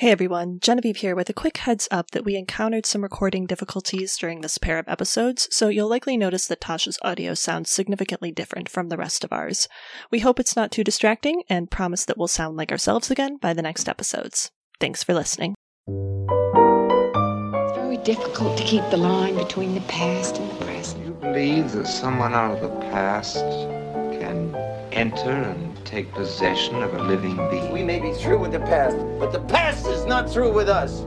Hey 0.00 0.12
everyone, 0.12 0.60
Genevieve 0.62 0.96
here 0.96 1.14
with 1.14 1.28
a 1.28 1.34
quick 1.34 1.58
heads 1.58 1.86
up 1.90 2.12
that 2.12 2.24
we 2.24 2.34
encountered 2.34 2.86
some 2.86 3.02
recording 3.02 3.44
difficulties 3.44 4.16
during 4.16 4.40
this 4.40 4.56
pair 4.56 4.78
of 4.78 4.88
episodes, 4.88 5.46
so 5.50 5.68
you'll 5.68 5.90
likely 5.90 6.16
notice 6.16 6.46
that 6.46 6.62
Tasha's 6.62 6.98
audio 7.02 7.34
sounds 7.34 7.68
significantly 7.68 8.32
different 8.32 8.70
from 8.70 8.88
the 8.88 8.96
rest 8.96 9.24
of 9.24 9.32
ours. 9.34 9.68
We 10.10 10.20
hope 10.20 10.40
it's 10.40 10.56
not 10.56 10.70
too 10.70 10.82
distracting 10.82 11.42
and 11.50 11.70
promise 11.70 12.06
that 12.06 12.16
we'll 12.16 12.28
sound 12.28 12.56
like 12.56 12.72
ourselves 12.72 13.10
again 13.10 13.36
by 13.36 13.52
the 13.52 13.60
next 13.60 13.90
episodes. 13.90 14.50
Thanks 14.80 15.02
for 15.02 15.12
listening. 15.12 15.54
It's 15.86 17.76
very 17.76 17.98
difficult 17.98 18.56
to 18.56 18.64
keep 18.64 18.88
the 18.88 18.96
line 18.96 19.36
between 19.36 19.74
the 19.74 19.82
past 19.82 20.38
and 20.38 20.50
the 20.50 20.64
present. 20.64 21.04
You 21.04 21.12
believe 21.12 21.72
that 21.72 21.86
someone 21.86 22.32
out 22.32 22.56
of 22.56 22.62
the 22.62 22.74
past 22.86 23.34
can 23.34 24.56
enter 24.92 25.30
and 25.30 25.69
take 25.90 26.12
possession 26.12 26.84
of 26.84 26.94
a 26.94 27.02
living 27.02 27.36
being? 27.50 27.72
We 27.72 27.82
may 27.82 27.98
be 27.98 28.12
through 28.12 28.38
with 28.38 28.52
the 28.52 28.60
past, 28.60 28.96
but 29.18 29.32
the 29.32 29.40
past 29.40 29.88
is 29.88 30.04
not 30.04 30.30
through 30.30 30.52
with 30.52 30.68
us. 30.68 31.00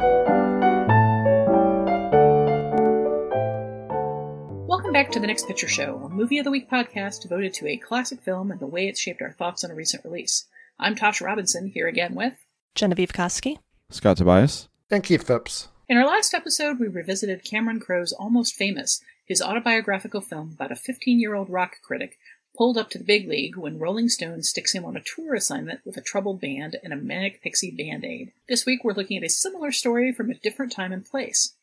Welcome 4.67 4.91
back 4.91 5.09
to 5.11 5.21
the 5.21 5.27
Next 5.27 5.47
Picture 5.47 5.69
Show, 5.69 6.01
a 6.03 6.09
movie 6.09 6.37
of 6.37 6.43
the 6.43 6.51
week 6.51 6.69
podcast 6.69 7.21
devoted 7.21 7.53
to 7.53 7.67
a 7.67 7.77
classic 7.77 8.21
film 8.21 8.51
and 8.51 8.59
the 8.59 8.67
way 8.67 8.89
it's 8.89 8.99
shaped 8.99 9.21
our 9.21 9.31
thoughts 9.31 9.63
on 9.63 9.71
a 9.71 9.75
recent 9.75 10.03
release. 10.03 10.47
I'm 10.77 10.95
Tasha 10.95 11.25
Robinson, 11.25 11.67
here 11.67 11.87
again 11.87 12.13
with 12.13 12.33
Genevieve 12.75 13.13
Koski, 13.13 13.59
Scott 13.89 14.17
Tobias, 14.17 14.67
and 14.91 15.01
Keith 15.01 15.25
Phipps. 15.25 15.69
In 15.87 15.97
our 15.97 16.05
last 16.05 16.33
episode, 16.33 16.79
we 16.81 16.87
revisited 16.87 17.45
Cameron 17.45 17.79
Crowe's 17.79 18.11
Almost 18.11 18.55
Famous, 18.55 19.01
his 19.25 19.41
autobiographical 19.41 20.19
film 20.19 20.51
about 20.55 20.73
a 20.73 20.75
15 20.75 21.21
year 21.21 21.35
old 21.35 21.49
rock 21.49 21.77
critic 21.81 22.17
pulled 22.55 22.77
up 22.77 22.89
to 22.91 22.97
the 22.97 23.03
big 23.03 23.27
league 23.27 23.57
when 23.57 23.79
Rolling 23.79 24.09
Stone 24.09 24.43
sticks 24.43 24.73
him 24.73 24.85
on 24.85 24.95
a 24.95 25.01
tour 25.01 25.33
assignment 25.33 25.81
with 25.85 25.97
a 25.97 26.01
troubled 26.01 26.39
band 26.39 26.77
and 26.83 26.93
a 26.93 26.97
manic 26.97 27.41
pixie 27.41 27.71
band 27.71 28.05
aid. 28.05 28.31
This 28.47 28.65
week 28.65 28.83
we're 28.83 28.93
looking 28.93 29.17
at 29.17 29.23
a 29.23 29.29
similar 29.29 29.71
story 29.71 30.13
from 30.13 30.29
a 30.29 30.35
different 30.35 30.71
time 30.71 30.91
and 30.91 31.03
place. 31.03 31.55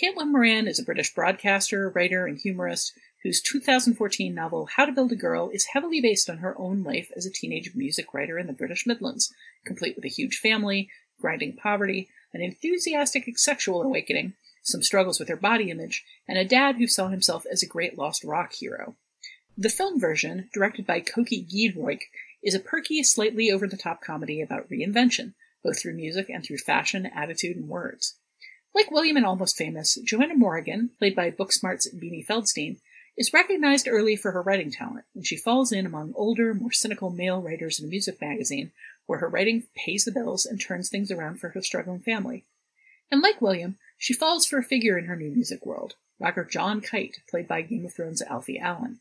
Caitlin 0.00 0.30
Moran 0.30 0.68
is 0.68 0.78
a 0.78 0.84
British 0.84 1.14
broadcaster, 1.14 1.88
writer, 1.88 2.26
and 2.26 2.38
humorist 2.38 2.92
whose 3.22 3.40
2014 3.40 4.34
novel 4.34 4.68
How 4.76 4.84
to 4.84 4.92
Build 4.92 5.10
a 5.12 5.16
Girl 5.16 5.48
is 5.48 5.68
heavily 5.72 6.02
based 6.02 6.28
on 6.28 6.38
her 6.38 6.54
own 6.58 6.82
life 6.82 7.10
as 7.16 7.24
a 7.24 7.32
teenage 7.32 7.74
music 7.74 8.12
writer 8.12 8.38
in 8.38 8.46
the 8.46 8.52
British 8.52 8.86
Midlands, 8.86 9.32
complete 9.64 9.96
with 9.96 10.04
a 10.04 10.08
huge 10.08 10.36
family, 10.36 10.90
grinding 11.18 11.56
poverty, 11.56 12.08
an 12.34 12.42
enthusiastic 12.42 13.38
sexual 13.38 13.82
awakening, 13.82 14.34
some 14.62 14.82
struggles 14.82 15.18
with 15.18 15.28
her 15.28 15.36
body 15.36 15.70
image, 15.70 16.04
and 16.28 16.36
a 16.36 16.44
dad 16.44 16.76
who 16.76 16.86
saw 16.86 17.08
himself 17.08 17.46
as 17.50 17.62
a 17.62 17.66
great 17.66 17.96
lost 17.96 18.22
rock 18.22 18.52
hero. 18.52 18.96
The 19.58 19.70
film 19.70 19.98
version, 19.98 20.50
directed 20.52 20.86
by 20.86 21.00
Coky 21.00 21.42
Giedroyc, 21.42 22.02
is 22.42 22.54
a 22.54 22.60
perky, 22.60 23.02
slightly 23.02 23.50
over 23.50 23.66
the 23.66 23.78
top 23.78 24.02
comedy 24.02 24.42
about 24.42 24.68
reinvention, 24.68 25.32
both 25.64 25.80
through 25.80 25.94
music 25.94 26.28
and 26.28 26.44
through 26.44 26.58
fashion, 26.58 27.06
attitude, 27.06 27.56
and 27.56 27.66
words. 27.66 28.16
Like 28.74 28.90
William 28.90 29.16
in 29.16 29.24
Almost 29.24 29.56
Famous, 29.56 29.94
Johanna 30.04 30.34
Morrigan, 30.34 30.90
played 30.98 31.16
by 31.16 31.30
Booksmart's 31.30 31.88
Beanie 31.94 32.26
Feldstein, 32.26 32.80
is 33.16 33.32
recognized 33.32 33.88
early 33.88 34.14
for 34.14 34.32
her 34.32 34.42
writing 34.42 34.70
talent, 34.70 35.06
and 35.14 35.26
she 35.26 35.38
falls 35.38 35.72
in 35.72 35.86
among 35.86 36.12
older, 36.14 36.52
more 36.52 36.72
cynical 36.72 37.08
male 37.08 37.40
writers 37.40 37.80
in 37.80 37.86
a 37.86 37.88
music 37.88 38.20
magazine, 38.20 38.72
where 39.06 39.20
her 39.20 39.28
writing 39.28 39.66
pays 39.74 40.04
the 40.04 40.12
bills 40.12 40.44
and 40.44 40.60
turns 40.60 40.90
things 40.90 41.10
around 41.10 41.40
for 41.40 41.48
her 41.48 41.62
struggling 41.62 42.00
family. 42.00 42.44
And 43.10 43.22
like 43.22 43.40
William, 43.40 43.78
she 43.96 44.12
falls 44.12 44.44
for 44.44 44.58
a 44.58 44.62
figure 44.62 44.98
in 44.98 45.06
her 45.06 45.16
new 45.16 45.30
music 45.30 45.64
world, 45.64 45.94
rocker 46.20 46.44
John 46.44 46.82
Kite, 46.82 47.20
played 47.30 47.48
by 47.48 47.62
Game 47.62 47.86
of 47.86 47.94
Thrones' 47.94 48.20
Alfie 48.20 48.58
Allen. 48.58 49.00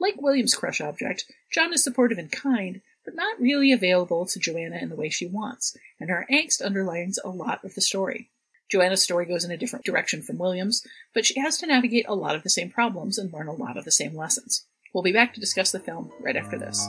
Like 0.00 0.20
William's 0.20 0.54
crush 0.54 0.80
object, 0.80 1.24
John 1.50 1.72
is 1.72 1.82
supportive 1.82 2.18
and 2.18 2.30
kind, 2.30 2.82
but 3.04 3.14
not 3.14 3.40
really 3.40 3.72
available 3.72 4.26
to 4.26 4.38
Johanna 4.38 4.76
in 4.76 4.88
the 4.88 4.96
way 4.96 5.08
she 5.08 5.26
wants, 5.26 5.76
and 5.98 6.10
her 6.10 6.26
angst 6.30 6.64
underlines 6.64 7.18
a 7.24 7.28
lot 7.30 7.64
of 7.64 7.74
the 7.74 7.80
story. 7.80 8.30
Johanna's 8.70 9.02
story 9.02 9.26
goes 9.26 9.44
in 9.44 9.50
a 9.50 9.56
different 9.56 9.84
direction 9.84 10.22
from 10.22 10.38
William's, 10.38 10.84
but 11.14 11.24
she 11.24 11.40
has 11.40 11.56
to 11.58 11.66
navigate 11.66 12.06
a 12.08 12.14
lot 12.14 12.34
of 12.34 12.42
the 12.42 12.50
same 12.50 12.68
problems 12.68 13.16
and 13.16 13.32
learn 13.32 13.46
a 13.46 13.52
lot 13.52 13.76
of 13.76 13.84
the 13.84 13.92
same 13.92 14.14
lessons. 14.14 14.66
We'll 14.92 15.04
be 15.04 15.12
back 15.12 15.34
to 15.34 15.40
discuss 15.40 15.70
the 15.70 15.80
film 15.80 16.10
right 16.20 16.36
after 16.36 16.58
this. 16.58 16.88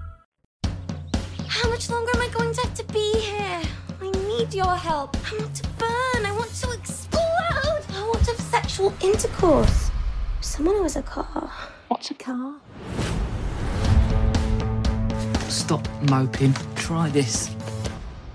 How 1.53 1.69
much 1.69 1.89
longer 1.89 2.09
am 2.15 2.21
I 2.21 2.29
going 2.29 2.53
to 2.53 2.61
have 2.61 2.73
to 2.75 2.83
be 2.93 3.11
here? 3.19 3.61
I 4.01 4.09
need 4.25 4.53
your 4.53 4.73
help. 4.73 5.17
I 5.29 5.37
want 5.37 5.53
to 5.55 5.67
burn. 5.77 6.25
I 6.25 6.31
want 6.31 6.53
to 6.53 6.71
explode. 6.71 7.19
I 7.19 8.07
want 8.07 8.23
to 8.23 8.31
have 8.31 8.39
sexual 8.39 8.93
intercourse. 9.01 9.91
Someone 10.39 10.75
who 10.75 10.83
has 10.83 10.95
a 10.95 11.01
car. 11.01 11.51
What's 11.89 12.09
a 12.09 12.13
car? 12.13 12.53
Stop 15.49 15.85
moping. 16.09 16.53
Try 16.75 17.09
this. 17.09 17.53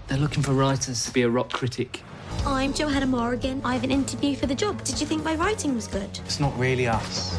They're 0.08 0.18
looking 0.18 0.42
for 0.42 0.52
writers 0.52 1.06
to 1.06 1.10
be 1.10 1.22
a 1.22 1.30
rock 1.30 1.50
critic. 1.50 2.02
I'm 2.44 2.74
Johanna 2.74 3.06
Morrigan. 3.06 3.62
I 3.64 3.72
have 3.72 3.84
an 3.84 3.90
interview 3.90 4.36
for 4.36 4.44
the 4.44 4.54
job. 4.54 4.84
Did 4.84 5.00
you 5.00 5.06
think 5.06 5.24
my 5.24 5.36
writing 5.36 5.74
was 5.74 5.88
good? 5.88 6.20
It's 6.26 6.38
not 6.38 6.56
really 6.58 6.86
us. 6.86 7.34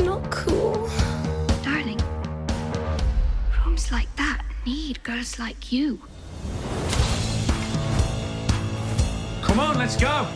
Not 0.00 0.30
cool. 0.30 0.88
Darling, 1.62 2.00
rooms 3.66 3.92
like 3.92 4.08
that 4.16 4.42
need 4.66 5.02
girls 5.02 5.38
like 5.38 5.72
you. 5.72 6.00
Come 9.42 9.60
on, 9.60 9.78
let's 9.78 9.96
go. 9.96 10.26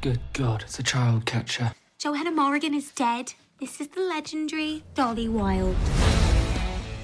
Good 0.00 0.20
God, 0.32 0.62
it's 0.62 0.78
a 0.78 0.82
child 0.82 1.26
catcher. 1.26 1.72
Johanna 1.98 2.30
Morrigan 2.30 2.74
is 2.74 2.92
dead. 2.92 3.34
This 3.60 3.80
is 3.80 3.88
the 3.88 4.00
legendary 4.00 4.82
Dolly 4.94 5.28
Wilde. 5.28 5.76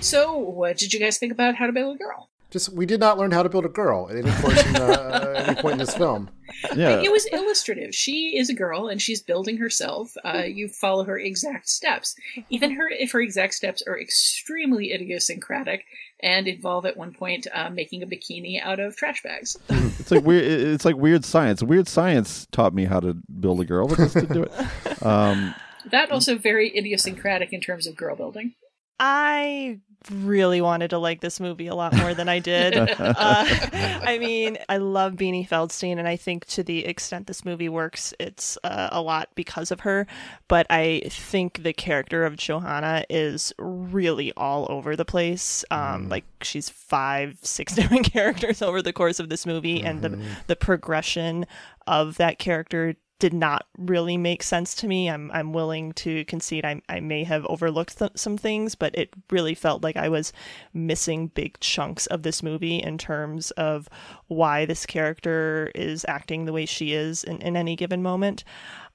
So, 0.01 0.37
what 0.37 0.79
did 0.79 0.93
you 0.93 1.01
guys 1.01 1.19
think 1.19 1.33
about 1.33 1.57
How 1.57 1.67
to 1.67 1.73
Build 1.73 1.97
a 1.97 1.99
Girl? 1.99 2.30
Just 2.51 2.73
we 2.73 2.87
did 2.87 3.01
not 3.01 3.17
learn 3.19 3.31
how 3.31 3.43
to 3.43 3.49
build 3.49 3.65
a 3.65 3.69
girl 3.69 4.09
at 4.11 4.17
any 4.17 4.31
point 4.31 4.67
in, 4.67 4.77
uh, 4.83 5.45
any 5.47 5.61
point 5.61 5.73
in 5.75 5.79
this 5.79 5.97
film. 5.97 6.31
Yeah, 6.75 7.01
it 7.01 7.13
was 7.13 7.27
illustrative. 7.27 7.95
She 7.95 8.37
is 8.37 8.51
a 8.51 8.55
girl 8.55 8.89
and 8.89 9.01
she's 9.01 9.23
building 9.23 9.59
herself. 9.59 10.15
Uh, 10.25 10.43
you 10.43 10.69
follow 10.69 11.05
her 11.05 11.19
exact 11.19 11.69
steps, 11.69 12.15
even 12.49 12.73
her 12.73 12.89
if 12.89 13.13
her 13.13 13.21
exact 13.21 13.55
steps 13.55 13.83
are 13.87 13.99
extremely 13.99 14.93
idiosyncratic 14.93 15.85
and 16.23 16.47
involve 16.49 16.87
at 16.87 16.97
one 16.97 17.13
point 17.13 17.47
uh, 17.53 17.71
making 17.71 18.03
a 18.03 18.07
bikini 18.07 18.61
out 18.63 18.81
of 18.81 18.97
trash 18.97 19.23
bags. 19.23 19.57
it's 19.69 20.11
like 20.11 20.25
weird. 20.25 20.45
It's 20.45 20.85
like 20.85 20.97
weird 20.97 21.25
science. 21.25 21.63
Weird 21.63 21.89
science 21.89 22.47
taught 22.51 22.75
me 22.75 22.85
how 22.85 23.01
to 23.01 23.17
build 23.41 23.61
a 23.61 23.65
girl, 23.65 23.89
but 23.89 23.99
just 23.99 24.15
to 24.15 24.27
do 24.27 24.43
it. 24.45 24.53
Um, 25.03 25.55
that 25.91 26.11
also 26.11 26.37
very 26.37 26.77
idiosyncratic 26.77 27.55
in 27.55 27.63
terms 27.63 27.87
of 27.87 27.97
girl 27.97 28.17
building. 28.17 28.53
I 28.99 29.79
really 30.11 30.61
wanted 30.61 30.91
to 30.91 30.99
like 30.99 31.21
this 31.21 31.41
movie 31.41 31.67
a 31.67 31.75
lot 31.75 31.95
more 31.95 32.15
than 32.15 32.29
I 32.29 32.39
did. 32.39 32.77
uh, 32.79 32.89
I 32.99 34.19
mean, 34.19 34.59
I 34.69 34.79
love 34.79 35.15
Beanie 35.15 35.49
Feldstein, 35.49 35.99
and 35.99 36.09
I 36.09 36.17
think 36.17 36.47
to 36.47 36.63
the 36.63 36.87
extent 36.87 37.27
this 37.27 37.45
movie 37.45 37.69
works, 37.69 38.15
it's 38.19 38.57
uh, 38.65 38.89
a 38.93 39.03
lot 39.03 39.29
because 39.35 39.71
of 39.71 39.81
her. 39.81 40.07
But 40.49 40.67
I 40.71 41.03
think 41.09 41.63
the 41.63 41.73
character 41.73 42.25
of 42.25 42.37
Johanna 42.37 43.05
is 43.11 43.53
really 43.59 44.33
all 44.37 44.67
over 44.71 44.97
the 44.97 45.05
place. 45.05 45.65
Um, 45.71 46.07
mm. 46.07 46.11
Like 46.11 46.25
she's 46.43 46.69
five, 46.69 47.39
six 47.43 47.75
different 47.77 48.11
characters 48.11 48.63
over 48.63 48.83
the 48.83 48.93
course 48.93 49.21
of 49.21 49.29
this 49.29 49.47
movie, 49.47 49.79
mm-hmm. 49.79 49.87
and 49.87 50.03
the 50.03 50.11
mm-hmm. 50.11 50.29
the 50.47 50.57
progression 50.57 51.47
of 51.87 52.17
that 52.17 52.39
character 52.39 52.95
did 53.21 53.33
not 53.35 53.67
really 53.79 54.17
make 54.17 54.43
sense 54.43 54.75
to 54.75 54.89
me. 54.89 55.09
I'm 55.09 55.31
I'm 55.33 55.53
willing 55.53 55.93
to 55.93 56.25
concede 56.25 56.65
I 56.65 56.83
I 56.89 56.99
may 56.99 57.23
have 57.25 57.47
overlooked 57.47 57.99
th- 57.99 58.13
some 58.17 58.37
things, 58.37 58.75
but 58.75 58.97
it 58.97 59.11
really 59.31 59.55
felt 59.55 59.85
like 59.85 59.97
I 59.97 60.09
was 60.09 60.33
missing 60.73 61.29
big 61.29 61.61
chunks 61.61 62.07
of 62.07 62.23
this 62.25 62.43
movie 62.43 62.79
in 62.79 62.99
terms 62.99 63.53
of 63.53 63.89
why 64.27 64.65
this 64.65 64.87
character 64.87 65.71
is 65.75 66.05
acting 66.09 66.47
the 66.47 66.53
way 66.53 66.67
she 66.67 66.93
is 66.93 67.23
in, 67.23 67.41
in 67.43 67.57
any 67.57 67.77
given 67.77 68.03
moment. 68.03 68.43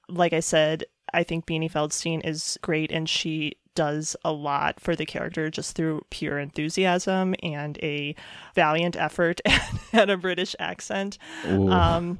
Like 0.08 0.32
I 0.32 0.40
said, 0.40 0.84
I 1.14 1.22
think 1.22 1.46
Beanie 1.46 1.70
Feldstein 1.70 2.26
is 2.26 2.58
great 2.62 2.92
and 2.92 3.08
she 3.08 3.56
does 3.76 4.16
a 4.24 4.32
lot 4.32 4.80
for 4.80 4.96
the 4.96 5.06
character 5.06 5.48
just 5.48 5.76
through 5.76 6.04
pure 6.10 6.40
enthusiasm 6.40 7.36
and 7.42 7.78
a 7.82 8.16
valiant 8.56 8.96
effort 8.96 9.40
at 9.92 10.10
a 10.10 10.16
British 10.16 10.56
accent. 10.58 11.18
Um, 11.44 12.18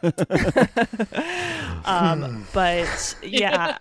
um, 1.84 2.46
but 2.52 3.16
yeah. 3.22 3.76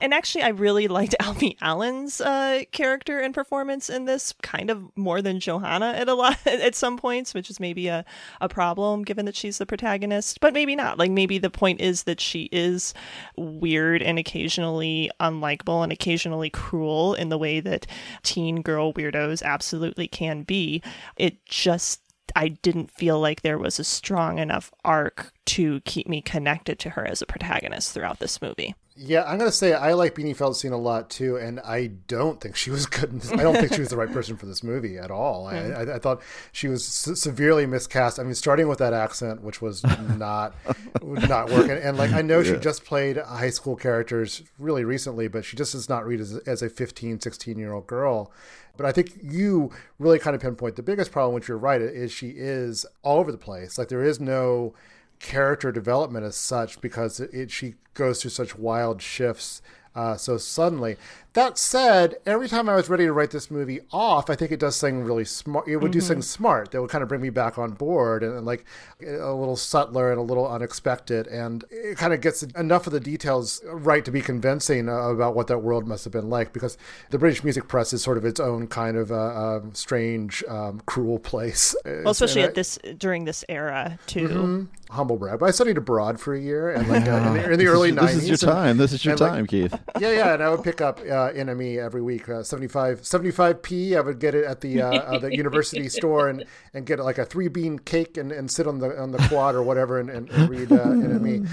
And 0.00 0.14
actually, 0.14 0.42
I 0.42 0.48
really 0.48 0.88
liked 0.88 1.14
Alfie 1.20 1.56
Allen's 1.60 2.20
uh, 2.20 2.62
character 2.72 3.20
and 3.20 3.34
performance 3.34 3.90
in 3.90 4.04
this, 4.04 4.34
kind 4.42 4.70
of 4.70 4.84
more 4.96 5.22
than 5.22 5.40
Johanna 5.40 5.92
at 5.96 6.08
a 6.08 6.14
lot 6.14 6.38
at 6.46 6.74
some 6.74 6.96
points, 6.96 7.34
which 7.34 7.50
is 7.50 7.60
maybe 7.60 7.88
a, 7.88 8.04
a 8.40 8.48
problem 8.48 9.02
given 9.02 9.26
that 9.26 9.36
she's 9.36 9.58
the 9.58 9.66
protagonist, 9.66 10.40
but 10.40 10.54
maybe 10.54 10.76
not. 10.76 10.98
Like 10.98 11.10
maybe 11.10 11.38
the 11.38 11.50
point 11.50 11.80
is 11.80 12.04
that 12.04 12.20
she 12.20 12.48
is 12.52 12.94
weird 13.36 14.02
and 14.02 14.18
occasionally 14.18 15.10
unlikable 15.20 15.82
and 15.82 15.92
occasionally 15.92 16.50
cruel 16.50 17.14
in 17.14 17.28
the 17.28 17.38
way 17.38 17.60
that 17.60 17.86
teen 18.22 18.62
girl 18.62 18.92
weirdos 18.92 19.42
absolutely 19.42 20.08
can 20.08 20.42
be. 20.42 20.82
It 21.16 21.44
just 21.46 22.00
I 22.36 22.48
didn't 22.48 22.90
feel 22.90 23.18
like 23.18 23.42
there 23.42 23.58
was 23.58 23.78
a 23.78 23.84
strong 23.84 24.38
enough 24.38 24.70
arc 24.84 25.32
to 25.46 25.80
keep 25.80 26.08
me 26.08 26.20
connected 26.20 26.78
to 26.80 26.90
her 26.90 27.06
as 27.06 27.22
a 27.22 27.26
protagonist 27.26 27.92
throughout 27.92 28.18
this 28.18 28.42
movie. 28.42 28.74
Yeah, 29.00 29.22
I'm 29.24 29.38
gonna 29.38 29.52
say 29.52 29.74
I 29.74 29.92
like 29.92 30.16
Beanie 30.16 30.36
Feldstein 30.36 30.72
a 30.72 30.76
lot 30.76 31.08
too, 31.08 31.36
and 31.36 31.60
I 31.60 31.86
don't 32.08 32.40
think 32.40 32.56
she 32.56 32.70
was 32.70 32.86
good. 32.86 33.10
In 33.10 33.20
this. 33.20 33.30
I 33.30 33.36
don't 33.36 33.54
think 33.54 33.72
she 33.72 33.80
was 33.80 33.90
the 33.90 33.96
right 33.96 34.12
person 34.12 34.36
for 34.36 34.46
this 34.46 34.64
movie 34.64 34.98
at 34.98 35.12
all. 35.12 35.46
I, 35.46 35.60
hmm. 35.60 35.90
I, 35.90 35.94
I 35.94 35.98
thought 36.00 36.20
she 36.50 36.66
was 36.66 36.84
se- 36.84 37.14
severely 37.14 37.64
miscast. 37.64 38.18
I 38.18 38.24
mean, 38.24 38.34
starting 38.34 38.66
with 38.66 38.80
that 38.80 38.92
accent, 38.92 39.42
which 39.42 39.62
was 39.62 39.84
not 40.16 40.54
not 41.02 41.48
working, 41.50 41.78
and 41.78 41.96
like 41.96 42.12
I 42.12 42.22
know 42.22 42.42
she 42.42 42.56
just 42.56 42.84
played 42.84 43.18
high 43.18 43.50
school 43.50 43.76
characters 43.76 44.42
really 44.58 44.84
recently, 44.84 45.28
but 45.28 45.44
she 45.44 45.56
just 45.56 45.72
does 45.72 45.88
not 45.88 46.04
read 46.04 46.20
as, 46.20 46.36
as 46.38 46.62
a 46.62 46.68
15, 46.68 47.20
16 47.20 47.56
year 47.56 47.72
old 47.72 47.86
girl. 47.86 48.32
But 48.76 48.86
I 48.86 48.92
think 48.92 49.18
you 49.22 49.70
really 49.98 50.18
kind 50.18 50.34
of 50.34 50.42
pinpoint 50.42 50.76
the 50.76 50.82
biggest 50.82 51.12
problem, 51.12 51.34
which 51.34 51.48
you're 51.48 51.56
right, 51.56 51.80
is 51.80 52.10
she 52.10 52.30
is 52.30 52.84
all 53.02 53.18
over 53.18 53.30
the 53.30 53.38
place. 53.38 53.78
Like 53.78 53.88
there 53.88 54.04
is 54.04 54.18
no 54.18 54.74
character 55.20 55.72
development 55.72 56.24
as 56.24 56.36
such 56.36 56.80
because 56.80 57.20
it, 57.20 57.32
it 57.32 57.50
she 57.50 57.74
goes 57.94 58.22
through 58.22 58.30
such 58.30 58.56
wild 58.56 59.02
shifts 59.02 59.62
uh, 59.98 60.16
so 60.16 60.36
suddenly. 60.36 60.96
That 61.34 61.58
said, 61.58 62.16
every 62.26 62.48
time 62.48 62.68
I 62.68 62.74
was 62.74 62.88
ready 62.88 63.04
to 63.04 63.12
write 63.12 63.30
this 63.30 63.50
movie 63.50 63.80
off, 63.92 64.28
I 64.30 64.34
think 64.34 64.50
it 64.50 64.58
does 64.58 64.74
something 64.76 65.04
really 65.04 65.24
smart. 65.26 65.68
It 65.68 65.76
would 65.76 65.92
do 65.92 65.98
Mhm. 65.98 66.02
something 66.02 66.22
smart 66.22 66.70
that 66.72 66.80
would 66.80 66.90
kind 66.90 67.02
of 67.02 67.08
bring 67.08 67.20
me 67.20 67.30
back 67.30 67.58
on 67.58 67.72
board 67.72 68.22
and, 68.22 68.34
and 68.34 68.46
like 68.46 68.64
a 69.06 69.32
little 69.32 69.54
subtler 69.54 70.10
and 70.10 70.18
a 70.18 70.22
little 70.22 70.48
unexpected. 70.48 71.26
And 71.28 71.64
it 71.70 71.96
kind 71.98 72.12
of 72.12 72.20
gets 72.22 72.42
enough 72.42 72.86
of 72.86 72.92
the 72.92 72.98
details 72.98 73.60
right 73.66 74.04
to 74.04 74.10
be 74.10 74.20
convincing 74.22 74.88
uh, 74.88 74.92
about 75.10 75.36
what 75.36 75.46
that 75.48 75.58
world 75.58 75.86
must 75.86 76.04
have 76.04 76.12
been 76.12 76.30
like 76.30 76.52
because 76.52 76.76
the 77.10 77.18
British 77.18 77.44
music 77.44 77.68
press 77.68 77.92
is 77.92 78.02
sort 78.02 78.16
of 78.16 78.24
its 78.24 78.40
own 78.40 78.66
kind 78.66 78.96
of 78.96 79.12
uh, 79.12 79.16
um, 79.58 79.74
strange, 79.74 80.42
um, 80.48 80.80
cruel 80.86 81.18
place. 81.18 81.76
Well, 81.84 82.10
especially 82.12 82.42
And 82.42 82.48
at 82.50 82.54
this 82.54 82.78
during 82.96 83.24
this 83.26 83.44
era 83.48 83.98
too. 84.06 84.28
Mhm. 84.28 84.66
Humble 84.90 85.16
brag, 85.18 85.38
but 85.40 85.46
I 85.46 85.50
studied 85.50 85.76
abroad 85.76 86.18
for 86.18 86.32
a 86.34 86.40
year, 86.40 86.70
and 86.70 86.88
like 86.88 87.06
uh, 87.06 87.10
in, 87.16 87.34
the, 87.34 87.52
in 87.52 87.58
the 87.58 87.66
early 87.66 87.90
This 87.90 87.98
is- 87.98 88.02
nineties. 88.02 88.14
this 88.14 88.22
is 88.32 88.42
your 88.42 88.50
time. 88.54 88.76
This 88.78 88.92
is 88.94 89.04
your 89.04 89.16
time, 89.16 89.46
Keith. 89.46 89.78
Yeah, 90.00 90.12
yeah, 90.12 90.32
and 90.32 90.42
I 90.42 90.48
would 90.48 90.64
pick 90.64 90.80
up 90.80 91.00
uh, 91.00 91.27
NME 91.34 91.78
every 91.78 92.02
week, 92.02 92.28
uh, 92.28 92.42
75 92.42 93.62
p. 93.62 93.96
I 93.96 94.00
would 94.00 94.18
get 94.18 94.34
it 94.34 94.44
at 94.44 94.60
the 94.60 94.82
uh, 94.82 94.90
uh, 94.90 95.18
the 95.18 95.34
university 95.34 95.88
store 95.98 96.28
and, 96.28 96.44
and 96.74 96.86
get 96.86 96.98
like 96.98 97.18
a 97.18 97.24
three 97.24 97.48
bean 97.48 97.78
cake 97.78 98.16
and, 98.16 98.32
and 98.32 98.50
sit 98.50 98.66
on 98.66 98.78
the 98.78 99.00
on 99.00 99.12
the 99.12 99.18
quad 99.28 99.54
or 99.54 99.62
whatever 99.62 99.98
and, 99.98 100.10
and, 100.10 100.30
and 100.30 100.50
read 100.50 100.72
uh, 100.72 100.84
NME. 100.84 101.48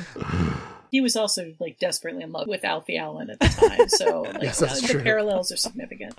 He 0.95 1.01
was 1.01 1.17
also 1.17 1.53
like 1.59 1.77
desperately 1.77 2.23
in 2.23 2.31
love 2.31 2.47
with 2.47 2.63
Alfie 2.63 2.95
Allen 2.97 3.29
at 3.29 3.37
the 3.41 3.47
time, 3.49 3.89
so 3.89 4.21
like, 4.33 4.43
Yes, 4.43 4.59
that's 4.59 4.81
uh, 4.81 4.87
true. 4.87 4.99
the 4.99 5.03
parallels 5.03 5.51
are 5.51 5.57
significant. 5.57 6.17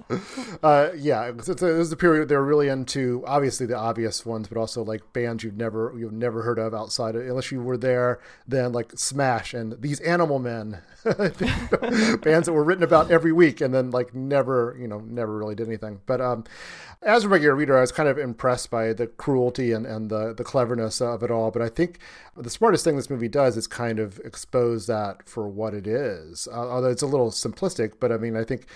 Uh, 0.63 0.91
yeah, 0.95 1.27
it 1.29 1.35
was, 1.35 1.49
it 1.49 1.63
was 1.63 1.89
the 1.89 1.97
period 1.97 2.29
they 2.29 2.37
were 2.37 2.45
really 2.45 2.69
into 2.69 3.25
obviously 3.27 3.65
the 3.65 3.75
obvious 3.75 4.27
ones, 4.27 4.49
but 4.49 4.59
also 4.59 4.85
like 4.85 5.15
bands 5.15 5.43
you've 5.43 5.57
never 5.57 5.95
you've 5.97 6.13
never 6.13 6.43
heard 6.43 6.59
of 6.59 6.75
outside 6.75 7.17
of, 7.17 7.23
unless 7.23 7.51
you 7.51 7.63
were 7.63 7.79
there. 7.79 8.21
Then 8.47 8.73
like 8.73 8.93
Smash 8.97 9.55
and 9.55 9.81
these 9.81 9.99
Animal 10.01 10.41
Men, 10.41 10.83
bands 11.05 12.47
that 12.47 12.53
were 12.53 12.63
written 12.63 12.85
about 12.85 13.11
every 13.11 13.33
week, 13.33 13.63
and 13.63 13.73
then 13.73 13.91
like 13.91 14.15
never 14.15 14.77
you 14.79 14.89
know 14.89 14.99
never 14.99 15.39
really 15.39 15.55
did 15.55 15.69
anything. 15.69 16.03
But 16.05 16.21
um, 16.21 16.45
as 17.03 17.25
a 17.25 17.29
regular 17.29 17.55
reader, 17.55 17.77
I 17.77 17.83
was 17.83 17.93
kind 17.93 18.09
of 18.09 18.19
impressed 18.19 18.71
by 18.71 18.93
the 18.93 19.07
cruelty 19.07 19.73
and, 19.73 19.87
and 19.87 20.11
the, 20.11 20.35
the 20.35 20.45
cleverness 20.45 21.01
of 21.01 21.23
it 21.23 21.31
all. 21.31 21.51
But 21.51 21.63
I 21.63 21.69
think 21.69 21.99
the 22.37 22.51
smartest 22.51 22.85
thing 22.85 22.97
this 22.97 23.11
movie 23.11 23.29
does 23.29 23.57
is 23.57 23.67
kind 23.67 23.99
of 23.99 24.19
expose 24.25 24.87
that 24.87 25.29
for 25.29 25.49
what 25.49 25.75
it 25.75 25.87
is. 25.87 26.49
Uh, 26.51 26.69
although 26.69 26.91
it's 26.91 27.03
a 27.03 27.07
little 27.07 27.31
simplistic, 27.31 27.95
but 28.01 28.13
I 28.13 28.17
mean, 28.17 28.37
I 28.37 28.45
think. 28.45 28.67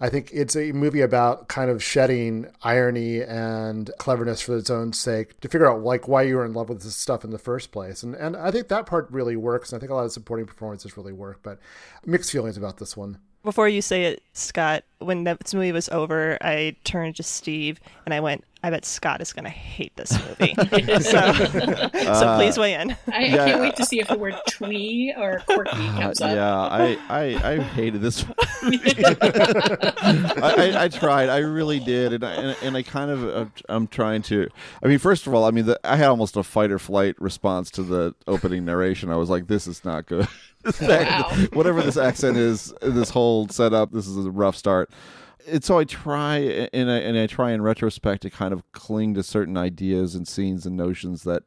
I 0.00 0.08
think 0.08 0.30
it's 0.32 0.56
a 0.56 0.72
movie 0.72 1.02
about 1.02 1.46
kind 1.46 1.70
of 1.70 1.80
shedding 1.80 2.48
irony 2.60 3.22
and 3.22 3.88
cleverness 3.98 4.40
for 4.40 4.56
its 4.56 4.68
own 4.68 4.92
sake 4.92 5.38
to 5.42 5.48
figure 5.48 5.70
out 5.70 5.84
like 5.84 6.08
why 6.08 6.22
you 6.22 6.38
were 6.38 6.44
in 6.44 6.54
love 6.54 6.68
with 6.68 6.82
this 6.82 6.96
stuff 6.96 7.22
in 7.22 7.30
the 7.30 7.38
first 7.38 7.70
place. 7.70 8.02
And 8.02 8.16
and 8.16 8.36
I 8.36 8.50
think 8.50 8.66
that 8.66 8.86
part 8.86 9.08
really 9.12 9.36
works. 9.36 9.70
And 9.70 9.78
I 9.78 9.80
think 9.80 9.92
a 9.92 9.94
lot 9.94 10.04
of 10.04 10.10
supporting 10.10 10.46
performances 10.46 10.96
really 10.96 11.12
work. 11.12 11.38
But 11.44 11.60
mixed 12.04 12.32
feelings 12.32 12.56
about 12.56 12.78
this 12.78 12.96
one. 12.96 13.18
Before 13.44 13.68
you 13.68 13.82
say 13.82 14.04
it, 14.04 14.22
Scott, 14.34 14.84
when 15.00 15.24
this 15.24 15.52
movie 15.52 15.72
was 15.72 15.88
over, 15.88 16.38
I 16.40 16.76
turned 16.84 17.16
to 17.16 17.24
Steve 17.24 17.80
and 18.06 18.14
I 18.14 18.20
went, 18.20 18.44
I 18.62 18.70
bet 18.70 18.84
Scott 18.84 19.20
is 19.20 19.32
going 19.32 19.42
to 19.44 19.50
hate 19.50 19.96
this 19.96 20.12
movie. 20.12 20.54
so, 21.02 21.32
so 21.90 21.90
Uh, 21.92 22.38
please 22.38 22.56
weigh 22.56 22.74
in. 22.74 22.92
I, 22.92 22.96
I 23.12 23.20
Yeah. 23.22 23.46
can't 23.46 23.60
wait 23.60 23.74
to 23.76 23.84
see 23.84 23.98
if 23.98 24.06
the 24.06 24.16
word 24.16 24.36
twee 24.48 25.12
or 25.18 25.40
quirky 25.46 25.88
comes 25.88 26.20
up. 26.20 26.36
yeah, 26.36 26.56
I, 26.56 26.96
I, 27.08 27.50
I 27.54 27.60
hated 27.60 28.00
this. 28.00 28.24
I, 28.62 30.54
I, 30.72 30.84
I 30.84 30.88
tried, 30.88 31.28
I 31.28 31.38
really 31.38 31.80
did, 31.80 32.12
and 32.12 32.24
I, 32.24 32.32
and, 32.34 32.56
and 32.62 32.76
I 32.76 32.82
kind 32.82 33.10
of, 33.10 33.24
uh, 33.24 33.46
I'm 33.68 33.88
trying 33.88 34.22
to. 34.22 34.48
I 34.82 34.86
mean, 34.88 34.98
first 34.98 35.26
of 35.26 35.34
all, 35.34 35.44
I 35.44 35.50
mean, 35.50 35.66
the, 35.66 35.80
I 35.84 35.96
had 35.96 36.06
almost 36.06 36.36
a 36.36 36.42
fight 36.44 36.70
or 36.70 36.78
flight 36.78 37.20
response 37.20 37.70
to 37.72 37.82
the 37.82 38.14
opening 38.28 38.64
narration. 38.64 39.10
I 39.10 39.16
was 39.16 39.28
like, 39.30 39.48
"This 39.48 39.66
is 39.66 39.84
not 39.84 40.06
good." 40.06 40.28
Act- 40.64 41.54
Whatever 41.54 41.82
this 41.82 41.96
accent 41.96 42.36
is, 42.36 42.72
this 42.80 43.10
whole 43.10 43.48
setup, 43.48 43.92
this 43.92 44.06
is 44.06 44.24
a 44.26 44.30
rough 44.30 44.56
start. 44.56 44.90
And 45.48 45.64
so 45.64 45.78
I 45.78 45.84
try, 45.84 46.68
and 46.72 46.90
I, 46.90 46.98
and 46.98 47.18
I 47.18 47.26
try 47.26 47.50
in 47.52 47.62
retrospect 47.62 48.22
to 48.22 48.30
kind 48.30 48.52
of 48.52 48.62
cling 48.72 49.14
to 49.14 49.22
certain 49.22 49.56
ideas 49.56 50.14
and 50.14 50.26
scenes 50.26 50.66
and 50.66 50.76
notions 50.76 51.24
that 51.24 51.42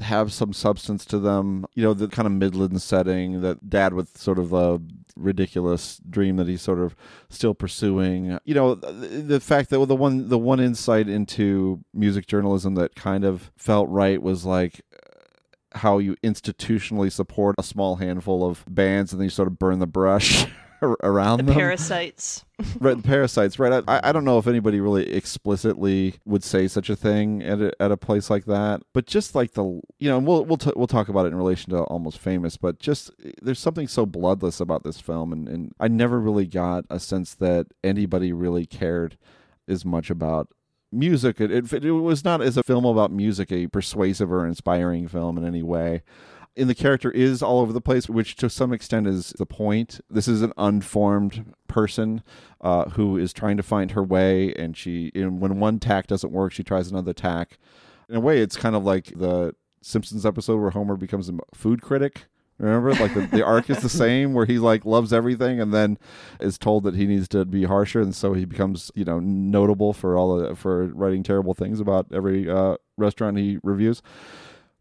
have 0.00 0.32
some 0.32 0.52
substance 0.52 1.04
to 1.06 1.18
them. 1.18 1.66
You 1.74 1.82
know, 1.82 1.94
the 1.94 2.08
kind 2.08 2.26
of 2.26 2.32
Midland 2.32 2.80
setting 2.82 3.40
that 3.40 3.68
dad 3.68 3.94
with 3.94 4.16
sort 4.16 4.38
of 4.38 4.52
a 4.52 4.80
ridiculous 5.16 6.00
dream 6.08 6.36
that 6.36 6.46
he's 6.46 6.62
sort 6.62 6.78
of 6.78 6.94
still 7.30 7.54
pursuing. 7.54 8.38
You 8.44 8.54
know, 8.54 8.74
the, 8.74 8.90
the 8.92 9.40
fact 9.40 9.70
that 9.70 9.84
the 9.86 9.96
one 9.96 10.28
the 10.28 10.38
one 10.38 10.60
insight 10.60 11.08
into 11.08 11.82
music 11.94 12.26
journalism 12.26 12.74
that 12.74 12.94
kind 12.94 13.24
of 13.24 13.50
felt 13.56 13.88
right 13.88 14.22
was 14.22 14.44
like 14.44 14.82
how 15.76 15.98
you 15.98 16.16
institutionally 16.24 17.10
support 17.10 17.54
a 17.58 17.62
small 17.62 17.96
handful 17.96 18.48
of 18.48 18.64
bands 18.68 19.12
and 19.12 19.20
then 19.20 19.24
you 19.26 19.30
sort 19.30 19.48
of 19.48 19.58
burn 19.58 19.78
the 19.78 19.86
brush 19.86 20.46
around 21.02 21.38
The 21.38 21.44
them 21.44 21.54
parasites. 21.54 22.44
right 22.80 22.96
the 22.96 23.02
parasites 23.02 23.58
right 23.58 23.82
I, 23.88 24.00
I 24.04 24.12
don't 24.12 24.24
know 24.24 24.38
if 24.38 24.46
anybody 24.46 24.78
really 24.80 25.10
explicitly 25.12 26.16
would 26.24 26.44
say 26.44 26.68
such 26.68 26.90
a 26.90 26.96
thing 26.96 27.42
at 27.42 27.60
a, 27.60 27.72
at 27.80 27.90
a 27.92 27.96
place 27.96 28.28
like 28.30 28.44
that 28.46 28.82
but 28.92 29.06
just 29.06 29.34
like 29.34 29.52
the 29.52 29.64
you 29.98 30.08
know 30.10 30.18
and 30.18 30.26
we'll 30.26 30.44
we'll, 30.44 30.58
t- 30.58 30.72
we'll 30.76 30.86
talk 30.86 31.08
about 31.08 31.24
it 31.24 31.28
in 31.28 31.34
relation 31.36 31.70
to 31.70 31.78
almost 31.84 32.18
famous 32.18 32.56
but 32.56 32.78
just 32.78 33.10
there's 33.42 33.58
something 33.58 33.88
so 33.88 34.04
bloodless 34.04 34.60
about 34.60 34.84
this 34.84 35.00
film 35.00 35.32
and, 35.32 35.48
and 35.48 35.72
i 35.80 35.88
never 35.88 36.20
really 36.20 36.46
got 36.46 36.84
a 36.90 37.00
sense 37.00 37.34
that 37.34 37.66
anybody 37.82 38.32
really 38.32 38.66
cared 38.66 39.16
as 39.68 39.84
much 39.84 40.10
about 40.10 40.48
music 40.96 41.40
it, 41.40 41.50
it, 41.50 41.84
it 41.84 41.92
was 41.92 42.24
not 42.24 42.40
as 42.40 42.56
a 42.56 42.62
film 42.62 42.84
about 42.84 43.12
music 43.12 43.52
a 43.52 43.66
persuasive 43.68 44.32
or 44.32 44.46
inspiring 44.46 45.06
film 45.06 45.36
in 45.38 45.44
any 45.44 45.62
way 45.62 46.02
and 46.56 46.70
the 46.70 46.74
character 46.74 47.10
is 47.10 47.42
all 47.42 47.60
over 47.60 47.72
the 47.72 47.80
place, 47.80 48.08
which 48.08 48.36
to 48.36 48.48
some 48.48 48.72
extent 48.72 49.06
is 49.06 49.30
the 49.38 49.46
point. 49.46 50.00
This 50.08 50.26
is 50.26 50.40
an 50.42 50.52
unformed 50.56 51.54
person 51.68 52.22
uh, 52.60 52.90
who 52.90 53.18
is 53.18 53.32
trying 53.32 53.58
to 53.58 53.62
find 53.62 53.90
her 53.90 54.02
way, 54.02 54.54
and 54.54 54.76
she, 54.76 55.12
and 55.14 55.40
when 55.40 55.60
one 55.60 55.78
tack 55.78 56.06
doesn't 56.06 56.32
work, 56.32 56.52
she 56.52 56.64
tries 56.64 56.90
another 56.90 57.12
tack. 57.12 57.58
In 58.08 58.16
a 58.16 58.20
way, 58.20 58.40
it's 58.40 58.56
kind 58.56 58.74
of 58.74 58.84
like 58.84 59.12
the 59.16 59.54
Simpsons 59.82 60.24
episode 60.24 60.60
where 60.60 60.70
Homer 60.70 60.96
becomes 60.96 61.28
a 61.28 61.34
food 61.54 61.82
critic. 61.82 62.26
Remember, 62.58 62.94
like 62.94 63.12
the, 63.12 63.26
the 63.26 63.44
arc 63.44 63.68
is 63.68 63.78
the 63.82 63.88
same, 63.88 64.32
where 64.32 64.46
he 64.46 64.58
like 64.58 64.84
loves 64.84 65.12
everything, 65.12 65.60
and 65.60 65.74
then 65.74 65.98
is 66.40 66.56
told 66.58 66.84
that 66.84 66.94
he 66.94 67.06
needs 67.06 67.28
to 67.28 67.44
be 67.44 67.64
harsher, 67.64 68.00
and 68.00 68.14
so 68.14 68.32
he 68.32 68.44
becomes, 68.44 68.90
you 68.94 69.04
know, 69.04 69.20
notable 69.20 69.92
for 69.92 70.16
all 70.16 70.36
the, 70.36 70.56
for 70.56 70.86
writing 70.86 71.22
terrible 71.22 71.54
things 71.54 71.80
about 71.80 72.06
every 72.12 72.48
uh, 72.48 72.76
restaurant 72.96 73.36
he 73.36 73.58
reviews. 73.62 74.00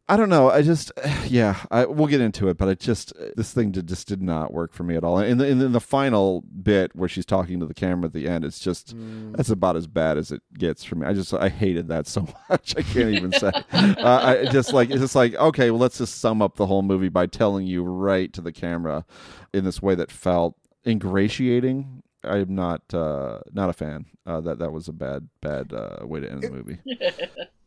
I 0.08 0.18
don't 0.18 0.30
know. 0.30 0.52
I 0.52 0.62
just, 0.62 0.92
yeah, 1.28 1.58
I, 1.72 1.86
we'll 1.86 2.08
get 2.08 2.22
into 2.22 2.48
it, 2.48 2.58
but 2.58 2.70
I 2.70 2.76
just, 2.76 3.12
this 3.36 3.52
thing 3.54 3.72
did, 3.72 3.88
just 3.88 4.08
did 4.08 4.22
not 4.22 4.54
work 4.54 4.72
for 4.72 4.84
me 4.84 4.96
at 4.96 5.04
all. 5.04 5.18
And 5.18 5.42
in 5.42 5.58
the, 5.58 5.68
the 5.68 5.80
final 5.80 6.42
bit 6.42 6.96
where 6.96 7.10
she's 7.10 7.26
talking 7.26 7.60
to 7.60 7.66
the 7.66 7.74
camera 7.74 8.06
at 8.06 8.14
the 8.14 8.28
end, 8.28 8.46
it's 8.46 8.60
just, 8.60 8.94
that's 9.34 9.50
about 9.50 9.76
as 9.76 9.88
bad 9.88 10.18
as 10.18 10.32
it 10.32 10.42
gets 10.54 10.84
for 10.84 10.96
me. 10.96 11.08
I 11.08 11.14
just, 11.14 11.34
I 11.34 11.50
hated 11.50 11.88
that 11.88 12.06
so 12.08 12.22
much. 12.50 12.76
I 12.78 12.82
can't 12.84 13.16
even 13.16 13.32
say. 13.32 13.52
Uh, 14.06 14.46
I 14.46 14.52
just 14.52 14.74
like, 14.74 14.90
it's 14.90 15.00
just 15.00 15.16
like, 15.16 15.34
okay, 15.36 15.72
well, 15.72 15.80
let's 15.80 15.98
just 15.98 16.20
sum 16.20 16.42
up 16.42 16.56
the 16.56 16.66
whole 16.66 16.82
movie 16.82 17.10
by 17.10 17.26
telling 17.26 17.66
you 17.66 17.84
right 17.84 18.32
to 18.34 18.42
the 18.42 18.52
camera 18.52 19.06
in 19.54 19.64
this 19.64 19.82
way 19.82 19.96
that 19.96 20.12
felt 20.12 20.56
ingratiating. 20.86 22.04
I'm 22.26 22.56
not, 22.56 22.82
uh, 22.94 23.40
not 23.54 23.70
a 23.70 23.74
fan. 23.74 24.06
Uh, 24.26 24.42
that 24.42 24.60
that 24.60 24.72
was 24.72 24.88
a 24.88 24.94
bad, 24.94 25.28
bad 25.42 25.72
uh, 25.74 26.06
way 26.06 26.20
to 26.20 26.32
end 26.32 26.44
the 26.44 26.52
movie. 26.52 26.80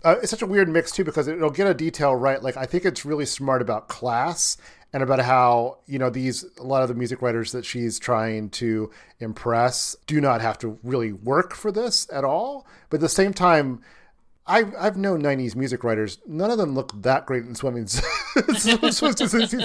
Uh, 0.04 0.14
it's 0.22 0.30
such 0.30 0.42
a 0.42 0.46
weird 0.46 0.68
mix 0.68 0.92
too 0.92 1.02
because 1.02 1.26
it'll 1.26 1.50
get 1.50 1.66
a 1.66 1.74
detail 1.74 2.14
right. 2.14 2.40
Like 2.40 2.56
I 2.56 2.66
think 2.66 2.84
it's 2.84 3.04
really 3.04 3.26
smart 3.26 3.60
about 3.60 3.88
class 3.88 4.56
and 4.92 5.02
about 5.02 5.18
how 5.20 5.78
you 5.86 5.98
know 5.98 6.08
these 6.08 6.44
a 6.58 6.62
lot 6.62 6.82
of 6.82 6.88
the 6.88 6.94
music 6.94 7.20
writers 7.20 7.52
that 7.52 7.64
she's 7.64 7.98
trying 7.98 8.50
to 8.50 8.90
impress 9.18 9.96
do 10.06 10.20
not 10.20 10.40
have 10.40 10.56
to 10.58 10.78
really 10.82 11.12
work 11.12 11.52
for 11.52 11.72
this 11.72 12.06
at 12.12 12.24
all. 12.24 12.66
But 12.90 12.98
at 12.98 13.00
the 13.00 13.08
same 13.08 13.34
time, 13.34 13.82
I've 14.48 14.74
I've 14.78 14.96
known 14.96 15.22
'90s 15.22 15.54
music 15.54 15.84
writers. 15.84 16.18
None 16.26 16.50
of 16.50 16.58
them 16.58 16.74
look 16.74 16.90
that 17.02 17.26
great 17.26 17.44
in 17.44 17.54
swimming 17.54 17.86
suits. 17.86 18.10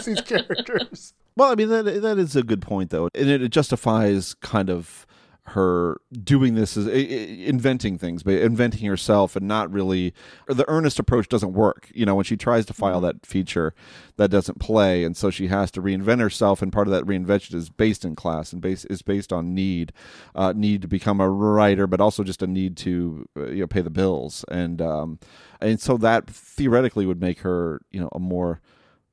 these 0.06 0.22
characters. 0.22 1.14
Well, 1.36 1.52
I 1.52 1.56
mean 1.56 1.70
that 1.70 1.84
that 2.02 2.18
is 2.20 2.36
a 2.36 2.44
good 2.44 2.62
point 2.62 2.90
though, 2.90 3.10
and 3.16 3.30
it 3.30 3.50
justifies 3.50 4.34
kind 4.36 4.70
of 4.70 5.08
her 5.48 6.00
doing 6.24 6.56
this 6.56 6.78
is 6.78 6.88
inventing 6.88 7.98
things 7.98 8.24
but 8.24 8.36
inventing 8.36 8.88
herself 8.88 9.36
and 9.36 9.46
not 9.46 9.72
really 9.72 10.14
the 10.48 10.68
earnest 10.70 11.00
approach 11.00 11.28
doesn't 11.28 11.54
work. 11.54 11.90
You 11.94 12.06
know 12.06 12.16
when 12.16 12.24
she 12.24 12.38
tries 12.38 12.66
to 12.68 12.74
file 12.74 13.02
that 13.02 13.26
feature 13.26 13.74
that 14.16 14.32
doesn't 14.32 14.60
play 14.60 15.04
and 15.04 15.18
so 15.18 15.30
she 15.30 15.48
has 15.48 15.70
to 15.72 15.82
reinvent 15.82 16.22
herself 16.22 16.62
and 16.62 16.72
part 16.72 16.88
of 16.88 16.94
that 16.94 17.04
reinvention 17.04 17.56
is 17.56 17.70
based 17.70 18.06
in 18.06 18.16
class 18.16 18.54
and 18.54 18.62
base 18.62 18.86
is 18.86 19.02
based 19.02 19.34
on 19.34 19.54
need 19.54 19.92
uh, 20.34 20.54
need 20.56 20.82
to 20.82 20.88
become 20.88 21.20
a 21.20 21.30
writer 21.30 21.88
but 21.88 22.00
also 22.00 22.24
just 22.24 22.42
a 22.42 22.48
need 22.48 22.78
to 22.78 23.28
uh, 23.36 23.48
you 23.48 23.62
know 23.62 23.68
pay 23.68 23.82
the 23.82 23.90
bills. 23.90 24.46
And 24.50 24.82
um 24.82 25.20
and 25.60 25.80
so 25.82 25.98
that 25.98 26.30
theoretically 26.30 27.06
would 27.06 27.20
make 27.20 27.40
her 27.40 27.82
you 27.92 28.00
know 28.00 28.10
a 28.14 28.20
more 28.20 28.62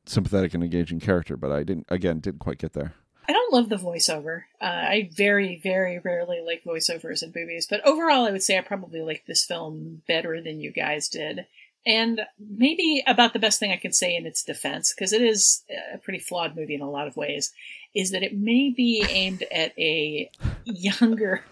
sympathetic 0.06 0.54
and 0.54 0.64
engaging 0.64 0.98
character 0.98 1.36
but 1.36 1.52
i 1.52 1.62
didn't 1.62 1.86
again 1.88 2.18
didn't 2.18 2.40
quite 2.40 2.58
get 2.58 2.72
there 2.72 2.94
I 3.30 3.32
don't 3.32 3.52
love 3.52 3.68
the 3.68 3.76
voiceover. 3.76 4.42
Uh, 4.60 4.64
I 4.64 5.08
very, 5.14 5.60
very 5.62 6.00
rarely 6.00 6.40
like 6.44 6.64
voiceovers 6.64 7.22
in 7.22 7.32
movies, 7.32 7.68
but 7.70 7.80
overall, 7.86 8.26
I 8.26 8.32
would 8.32 8.42
say 8.42 8.58
I 8.58 8.60
probably 8.60 9.02
like 9.02 9.22
this 9.24 9.44
film 9.44 10.02
better 10.08 10.42
than 10.42 10.58
you 10.58 10.72
guys 10.72 11.08
did. 11.08 11.46
And 11.86 12.22
maybe 12.40 13.04
about 13.06 13.32
the 13.32 13.38
best 13.38 13.60
thing 13.60 13.70
I 13.70 13.76
can 13.76 13.92
say 13.92 14.16
in 14.16 14.26
its 14.26 14.42
defense, 14.42 14.92
because 14.92 15.12
it 15.12 15.22
is 15.22 15.62
a 15.94 15.98
pretty 15.98 16.18
flawed 16.18 16.56
movie 16.56 16.74
in 16.74 16.80
a 16.80 16.90
lot 16.90 17.06
of 17.06 17.16
ways, 17.16 17.52
is 17.94 18.10
that 18.10 18.24
it 18.24 18.36
may 18.36 18.70
be 18.70 19.06
aimed 19.08 19.44
at 19.52 19.78
a 19.78 20.28
younger 20.64 21.44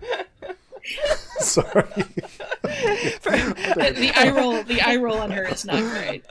Sorry. 1.38 1.84
the 2.62 4.12
eye 4.14 4.30
roll 4.30 4.62
the 4.62 4.80
eye 4.80 4.96
roll 4.96 5.18
on 5.18 5.30
her 5.30 5.46
is 5.46 5.64
not 5.64 5.82
great. 5.82 6.24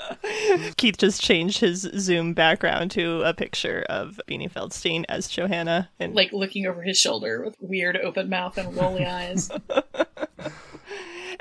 Keith 0.78 0.98
just 0.98 1.22
changed 1.22 1.60
his 1.60 1.82
Zoom 1.98 2.34
background 2.34 2.92
to 2.92 3.22
a 3.24 3.34
picture 3.34 3.86
of 3.90 4.20
Beanie 4.28 4.52
Feldstein 4.52 5.06
as 5.10 5.28
Johanna 5.28 5.90
and 6.00 6.16
like 6.16 6.32
looking 6.32 6.66
over 6.66 6.82
his 6.82 6.98
shoulder 6.98 7.44
with 7.44 7.56
weird 7.60 7.98
open 7.98 8.30
mouth 8.30 8.58
and 8.58 8.76
rolly 8.76 9.06
eyes. 9.06 9.50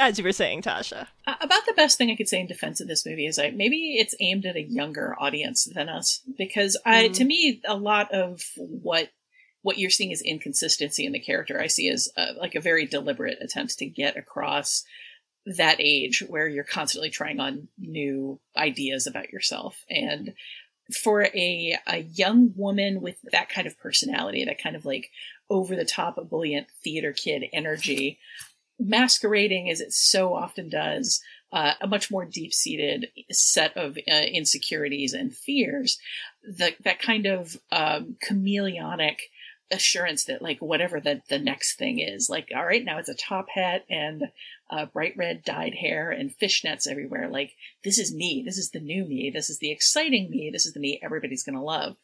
As 0.00 0.16
you 0.16 0.24
were 0.24 0.32
saying, 0.32 0.62
Tasha. 0.62 1.08
Uh, 1.26 1.34
about 1.40 1.66
the 1.66 1.72
best 1.72 1.98
thing 1.98 2.08
I 2.10 2.14
could 2.14 2.28
say 2.28 2.38
in 2.40 2.46
defense 2.46 2.80
of 2.80 2.86
this 2.86 3.04
movie 3.04 3.26
is 3.26 3.34
that 3.36 3.56
maybe 3.56 3.96
it's 3.98 4.14
aimed 4.20 4.46
at 4.46 4.54
a 4.54 4.62
younger 4.62 5.16
audience 5.18 5.64
than 5.64 5.88
us 5.88 6.22
because 6.36 6.76
I, 6.86 7.08
mm. 7.08 7.14
to 7.14 7.24
me, 7.24 7.60
a 7.66 7.74
lot 7.74 8.12
of 8.12 8.40
what 8.56 9.10
what 9.68 9.76
you're 9.76 9.90
seeing 9.90 10.12
is 10.12 10.22
inconsistency 10.22 11.04
in 11.04 11.12
the 11.12 11.20
character. 11.20 11.60
I 11.60 11.66
see 11.66 11.90
as 11.90 12.08
uh, 12.16 12.32
like 12.40 12.54
a 12.54 12.60
very 12.60 12.86
deliberate 12.86 13.36
attempt 13.42 13.76
to 13.80 13.84
get 13.84 14.16
across 14.16 14.82
that 15.44 15.76
age 15.78 16.24
where 16.26 16.48
you're 16.48 16.64
constantly 16.64 17.10
trying 17.10 17.38
on 17.38 17.68
new 17.76 18.40
ideas 18.56 19.06
about 19.06 19.28
yourself. 19.28 19.84
And 19.90 20.32
for 21.02 21.24
a, 21.24 21.76
a 21.86 21.98
young 21.98 22.54
woman 22.56 23.02
with 23.02 23.16
that 23.30 23.50
kind 23.50 23.66
of 23.66 23.78
personality, 23.78 24.42
that 24.46 24.62
kind 24.62 24.74
of 24.74 24.86
like 24.86 25.10
over 25.50 25.76
the 25.76 25.84
top, 25.84 26.16
ebullient 26.16 26.68
theater 26.82 27.12
kid 27.12 27.44
energy, 27.52 28.18
masquerading 28.78 29.68
as 29.68 29.82
it 29.82 29.92
so 29.92 30.32
often 30.34 30.70
does 30.70 31.20
uh, 31.52 31.74
a 31.82 31.86
much 31.86 32.10
more 32.10 32.24
deep 32.24 32.54
seated 32.54 33.08
set 33.30 33.76
of 33.76 33.98
uh, 34.10 34.22
insecurities 34.32 35.12
and 35.12 35.36
fears. 35.36 35.98
The, 36.42 36.74
that 36.84 37.02
kind 37.02 37.26
of 37.26 37.58
um, 37.70 38.16
chameleonic 38.26 39.18
assurance 39.70 40.24
that 40.24 40.40
like 40.40 40.60
whatever 40.60 40.98
the 41.00 41.20
the 41.28 41.38
next 41.38 41.76
thing 41.76 41.98
is 41.98 42.30
like 42.30 42.50
all 42.56 42.64
right 42.64 42.84
now 42.84 42.98
it's 42.98 43.08
a 43.08 43.14
top 43.14 43.50
hat 43.50 43.84
and 43.90 44.30
uh, 44.70 44.86
bright 44.86 45.14
red 45.16 45.44
dyed 45.44 45.74
hair 45.74 46.10
and 46.10 46.36
fishnets 46.38 46.86
everywhere. 46.86 47.28
Like 47.28 47.54
this 47.84 47.98
is 47.98 48.14
me. 48.14 48.42
This 48.44 48.58
is 48.58 48.70
the 48.70 48.80
new 48.80 49.04
me. 49.04 49.30
This 49.30 49.50
is 49.50 49.58
the 49.58 49.70
exciting 49.70 50.30
me. 50.30 50.50
This 50.50 50.66
is 50.66 50.72
the 50.72 50.80
me 50.80 51.00
everybody's 51.02 51.44
gonna 51.44 51.62
love. 51.62 51.96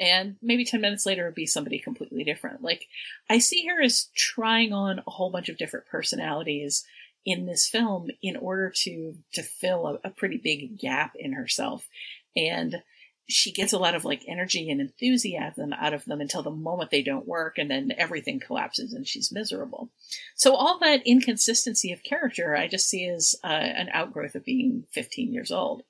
And 0.00 0.36
maybe 0.42 0.64
10 0.64 0.80
minutes 0.80 1.06
later 1.06 1.28
it'll 1.28 1.34
be 1.34 1.46
somebody 1.46 1.78
completely 1.78 2.24
different. 2.24 2.62
Like 2.62 2.86
i 3.30 3.38
see 3.38 3.66
her 3.66 3.82
as 3.82 4.08
trying 4.14 4.72
on 4.72 5.00
a 5.06 5.10
whole 5.10 5.30
bunch 5.30 5.48
of 5.48 5.58
different 5.58 5.86
personalities 5.86 6.84
in 7.24 7.46
this 7.46 7.68
film 7.68 8.10
in 8.20 8.36
order 8.36 8.72
to 8.74 9.14
to 9.32 9.42
fill 9.42 9.86
a, 9.86 10.08
a 10.08 10.10
pretty 10.10 10.38
big 10.38 10.78
gap 10.78 11.14
in 11.16 11.32
herself. 11.32 11.88
And 12.36 12.82
she 13.28 13.52
gets 13.52 13.72
a 13.72 13.78
lot 13.78 13.94
of 13.94 14.04
like 14.04 14.24
energy 14.26 14.70
and 14.70 14.80
enthusiasm 14.80 15.72
out 15.72 15.94
of 15.94 16.04
them 16.04 16.20
until 16.20 16.42
the 16.42 16.50
moment 16.50 16.90
they 16.90 17.02
don't 17.02 17.26
work 17.26 17.56
and 17.58 17.70
then 17.70 17.92
everything 17.96 18.40
collapses 18.40 18.92
and 18.92 19.06
she's 19.06 19.32
miserable. 19.32 19.90
So 20.34 20.54
all 20.54 20.78
that 20.80 21.06
inconsistency 21.06 21.92
of 21.92 22.02
character 22.02 22.56
I 22.56 22.68
just 22.68 22.88
see 22.88 23.06
as 23.06 23.34
uh, 23.44 23.46
an 23.46 23.88
outgrowth 23.92 24.34
of 24.34 24.44
being 24.44 24.84
15 24.92 25.32
years 25.32 25.52
old. 25.52 25.82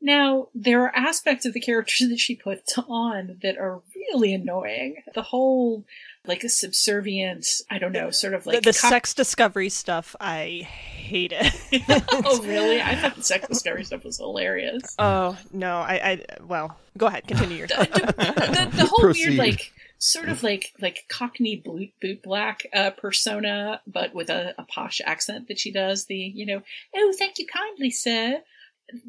Now, 0.00 0.48
there 0.54 0.82
are 0.82 0.94
aspects 0.94 1.46
of 1.46 1.54
the 1.54 1.60
characters 1.60 2.06
that 2.10 2.20
she 2.20 2.36
puts 2.36 2.78
on 2.78 3.38
that 3.42 3.56
are 3.56 3.80
really 3.94 4.34
annoying. 4.34 5.02
The 5.14 5.22
whole 5.22 5.84
like 6.26 6.44
a 6.44 6.48
subservient, 6.48 7.46
I 7.70 7.78
don't 7.78 7.92
know, 7.92 8.10
sort 8.10 8.34
of 8.34 8.46
like 8.46 8.56
the, 8.56 8.70
the 8.70 8.72
sex 8.72 9.14
discovery 9.14 9.68
stuff. 9.68 10.14
I 10.20 10.68
hate 11.06 11.32
it. 11.34 11.54
oh, 12.12 12.42
really? 12.42 12.80
I 12.80 12.96
thought 13.00 13.16
the 13.16 13.22
sex 13.22 13.48
discovery 13.48 13.84
stuff 13.84 14.04
was 14.04 14.18
hilarious. 14.18 14.94
Oh 14.98 15.38
no, 15.52 15.76
I, 15.78 15.94
I 15.94 16.24
well, 16.46 16.76
go 16.98 17.06
ahead, 17.06 17.26
continue 17.26 17.58
your. 17.58 17.66
the, 17.68 17.76
the, 17.76 18.76
the, 18.76 18.86
whole 18.86 19.00
Proceed. 19.00 19.28
weird 19.28 19.38
like 19.38 19.72
sort 19.98 20.28
of 20.28 20.42
like 20.42 20.72
like 20.80 21.04
Cockney 21.08 21.56
boot, 21.56 21.90
boot 22.00 22.22
black 22.22 22.66
uh, 22.74 22.90
persona, 22.90 23.80
but 23.86 24.14
with 24.14 24.28
a, 24.28 24.54
a, 24.58 24.64
posh 24.64 25.00
accent 25.04 25.48
that 25.48 25.58
she 25.58 25.72
does. 25.72 26.06
The 26.06 26.16
you 26.16 26.44
know, 26.44 26.62
oh, 26.94 27.14
thank 27.18 27.38
you 27.38 27.46
kindly, 27.46 27.90
sir. 27.90 28.42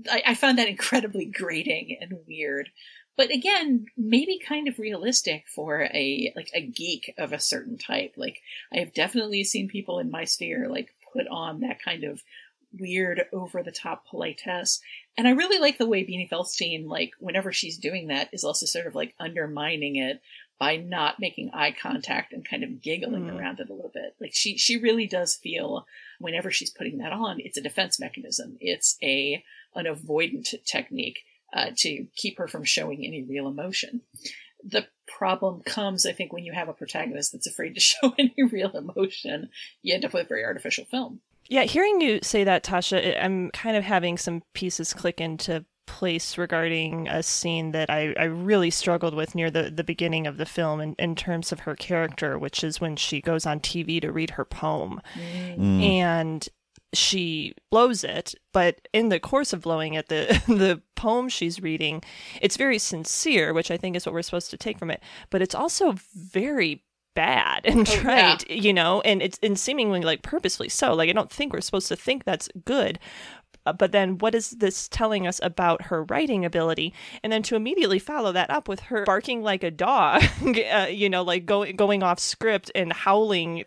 I, 0.09 0.23
I 0.27 0.33
found 0.35 0.57
that 0.57 0.67
incredibly 0.67 1.25
grating 1.25 1.97
and 2.01 2.19
weird 2.27 2.69
but 3.17 3.31
again 3.31 3.87
maybe 3.97 4.39
kind 4.39 4.67
of 4.67 4.79
realistic 4.79 5.45
for 5.53 5.89
a 5.93 6.31
like 6.35 6.49
a 6.53 6.61
geek 6.61 7.13
of 7.17 7.33
a 7.33 7.39
certain 7.39 7.77
type 7.77 8.13
like 8.15 8.41
i 8.71 8.77
have 8.77 8.93
definitely 8.93 9.43
seen 9.43 9.67
people 9.67 9.99
in 9.99 10.09
my 10.09 10.23
sphere 10.23 10.69
like 10.69 10.93
put 11.17 11.27
on 11.27 11.61
that 11.61 11.81
kind 11.83 12.03
of 12.03 12.23
weird 12.77 13.23
over 13.31 13.63
the 13.63 13.71
top 13.71 14.05
politesse 14.07 14.81
and 15.17 15.27
i 15.27 15.31
really 15.31 15.57
like 15.57 15.77
the 15.77 15.87
way 15.87 16.03
beanie 16.03 16.29
feldstein 16.29 16.85
like 16.85 17.11
whenever 17.19 17.51
she's 17.51 17.77
doing 17.77 18.07
that 18.07 18.29
is 18.33 18.43
also 18.43 18.65
sort 18.65 18.85
of 18.85 18.93
like 18.93 19.15
undermining 19.19 19.95
it 19.95 20.21
by 20.59 20.75
not 20.75 21.19
making 21.19 21.49
eye 21.53 21.73
contact 21.81 22.33
and 22.33 22.47
kind 22.47 22.63
of 22.63 22.81
giggling 22.81 23.27
mm. 23.27 23.39
around 23.39 23.59
it 23.59 23.69
a 23.69 23.73
little 23.73 23.91
bit 23.93 24.15
like 24.19 24.31
she 24.33 24.57
she 24.57 24.77
really 24.77 25.07
does 25.07 25.35
feel 25.35 25.85
whenever 26.19 26.51
she's 26.51 26.69
putting 26.71 26.97
that 26.97 27.13
on 27.13 27.39
it's 27.39 27.57
a 27.57 27.61
defense 27.61 27.99
mechanism 27.99 28.57
it's 28.59 28.97
a 29.01 29.41
an 29.75 29.85
avoidant 29.85 30.53
technique 30.65 31.19
uh, 31.53 31.71
to 31.75 32.07
keep 32.15 32.37
her 32.37 32.47
from 32.47 32.63
showing 32.63 33.05
any 33.05 33.23
real 33.23 33.47
emotion. 33.47 34.01
The 34.63 34.87
problem 35.07 35.61
comes, 35.61 36.05
I 36.05 36.11
think, 36.11 36.33
when 36.33 36.43
you 36.43 36.53
have 36.53 36.69
a 36.69 36.73
protagonist 36.73 37.31
that's 37.31 37.47
afraid 37.47 37.75
to 37.75 37.79
show 37.81 38.13
any 38.17 38.35
real 38.51 38.71
emotion, 38.71 39.49
you 39.81 39.93
end 39.93 40.05
up 40.05 40.13
with 40.13 40.25
a 40.25 40.27
very 40.27 40.43
artificial 40.43 40.85
film. 40.85 41.21
Yeah, 41.49 41.63
hearing 41.63 42.01
you 42.01 42.19
say 42.23 42.43
that, 42.43 42.63
Tasha, 42.63 43.23
I'm 43.23 43.51
kind 43.51 43.77
of 43.77 43.83
having 43.83 44.17
some 44.17 44.43
pieces 44.53 44.93
click 44.93 45.21
into 45.21 45.65
place 45.85 46.37
regarding 46.37 47.07
a 47.07 47.23
scene 47.23 47.71
that 47.71 47.89
I, 47.89 48.13
I 48.19 48.25
really 48.25 48.69
struggled 48.69 49.15
with 49.15 49.33
near 49.33 49.49
the, 49.49 49.71
the 49.71 49.83
beginning 49.83 50.27
of 50.27 50.37
the 50.37 50.45
film 50.45 50.81
in, 50.81 50.95
in 50.99 51.15
terms 51.15 51.51
of 51.51 51.61
her 51.61 51.75
character, 51.75 52.37
which 52.37 52.63
is 52.63 52.81
when 52.81 52.97
she 52.97 53.21
goes 53.21 53.45
on 53.45 53.61
TV 53.61 53.99
to 54.01 54.11
read 54.11 54.31
her 54.31 54.45
poem. 54.45 55.01
Mm. 55.15 55.81
And 55.81 56.49
she 56.93 57.53
blows 57.69 58.03
it, 58.03 58.33
but 58.53 58.87
in 58.93 59.09
the 59.09 59.19
course 59.19 59.53
of 59.53 59.61
blowing 59.61 59.93
it, 59.93 60.07
the 60.07 60.41
the 60.47 60.81
poem 60.95 61.29
she's 61.29 61.61
reading, 61.61 62.03
it's 62.41 62.57
very 62.57 62.79
sincere, 62.79 63.53
which 63.53 63.71
I 63.71 63.77
think 63.77 63.95
is 63.95 64.05
what 64.05 64.13
we're 64.13 64.21
supposed 64.21 64.51
to 64.51 64.57
take 64.57 64.79
from 64.79 64.91
it. 64.91 65.01
But 65.29 65.41
it's 65.41 65.55
also 65.55 65.95
very 66.15 66.83
bad 67.15 67.65
and 67.65 67.81
oh, 67.81 67.83
trite, 67.83 68.49
yeah. 68.49 68.55
you 68.55 68.73
know, 68.73 69.01
and 69.01 69.21
it's 69.21 69.39
and 69.43 69.59
seemingly 69.59 70.01
like 70.01 70.21
purposefully 70.21 70.69
so. 70.69 70.93
Like 70.93 71.09
I 71.09 71.13
don't 71.13 71.31
think 71.31 71.53
we're 71.53 71.61
supposed 71.61 71.87
to 71.89 71.95
think 71.95 72.23
that's 72.23 72.49
good. 72.63 72.99
Uh, 73.65 73.73
but 73.73 73.91
then 73.91 74.17
what 74.19 74.33
is 74.33 74.51
this 74.51 74.87
telling 74.87 75.27
us 75.27 75.41
about 75.43 75.83
her 75.83 76.03
writing 76.05 76.45
ability? 76.45 76.93
And 77.21 77.33
then 77.33 77.43
to 77.43 77.55
immediately 77.55 77.99
follow 77.99 78.31
that 78.31 78.49
up 78.49 78.69
with 78.69 78.79
her 78.81 79.03
barking 79.03 79.41
like 79.41 79.63
a 79.63 79.71
dog, 79.71 80.23
uh, 80.71 80.87
you 80.89 81.09
know, 81.09 81.23
like 81.23 81.45
going 81.45 81.75
going 81.75 82.01
off 82.01 82.19
script 82.19 82.71
and 82.73 82.93
howling 82.93 83.65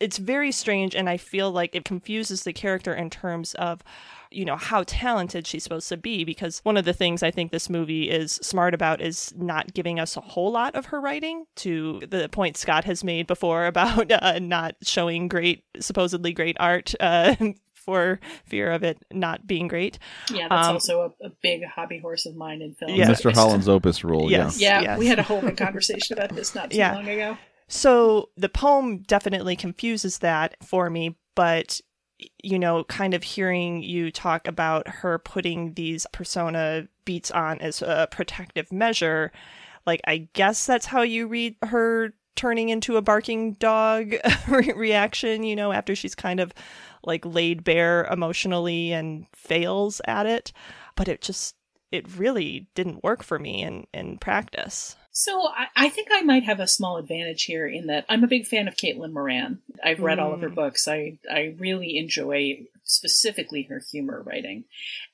it's 0.00 0.18
very 0.18 0.52
strange 0.52 0.94
and 0.94 1.08
I 1.08 1.16
feel 1.16 1.50
like 1.50 1.74
it 1.74 1.84
confuses 1.84 2.42
the 2.42 2.52
character 2.52 2.94
in 2.94 3.10
terms 3.10 3.54
of 3.54 3.82
you 4.30 4.44
know 4.44 4.56
how 4.56 4.82
talented 4.84 5.46
she's 5.46 5.62
supposed 5.62 5.88
to 5.90 5.96
be 5.96 6.24
because 6.24 6.58
one 6.64 6.76
of 6.76 6.84
the 6.84 6.92
things 6.92 7.22
I 7.22 7.30
think 7.30 7.52
this 7.52 7.70
movie 7.70 8.10
is 8.10 8.32
smart 8.42 8.74
about 8.74 9.00
is 9.00 9.32
not 9.36 9.72
giving 9.74 10.00
us 10.00 10.16
a 10.16 10.20
whole 10.20 10.50
lot 10.50 10.74
of 10.74 10.86
her 10.86 11.00
writing 11.00 11.44
to 11.56 12.00
the 12.08 12.28
point 12.28 12.56
Scott 12.56 12.84
has 12.84 13.04
made 13.04 13.26
before 13.28 13.66
about 13.74 14.10
uh, 14.10 14.38
not 14.40 14.74
showing 14.82 15.28
great 15.28 15.64
supposedly 15.78 16.32
great 16.32 16.56
art 16.58 16.94
uh, 16.98 17.36
for 17.74 18.18
fear 18.46 18.72
of 18.72 18.82
it 18.82 18.98
not 19.12 19.46
being 19.46 19.68
great. 19.68 19.98
Yeah, 20.32 20.48
that's 20.48 20.68
Um, 20.68 20.74
also 20.74 21.14
a, 21.22 21.26
a 21.26 21.30
big 21.42 21.62
hobby 21.66 21.98
horse 21.98 22.24
of 22.26 22.34
mine 22.34 22.62
in 22.62 22.72
film. 22.74 22.92
Yeah. 22.94 23.08
Mr. 23.10 23.32
Holland's 23.32 23.68
opus 23.68 24.02
rule. 24.02 24.30
Yes. 24.30 24.58
Yeah, 24.58 24.80
yes. 24.80 24.98
we 24.98 25.06
had 25.06 25.18
a 25.18 25.22
whole 25.22 25.42
big 25.42 25.56
conversation 25.58 26.16
about 26.18 26.34
this 26.34 26.54
not 26.54 26.70
too 26.70 26.78
Yeah. 26.78 26.94
long 26.94 27.06
ago. 27.08 27.36
So 27.74 28.30
the 28.36 28.48
poem 28.48 28.98
definitely 28.98 29.56
confuses 29.56 30.18
that 30.18 30.56
for 30.62 30.88
me, 30.88 31.16
but 31.34 31.80
you 32.40 32.56
know, 32.56 32.84
kind 32.84 33.14
of 33.14 33.24
hearing 33.24 33.82
you 33.82 34.12
talk 34.12 34.46
about 34.46 34.86
her 34.86 35.18
putting 35.18 35.74
these 35.74 36.06
persona 36.12 36.86
beats 37.04 37.32
on 37.32 37.60
as 37.60 37.82
a 37.82 38.06
protective 38.12 38.70
measure, 38.70 39.32
like 39.86 40.00
I 40.06 40.28
guess 40.34 40.64
that's 40.66 40.86
how 40.86 41.02
you 41.02 41.26
read 41.26 41.56
her 41.64 42.14
turning 42.36 42.68
into 42.68 42.96
a 42.96 43.02
barking 43.02 43.54
dog 43.54 44.14
re- 44.48 44.72
reaction, 44.76 45.42
you 45.42 45.56
know, 45.56 45.72
after 45.72 45.96
she's 45.96 46.14
kind 46.14 46.38
of 46.38 46.54
like 47.02 47.26
laid 47.26 47.64
bare 47.64 48.04
emotionally 48.04 48.92
and 48.92 49.26
fails 49.34 50.00
at 50.06 50.26
it, 50.26 50.52
but 50.94 51.08
it 51.08 51.20
just 51.20 51.56
it 51.90 52.06
really 52.16 52.68
didn't 52.76 53.02
work 53.02 53.24
for 53.24 53.40
me 53.40 53.62
in 53.62 53.88
in 53.92 54.16
practice. 54.18 54.94
So 55.16 55.46
I, 55.46 55.68
I 55.76 55.88
think 55.90 56.08
I 56.12 56.22
might 56.22 56.42
have 56.42 56.58
a 56.58 56.66
small 56.66 56.96
advantage 56.96 57.44
here 57.44 57.68
in 57.68 57.86
that 57.86 58.04
I'm 58.08 58.24
a 58.24 58.26
big 58.28 58.46
fan 58.48 58.66
of 58.66 58.74
Caitlin 58.74 59.12
Moran. 59.12 59.60
I've 59.82 60.00
read 60.00 60.18
all 60.18 60.32
of 60.34 60.40
her 60.40 60.50
Mm. 60.50 60.56
books. 60.56 60.88
I 60.88 61.18
I 61.30 61.54
really 61.56 61.96
enjoy 61.96 62.66
specifically 62.82 63.62
her 63.62 63.78
humor 63.78 64.22
writing, 64.26 64.64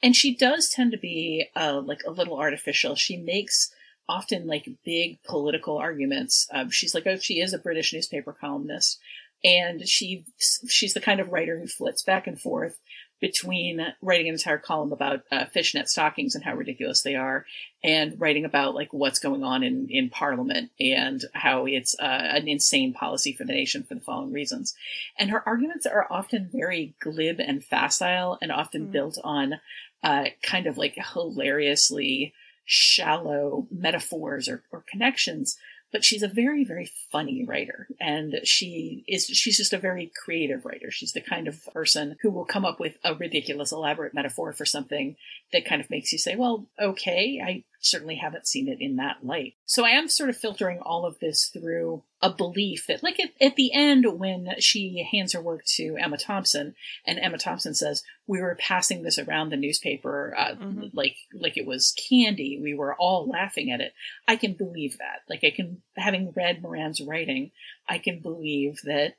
and 0.03 0.17
she 0.17 0.35
does 0.35 0.71
tend 0.71 0.93
to 0.93 0.99
be 0.99 1.49
uh, 1.55 1.83
like 1.85 2.01
a 2.07 2.11
little 2.11 2.39
artificial. 2.39 2.95
She 2.97 3.19
makes 3.19 3.73
often 4.09 4.47
like 4.47 4.69
big 4.87 5.23
political 5.23 5.77
arguments. 5.77 6.49
Um, 6.51 6.71
she's 6.71 6.95
like, 6.95 7.07
oh, 7.07 7.19
she 7.19 7.39
is 7.41 7.53
a 7.53 7.59
British 7.59 7.93
newspaper 7.93 8.33
columnist, 8.33 8.99
and 9.45 9.87
she 9.87 10.25
she's 10.39 10.95
the 10.95 11.01
kind 11.03 11.21
of 11.21 11.29
writer 11.31 11.59
who 11.61 11.67
flits 11.67 12.03
back 12.03 12.27
and 12.27 12.41
forth 12.41 12.79
between 13.21 13.95
writing 14.01 14.29
an 14.29 14.35
entire 14.35 14.59
column 14.59 14.93
about 14.93 15.23
uh, 15.31 15.45
fishnet 15.45 15.89
stockings 15.89 16.35
and 16.35 16.43
how 16.43 16.55
ridiculous 16.55 17.03
they 17.03 17.15
are, 17.15 17.45
and 17.85 18.19
writing 18.21 18.45
about 18.45 18.75
like 18.75 18.93
what's 18.93 19.19
going 19.19 19.45
on 19.45 19.63
in 19.63 19.89
in 19.91 20.11
Parliament 20.11 20.71
and 20.81 21.25
how 21.35 21.67
it's 21.67 21.95
uh, 22.01 22.05
an 22.05 22.49
insane 22.49 22.93
policy 22.93 23.33
for 23.33 23.45
the 23.45 23.53
nation 23.53 23.83
for 23.83 23.95
the 23.95 24.01
following 24.01 24.33
reasons. 24.33 24.75
And 25.19 25.31
her 25.31 25.47
arguments 25.47 25.87
are 25.87 26.07
often 26.11 26.51
very 26.53 26.95
glib 27.01 27.41
and 27.41 27.63
facile, 27.63 28.39
and 28.41 28.51
often 28.51 28.91
built 28.91 29.19
on 29.23 29.61
uh, 30.03 30.27
kind 30.43 30.67
of 30.67 30.79
like 30.79 30.97
hilariously 31.13 32.33
shallow 32.65 33.67
metaphors 33.71 34.49
or, 34.49 34.63
or 34.71 34.85
connections 34.89 35.59
but 35.93 36.05
she's 36.05 36.23
a 36.23 36.29
very 36.29 36.65
very 36.65 36.91
funny 37.11 37.45
writer. 37.45 37.89
And 38.01 38.41
she 38.45 39.05
is 39.07 39.27
she's 39.27 39.57
just 39.57 39.73
a 39.73 39.79
very 39.79 40.13
creative 40.25 40.65
writer. 40.65 40.91
She's 40.91 41.13
the 41.13 41.21
kind 41.21 41.49
of 41.49 41.65
person 41.73 42.17
who 42.23 42.31
will 42.31 42.45
come 42.45 42.65
up 42.65 42.81
with 42.81 42.99
a 43.05 43.15
ridiculous 43.15 43.73
elaborate 43.73 44.15
metaphor 44.15 44.53
for 44.53 44.65
something 44.65 45.17
that 45.53 45.67
kind 45.67 45.81
of 45.81 45.91
makes 45.91 46.13
you 46.13 46.19
say 46.19 46.37
well 46.37 46.67
okay 46.81 47.41
i 47.45 47.65
certainly 47.81 48.17
haven't 48.17 48.47
seen 48.47 48.69
it 48.69 48.79
in 48.81 48.97
that 48.97 49.25
light. 49.25 49.55
So 49.65 49.85
i 49.85 49.91
am 49.91 50.09
sort 50.09 50.29
of 50.31 50.37
filtering 50.37 50.79
all 50.81 51.07
of 51.07 51.19
this 51.19 51.47
through 51.47 52.03
a 52.21 52.31
belief 52.31 52.87
that 52.87 53.03
like 53.03 53.19
at, 53.19 53.31
at 53.41 53.57
the 53.57 53.73
end 53.73 54.05
when 54.19 54.49
she 54.59 55.09
hands 55.11 55.33
her 55.33 55.41
work 55.41 55.65
to 55.65 55.97
emma 55.99 56.19
thompson 56.19 56.75
and 57.07 57.19
emma 57.19 57.39
thompson 57.39 57.75
says 57.75 58.03
we 58.27 58.41
were 58.41 58.55
passing 58.57 59.03
this 59.03 59.19
around 59.19 59.49
the 59.49 59.57
newspaper 59.57 60.35
uh, 60.37 60.55
like 60.93 61.17
like 61.33 61.57
it 61.57 61.67
was 61.67 61.95
candy. 62.09 62.61
We 62.63 62.75
were 62.75 62.95
all 62.95 63.29
laughing 63.29 63.71
at 63.71 63.81
it. 63.81 63.95
I 64.29 64.37
can 64.37 64.53
believe 64.53 64.99
that. 64.99 65.23
Like 65.29 65.41
i 65.43 65.51
can 65.51 65.83
having 65.97 66.33
read 66.37 66.63
moran's 66.63 67.01
writing 67.01 67.51
i 67.89 67.99
can 67.99 68.21
believe 68.21 68.81
that 68.85 69.15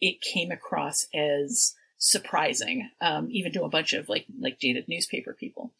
it 0.00 0.20
came 0.20 0.50
across 0.50 1.06
as 1.14 1.74
surprising 2.04 2.90
um, 3.00 3.28
even 3.30 3.52
to 3.52 3.62
a 3.62 3.68
bunch 3.68 3.92
of 3.92 4.08
like 4.08 4.26
like 4.40 4.58
jaded 4.58 4.88
newspaper 4.88 5.32
people 5.32 5.70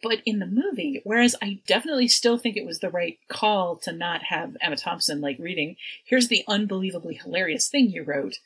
but 0.00 0.18
in 0.24 0.38
the 0.38 0.46
movie 0.46 1.00
whereas 1.02 1.34
i 1.42 1.58
definitely 1.66 2.06
still 2.06 2.38
think 2.38 2.56
it 2.56 2.64
was 2.64 2.78
the 2.78 2.88
right 2.88 3.18
call 3.28 3.74
to 3.74 3.90
not 3.90 4.22
have 4.22 4.56
emma 4.60 4.76
thompson 4.76 5.20
like 5.20 5.36
reading 5.40 5.74
here's 6.04 6.28
the 6.28 6.44
unbelievably 6.46 7.14
hilarious 7.14 7.68
thing 7.68 7.90
you 7.90 8.04
wrote 8.04 8.38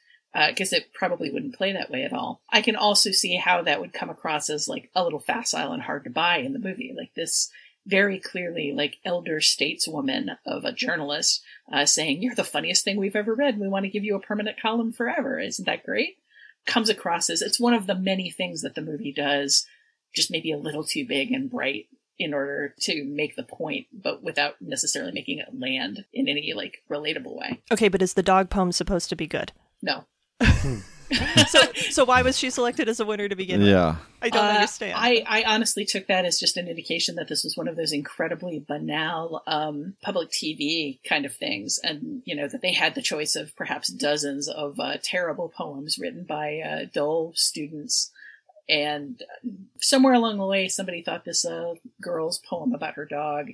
because 0.49 0.73
it 0.73 0.93
probably 0.93 1.31
wouldn't 1.31 1.57
play 1.57 1.73
that 1.73 1.91
way 1.91 2.03
at 2.03 2.13
all. 2.13 2.43
I 2.51 2.61
can 2.61 2.77
also 2.77 3.11
see 3.11 3.37
how 3.37 3.63
that 3.63 3.81
would 3.81 3.95
come 3.95 4.11
across 4.11 4.51
as 4.51 4.69
like 4.69 4.91
a 4.95 5.03
little 5.03 5.19
facile 5.19 5.73
and 5.73 5.83
hard 5.83 6.05
to 6.05 6.11
buy 6.11 6.39
in 6.39 6.53
the 6.53 6.59
movie. 6.59 6.93
Like 6.95 7.15
this 7.15 7.51
very 7.87 8.19
clearly 8.19 8.73
like 8.73 8.99
elder 9.03 9.41
stateswoman 9.41 10.37
of 10.45 10.67
a 10.67 10.73
journalist 10.73 11.43
uh, 11.73 11.87
saying, 11.87 12.23
"You're 12.23 12.35
the 12.35 12.45
funniest 12.45 12.85
thing 12.85 12.99
we've 12.99 13.17
ever 13.17 13.35
read. 13.35 13.59
We 13.59 13.69
want 13.69 13.85
to 13.85 13.91
give 13.91 14.05
you 14.05 14.15
a 14.15 14.21
permanent 14.21 14.61
column 14.61 14.93
forever. 14.93 15.39
Isn't 15.39 15.65
that 15.65 15.85
great?" 15.85 16.19
Comes 16.67 16.89
across 16.89 17.31
as 17.31 17.43
it's 17.43 17.61
one 17.61 17.75
of 17.75 17.87
the 17.87 17.95
many 17.95 18.31
things 18.31 18.63
that 18.63 18.75
the 18.75 18.83
movie 18.83 19.13
does, 19.13 19.67
just 20.15 20.31
maybe 20.31 20.53
a 20.53 20.59
little 20.59 20.85
too 20.85 21.07
big 21.07 21.33
and 21.33 21.51
bright 21.51 21.87
in 22.19 22.33
order 22.33 22.75
to 22.81 23.05
make 23.05 23.37
the 23.37 23.43
point, 23.43 23.87
but 23.93 24.23
without 24.23 24.55
necessarily 24.61 25.13
making 25.13 25.39
it 25.39 25.49
land 25.59 26.05
in 26.13 26.29
any 26.29 26.53
like 26.55 26.83
relatable 26.91 27.37
way. 27.37 27.61
Okay, 27.71 27.89
but 27.89 28.03
is 28.03 28.15
the 28.15 28.23
dog 28.23 28.51
poem 28.51 28.73
supposed 28.73 29.09
to 29.11 29.17
be 29.17 29.27
good? 29.27 29.53
No. 29.83 30.05
Hmm. 30.43 30.79
so, 31.49 31.61
so 31.91 32.05
why 32.05 32.23
was 32.23 32.37
she 32.39 32.51
selected 32.51 32.89
as 32.89 33.01
a 33.01 33.05
winner 33.07 33.29
to 33.29 33.37
begin 33.37 33.61
with? 33.61 33.69
Yeah. 33.69 33.97
I 34.23 34.29
don't 34.29 34.45
Uh, 34.45 34.49
understand. 34.49 34.95
I, 34.97 35.23
I 35.27 35.45
honestly 35.45 35.85
took 35.85 36.07
that 36.09 36.25
as 36.25 36.39
just 36.41 36.57
an 36.57 36.69
indication 36.69 37.15
that 37.17 37.29
this 37.29 37.45
was 37.45 37.57
one 37.57 37.69
of 37.69 37.77
those 37.77 37.93
incredibly 37.93 38.59
banal 38.59 39.43
um, 39.47 39.95
public 40.03 40.31
TV 40.31 40.99
kind 41.09 41.25
of 41.25 41.35
things, 41.35 41.79
and 41.83 42.23
you 42.25 42.35
know 42.35 42.49
that 42.49 42.63
they 42.63 42.73
had 42.73 42.95
the 42.95 43.03
choice 43.03 43.37
of 43.37 43.55
perhaps 43.57 43.89
dozens 43.89 44.49
of 44.49 44.81
uh, 44.81 44.97
terrible 45.03 45.49
poems 45.49 45.99
written 45.99 46.25
by 46.25 46.59
uh, 46.59 46.87
dull 46.93 47.33
students, 47.37 48.11
and 48.69 49.23
uh, 49.23 49.51
somewhere 49.81 50.15
along 50.15 50.39
the 50.39 50.47
way, 50.47 50.67
somebody 50.69 51.03
thought 51.03 51.25
this 51.25 51.45
uh, 51.45 51.75
girl's 52.01 52.39
poem 52.39 52.73
about 52.75 52.95
her 52.95 53.05
dog. 53.05 53.51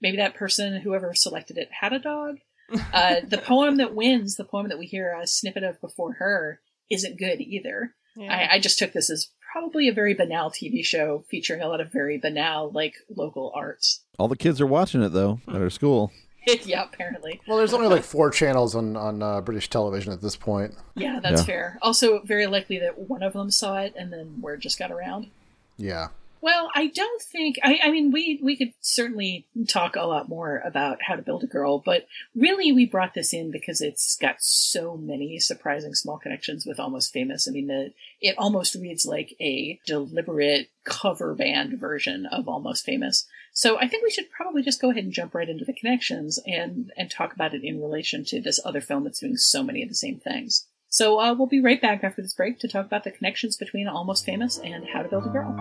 Maybe 0.00 0.16
that 0.18 0.34
person, 0.34 0.80
whoever 0.80 1.14
selected 1.14 1.58
it, 1.58 1.68
had 1.80 1.92
a 1.92 1.98
dog. 1.98 2.38
Uh, 2.92 3.20
the 3.24 3.38
poem 3.38 3.76
that 3.76 3.94
wins, 3.94 4.34
the 4.34 4.44
poem 4.44 4.66
that 4.68 4.78
we 4.78 4.86
hear 4.86 5.16
a 5.22 5.24
snippet 5.24 5.62
of 5.62 5.80
before 5.80 6.14
her, 6.14 6.58
isn't 6.90 7.18
good 7.18 7.40
either. 7.40 7.94
Yeah. 8.16 8.32
I, 8.34 8.54
I 8.54 8.58
just 8.60 8.78
took 8.78 8.92
this 8.92 9.10
as 9.10 9.28
probably 9.52 9.88
a 9.88 9.92
very 9.92 10.14
banal 10.14 10.50
TV 10.50 10.84
show 10.84 11.24
featuring 11.28 11.60
a 11.60 11.68
lot 11.68 11.80
of 11.80 11.92
very 11.92 12.18
banal, 12.18 12.70
like 12.70 12.94
local 13.14 13.52
arts. 13.54 14.00
All 14.18 14.28
the 14.28 14.36
kids 14.36 14.60
are 14.60 14.66
watching 14.66 15.02
it 15.02 15.10
though 15.10 15.40
at 15.48 15.56
our 15.56 15.70
school. 15.70 16.12
yeah, 16.64 16.84
apparently. 16.84 17.40
Well, 17.48 17.58
there's 17.58 17.72
only 17.74 17.88
like 17.88 18.04
four 18.14 18.30
channels 18.30 18.76
on 18.76 18.96
on 18.96 19.20
uh, 19.22 19.40
British 19.40 19.68
television 19.68 20.12
at 20.12 20.22
this 20.22 20.36
point. 20.36 20.74
Yeah, 20.94 21.18
that's 21.20 21.40
Yeah. 21.40 21.46
fair. 21.46 21.78
Also, 21.82 22.20
very 22.22 22.46
likely 22.46 22.78
that 22.78 22.96
one 22.98 23.22
of 23.24 23.32
them 23.32 23.50
saw 23.50 23.78
it 23.78 23.94
and 23.98 24.12
then 24.12 24.40
word 24.40 24.60
just 24.60 24.78
got 24.78 24.92
around. 24.92 25.28
Yeah. 25.76 26.08
Well, 26.46 26.70
I 26.76 26.86
don't 26.86 27.20
think. 27.20 27.56
I, 27.64 27.80
I 27.82 27.90
mean, 27.90 28.12
we 28.12 28.38
we 28.40 28.56
could 28.56 28.72
certainly 28.80 29.48
talk 29.66 29.96
a 29.96 30.04
lot 30.04 30.28
more 30.28 30.62
about 30.64 31.02
how 31.02 31.16
to 31.16 31.22
build 31.22 31.42
a 31.42 31.48
girl, 31.48 31.82
but 31.84 32.06
really, 32.36 32.70
we 32.70 32.86
brought 32.86 33.14
this 33.14 33.34
in 33.34 33.50
because 33.50 33.80
it's 33.80 34.16
got 34.16 34.36
so 34.38 34.96
many 34.96 35.40
surprising 35.40 35.92
small 35.96 36.18
connections 36.18 36.64
with 36.64 36.78
Almost 36.78 37.12
Famous. 37.12 37.48
I 37.48 37.50
mean, 37.50 37.66
the 37.66 37.92
it 38.20 38.36
almost 38.38 38.76
reads 38.76 39.04
like 39.04 39.34
a 39.40 39.80
deliberate 39.88 40.70
cover 40.84 41.34
band 41.34 41.80
version 41.80 42.26
of 42.26 42.46
Almost 42.46 42.84
Famous. 42.84 43.26
So 43.52 43.76
I 43.80 43.88
think 43.88 44.04
we 44.04 44.12
should 44.12 44.30
probably 44.30 44.62
just 44.62 44.80
go 44.80 44.92
ahead 44.92 45.02
and 45.02 45.12
jump 45.12 45.34
right 45.34 45.48
into 45.48 45.64
the 45.64 45.72
connections 45.72 46.38
and 46.46 46.92
and 46.96 47.10
talk 47.10 47.34
about 47.34 47.54
it 47.54 47.64
in 47.64 47.82
relation 47.82 48.24
to 48.26 48.40
this 48.40 48.60
other 48.64 48.80
film 48.80 49.02
that's 49.02 49.18
doing 49.18 49.36
so 49.36 49.64
many 49.64 49.82
of 49.82 49.88
the 49.88 49.96
same 49.96 50.20
things. 50.20 50.68
So 50.88 51.20
uh, 51.20 51.34
we'll 51.34 51.48
be 51.48 51.60
right 51.60 51.80
back 51.80 52.04
after 52.04 52.22
this 52.22 52.34
break 52.34 52.58
to 52.60 52.68
talk 52.68 52.86
about 52.86 53.04
the 53.04 53.10
connections 53.10 53.56
between 53.56 53.88
Almost 53.88 54.24
Famous 54.24 54.58
and 54.58 54.86
How 54.86 55.02
to 55.02 55.08
Build 55.08 55.26
a 55.26 55.28
Girl. 55.28 55.52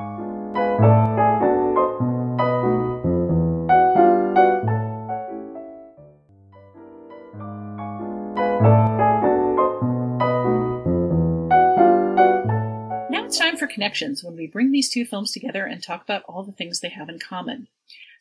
Now 13.09 13.25
it's 13.25 13.38
time 13.38 13.57
for 13.57 13.65
connections 13.65 14.23
when 14.23 14.38
we 14.38 14.45
bring 14.45 14.71
these 14.71 14.89
two 14.89 15.05
films 15.05 15.31
together 15.31 15.65
and 15.65 15.81
talk 15.81 16.03
about 16.03 16.23
all 16.29 16.43
the 16.43 16.51
things 16.51 16.79
they 16.79 16.89
have 16.89 17.09
in 17.09 17.17
common. 17.17 17.67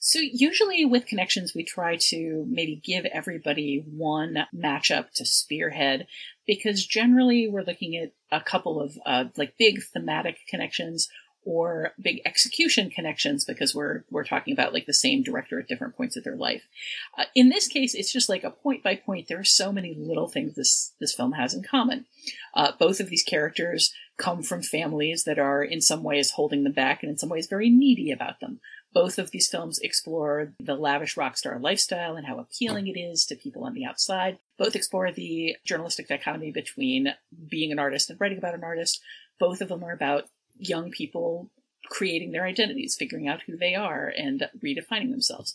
So, 0.06 0.18
usually 0.20 0.84
with 0.84 1.06
connections, 1.06 1.54
we 1.54 1.64
try 1.64 1.96
to 2.10 2.44
maybe 2.46 2.76
give 2.84 3.06
everybody 3.06 3.82
one 3.90 4.44
matchup 4.54 5.10
to 5.14 5.24
spearhead 5.24 6.06
because 6.46 6.84
generally 6.84 7.48
we're 7.48 7.62
looking 7.62 7.96
at 7.96 8.12
a 8.30 8.42
couple 8.44 8.82
of 8.82 8.98
uh, 9.06 9.24
like 9.38 9.56
big 9.56 9.82
thematic 9.82 10.36
connections 10.46 11.08
or 11.46 11.92
big 11.98 12.20
execution 12.26 12.90
connections 12.90 13.46
because 13.46 13.74
we're 13.74 14.04
we're 14.10 14.24
talking 14.24 14.52
about 14.52 14.74
like 14.74 14.84
the 14.84 14.92
same 14.92 15.22
director 15.22 15.58
at 15.58 15.68
different 15.68 15.96
points 15.96 16.18
of 16.18 16.24
their 16.24 16.36
life. 16.36 16.68
Uh, 17.16 17.24
in 17.34 17.48
this 17.48 17.66
case, 17.66 17.94
it's 17.94 18.12
just 18.12 18.28
like 18.28 18.44
a 18.44 18.50
point 18.50 18.82
by 18.82 18.96
point. 18.96 19.28
There 19.28 19.40
are 19.40 19.44
so 19.44 19.72
many 19.72 19.94
little 19.94 20.28
things 20.28 20.54
this 20.54 20.92
this 21.00 21.14
film 21.14 21.32
has 21.32 21.54
in 21.54 21.62
common. 21.62 22.04
Uh, 22.52 22.72
both 22.78 23.00
of 23.00 23.08
these 23.08 23.22
characters 23.22 23.94
come 24.18 24.42
from 24.42 24.60
families 24.60 25.24
that 25.24 25.38
are 25.38 25.64
in 25.64 25.80
some 25.80 26.02
ways 26.02 26.32
holding 26.32 26.62
them 26.62 26.74
back 26.74 27.02
and 27.02 27.10
in 27.10 27.16
some 27.16 27.30
ways 27.30 27.46
very 27.46 27.70
needy 27.70 28.10
about 28.10 28.40
them. 28.40 28.60
Both 28.94 29.18
of 29.18 29.32
these 29.32 29.48
films 29.48 29.80
explore 29.80 30.52
the 30.60 30.76
lavish 30.76 31.16
rock 31.16 31.36
star 31.36 31.58
lifestyle 31.58 32.14
and 32.16 32.26
how 32.26 32.38
appealing 32.38 32.86
it 32.86 32.96
is 32.96 33.26
to 33.26 33.34
people 33.34 33.64
on 33.64 33.74
the 33.74 33.84
outside. 33.84 34.38
Both 34.56 34.76
explore 34.76 35.10
the 35.10 35.56
journalistic 35.64 36.06
dichotomy 36.06 36.52
between 36.52 37.12
being 37.48 37.72
an 37.72 37.80
artist 37.80 38.08
and 38.08 38.20
writing 38.20 38.38
about 38.38 38.54
an 38.54 38.62
artist. 38.62 39.00
Both 39.40 39.60
of 39.60 39.68
them 39.68 39.82
are 39.82 39.92
about 39.92 40.28
young 40.56 40.92
people 40.92 41.50
creating 41.90 42.30
their 42.30 42.46
identities, 42.46 42.94
figuring 42.94 43.28
out 43.28 43.42
who 43.42 43.56
they 43.56 43.74
are, 43.74 44.12
and 44.16 44.48
redefining 44.64 45.10
themselves. 45.10 45.54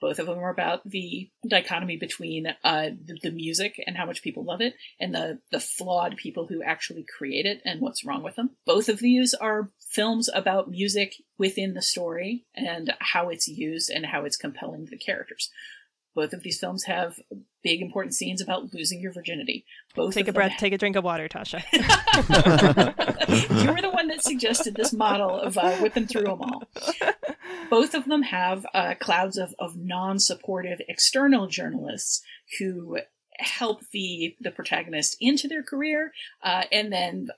Both 0.00 0.18
of 0.18 0.26
them 0.26 0.38
are 0.38 0.50
about 0.50 0.88
the 0.88 1.28
dichotomy 1.46 1.96
between 1.96 2.46
uh, 2.62 2.90
the, 3.04 3.18
the, 3.20 3.30
music 3.32 3.82
and 3.84 3.96
how 3.96 4.06
much 4.06 4.22
people 4.22 4.44
love 4.44 4.60
it, 4.60 4.74
and 5.00 5.12
the 5.12 5.40
the 5.50 5.58
flawed 5.58 6.16
people 6.16 6.46
who 6.46 6.62
actually 6.62 7.04
create 7.04 7.46
it 7.46 7.60
and 7.64 7.80
what's 7.80 8.04
wrong 8.04 8.22
with 8.22 8.36
them. 8.36 8.50
Both 8.64 8.88
of 8.88 9.00
these 9.00 9.34
are 9.34 9.70
films 9.88 10.28
about 10.34 10.70
music 10.70 11.14
within 11.38 11.74
the 11.74 11.82
story 11.82 12.44
and 12.54 12.92
how 13.00 13.28
it's 13.28 13.48
used 13.48 13.90
and 13.90 14.06
how 14.06 14.24
it's 14.24 14.36
compelling 14.36 14.84
to 14.84 14.90
the 14.90 14.98
characters. 14.98 15.50
Both 16.14 16.32
of 16.32 16.42
these 16.42 16.58
films 16.58 16.84
have 16.84 17.20
big 17.62 17.80
important 17.80 18.14
scenes 18.14 18.40
about 18.40 18.74
losing 18.74 19.00
your 19.00 19.12
virginity. 19.12 19.64
Both 19.94 20.14
take 20.14 20.28
a 20.28 20.32
breath, 20.32 20.54
take 20.58 20.72
a 20.72 20.78
drink 20.78 20.96
of 20.96 21.04
water, 21.04 21.28
Tasha. 21.28 21.62
you 23.64 23.72
were 23.72 23.80
the 23.80 23.90
one 23.90 24.08
that 24.08 24.22
suggested 24.22 24.74
this 24.74 24.92
model 24.92 25.40
of 25.40 25.56
uh, 25.56 25.76
whipping 25.76 26.06
through 26.06 26.22
them 26.22 26.40
all. 26.40 26.64
Both 27.70 27.94
of 27.94 28.06
them 28.06 28.22
have 28.22 28.66
uh, 28.74 28.94
clouds 28.98 29.36
of, 29.36 29.54
of 29.58 29.76
non-supportive 29.76 30.80
external 30.88 31.46
journalists 31.46 32.22
who 32.58 32.98
help 33.38 33.80
the 33.92 34.34
the 34.40 34.50
protagonist 34.50 35.16
into 35.20 35.48
their 35.48 35.62
career 35.62 36.12
uh, 36.42 36.64
and 36.72 36.92
then 36.92 37.28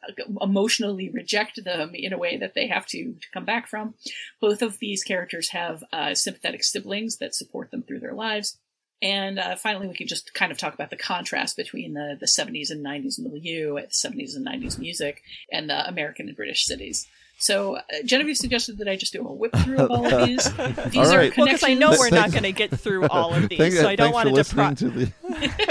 emotionally 0.41 1.11
reject 1.11 1.63
them 1.65 1.95
in 1.95 2.13
a 2.13 2.19
way 2.19 2.37
that 2.37 2.55
they 2.55 2.67
have 2.67 2.87
to, 2.87 3.15
to 3.15 3.31
come 3.33 3.45
back 3.45 3.69
from. 3.69 3.95
Both 4.41 4.63
of 4.63 4.79
these 4.79 5.05
characters 5.05 5.51
have 5.51 5.85
uh, 5.93 6.15
sympathetic 6.15 6.65
siblings 6.65 7.19
that 7.19 7.35
support 7.35 7.71
them 7.71 7.83
through 7.83 8.01
their 8.01 8.15
lives. 8.15 8.59
And 9.03 9.39
uh, 9.39 9.57
finally, 9.57 9.89
we 9.89 9.95
can 9.95 10.07
just 10.07 10.35
kind 10.35 10.53
of 10.53 10.59
talk 10.59 10.75
about 10.75 10.91
the 10.91 10.97
contrast 10.97 11.57
between 11.57 11.95
the, 11.95 12.19
the 12.21 12.27
70s 12.27 12.71
and 12.71 12.85
90s 12.85 13.19
milieu, 13.19 13.77
70s 13.77 14.37
and 14.37 14.47
90s 14.47 14.79
music, 14.79 15.23
and 15.51 15.71
the 15.71 15.89
American 15.89 16.29
and 16.29 16.37
British 16.37 16.67
cities. 16.67 17.07
So 17.41 17.77
uh, 17.77 17.83
Genevieve 18.05 18.37
suggested 18.37 18.77
that 18.79 18.89
I 18.89 18.97
just 18.97 19.15
do 19.15 19.27
a 19.27 19.33
whip 19.33 19.57
through 19.65 19.79
of 19.79 19.91
all 19.91 20.05
of 20.05 20.27
these. 20.27 20.45
These 20.45 20.55
all 20.55 21.17
right. 21.17 21.33
are 21.33 21.35
well, 21.39 21.47
because 21.47 21.65
I 21.65 21.73
know 21.73 21.91
we're 21.99 22.11
not 22.11 22.33
going 22.33 22.43
to 22.43 22.53
get 22.53 22.71
through 22.71 23.09
all 23.09 23.33
of 23.33 23.49
these, 23.49 23.59
Thank, 23.59 23.75
so 23.75 23.89
I 23.89 23.97
don't 23.97 24.13
want 24.13 24.29
to 24.29 24.35
deprive. 24.35 24.79
The... 24.79 25.11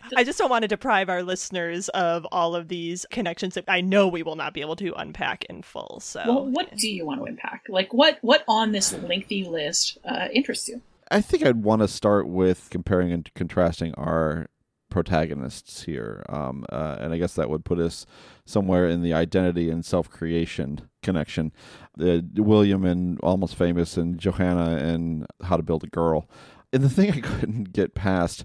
yeah, 0.00 0.08
I 0.16 0.24
just 0.24 0.38
don't 0.38 0.50
want 0.50 0.62
to 0.62 0.68
deprive 0.68 1.08
our 1.08 1.22
listeners 1.22 1.88
of 1.90 2.26
all 2.32 2.54
of 2.54 2.68
these 2.68 3.06
connections 3.10 3.54
that 3.54 3.64
I 3.68 3.80
know 3.80 4.08
we 4.08 4.22
will 4.22 4.36
not 4.36 4.54
be 4.54 4.60
able 4.60 4.76
to 4.76 4.92
unpack 4.94 5.44
in 5.44 5.62
full. 5.62 6.00
So, 6.00 6.22
well, 6.26 6.46
what 6.46 6.76
do 6.76 6.90
you 6.90 7.06
want 7.06 7.20
to 7.20 7.24
unpack? 7.24 7.64
Like, 7.68 7.92
what 7.92 8.18
what 8.22 8.44
on 8.48 8.72
this 8.72 8.92
lengthy 8.92 9.44
list 9.44 9.98
uh, 10.04 10.28
interests 10.32 10.68
you? 10.68 10.82
I 11.10 11.20
think 11.20 11.44
I'd 11.44 11.62
want 11.62 11.82
to 11.82 11.88
start 11.88 12.26
with 12.26 12.68
comparing 12.70 13.12
and 13.12 13.32
contrasting 13.34 13.94
our 13.94 14.48
protagonists 14.88 15.84
here, 15.84 16.24
um, 16.28 16.66
uh, 16.70 16.98
and 17.00 17.12
I 17.14 17.18
guess 17.18 17.34
that 17.34 17.48
would 17.48 17.64
put 17.64 17.78
us 17.78 18.06
somewhere 18.44 18.86
in 18.86 19.02
the 19.02 19.14
identity 19.14 19.70
and 19.70 19.84
self-creation 19.84 20.88
connection. 21.02 21.52
Uh, 22.00 22.18
William 22.34 22.84
and 22.84 23.18
Almost 23.20 23.56
Famous, 23.56 23.96
and 23.96 24.18
Johanna 24.18 24.76
and 24.76 25.26
How 25.42 25.56
to 25.56 25.62
Build 25.62 25.84
a 25.84 25.86
Girl. 25.86 26.28
And 26.72 26.82
the 26.82 26.90
thing 26.90 27.10
I 27.10 27.20
couldn't 27.40 27.72
get 27.72 27.94
past 27.94 28.44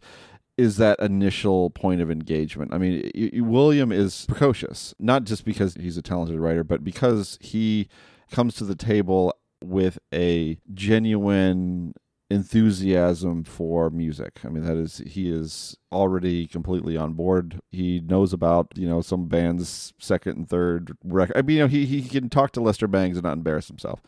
is 0.58 0.78
that 0.78 1.00
initial 1.00 1.70
point 1.70 2.02
of 2.02 2.10
engagement. 2.10 2.74
I 2.74 2.78
mean, 2.78 3.12
William 3.36 3.92
is 3.92 4.26
precocious, 4.28 4.96
not 5.00 5.24
just 5.24 5.46
because 5.46 5.76
he's 5.76 5.98
a 5.98 6.02
talented 6.02 6.40
writer, 6.40 6.64
but 6.64 6.84
because 6.84 7.38
he 7.42 7.88
comes 8.32 8.56
to 8.56 8.66
the 8.66 8.76
table 8.76 9.34
with 9.64 10.00
a 10.14 10.58
genuine 10.74 11.94
enthusiasm 12.30 13.44
for 13.44 13.90
music. 13.90 14.40
I 14.44 14.50
mean, 14.50 14.66
that 14.66 14.78
is 14.78 14.98
he 15.06 15.30
is 15.30 15.78
already 15.92 16.48
completely 16.48 16.98
on 16.98 17.14
board. 17.14 17.60
He 17.72 18.02
knows 18.02 18.34
about 18.34 18.74
you 18.76 18.88
know 18.88 19.02
some 19.02 19.28
bands' 19.28 19.94
second 20.00 20.38
and 20.38 20.50
third 20.50 20.98
record. 21.04 21.38
I 21.38 21.42
mean, 21.42 21.58
you 21.58 21.64
know, 21.64 21.68
he 21.68 21.86
he 21.86 22.02
can 22.02 22.30
talk 22.30 22.52
to 22.54 22.62
Lester 22.62 22.88
Bangs 22.88 23.18
and 23.18 23.24
not 23.24 23.38
embarrass 23.38 23.68
himself. 23.68 24.02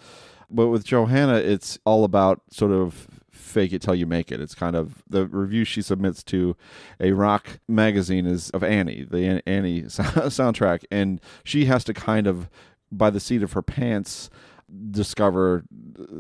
But 0.49 0.67
with 0.67 0.83
Johanna, 0.83 1.35
it's 1.35 1.77
all 1.85 2.03
about 2.03 2.41
sort 2.51 2.71
of 2.71 3.18
fake 3.49 3.73
it 3.73 3.81
till 3.81 3.95
you 3.95 4.05
make 4.05 4.31
it. 4.31 4.39
It's 4.39 4.55
kind 4.55 4.75
of 4.75 5.03
the 5.09 5.25
review 5.27 5.65
she 5.65 5.81
submits 5.81 6.23
to 6.25 6.55
a 6.99 7.12
rock 7.12 7.59
magazine 7.67 8.25
is 8.25 8.49
of 8.51 8.63
Annie, 8.63 9.05
the 9.09 9.41
Annie 9.45 9.81
soundtrack, 9.83 10.83
and 10.91 11.19
she 11.43 11.65
has 11.65 11.83
to 11.85 11.93
kind 11.93 12.27
of 12.27 12.49
by 12.91 13.09
the 13.09 13.19
seat 13.19 13.43
of 13.43 13.53
her 13.53 13.62
pants 13.62 14.29
discover 14.91 15.63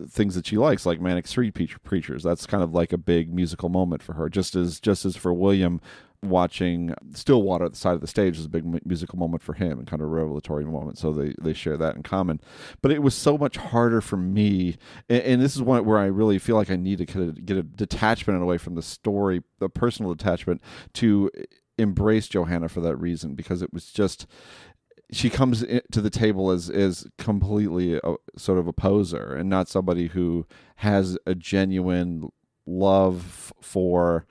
things 0.07 0.33
that 0.33 0.47
she 0.47 0.57
likes 0.57 0.83
like 0.83 0.99
manic 0.99 1.27
street 1.27 1.53
preachers 1.83 2.23
that's 2.23 2.47
kind 2.47 2.63
of 2.63 2.73
like 2.73 2.91
a 2.91 2.97
big 2.97 3.31
musical 3.31 3.69
moment 3.69 4.01
for 4.01 4.13
her 4.13 4.27
just 4.27 4.55
as 4.55 4.79
just 4.79 5.05
as 5.05 5.15
for 5.15 5.31
william 5.31 5.79
watching 6.21 6.93
stillwater 7.13 7.65
at 7.65 7.71
the 7.71 7.77
side 7.77 7.93
of 7.93 8.01
the 8.01 8.07
stage 8.07 8.37
is 8.37 8.45
a 8.45 8.49
big 8.49 8.85
musical 8.85 9.17
moment 9.17 9.41
for 9.41 9.53
him 9.53 9.79
and 9.79 9.87
kind 9.87 10.01
of 10.01 10.07
a 10.07 10.11
revelatory 10.11 10.65
moment. 10.65 10.97
So 10.97 11.13
they 11.13 11.33
they 11.41 11.53
share 11.53 11.77
that 11.77 11.95
in 11.95 12.03
common. 12.03 12.41
But 12.81 12.91
it 12.91 13.01
was 13.01 13.15
so 13.15 13.37
much 13.37 13.57
harder 13.57 14.01
for 14.01 14.17
me 14.17 14.77
and, 15.09 15.21
and 15.23 15.41
this 15.41 15.55
is 15.55 15.61
one 15.61 15.85
where 15.85 15.97
i 15.97 16.05
really 16.05 16.39
feel 16.39 16.55
like 16.55 16.69
i 16.69 16.75
need 16.75 16.97
to 16.97 17.05
kind 17.05 17.29
of 17.29 17.45
get 17.45 17.57
a 17.57 17.63
detachment 17.63 18.41
away 18.41 18.57
from 18.57 18.75
the 18.75 18.81
story 18.81 19.43
the 19.59 19.69
personal 19.69 20.11
attachment 20.11 20.61
to 20.93 21.29
embrace 21.77 22.27
johanna 22.27 22.67
for 22.69 22.81
that 22.81 22.95
reason 22.95 23.35
because 23.35 23.61
it 23.61 23.73
was 23.73 23.91
just 23.91 24.27
she 25.11 25.29
comes 25.29 25.65
to 25.91 26.01
the 26.01 26.09
table 26.09 26.51
as 26.51 26.69
is 26.69 27.07
completely 27.17 27.95
a, 28.03 28.15
sort 28.37 28.59
of 28.59 28.67
a 28.67 28.73
poser 28.73 29.33
and 29.33 29.49
not 29.49 29.67
somebody 29.67 30.07
who 30.07 30.45
has 30.77 31.17
a 31.25 31.33
genuine 31.33 32.29
love 32.65 33.51
for 33.61 34.25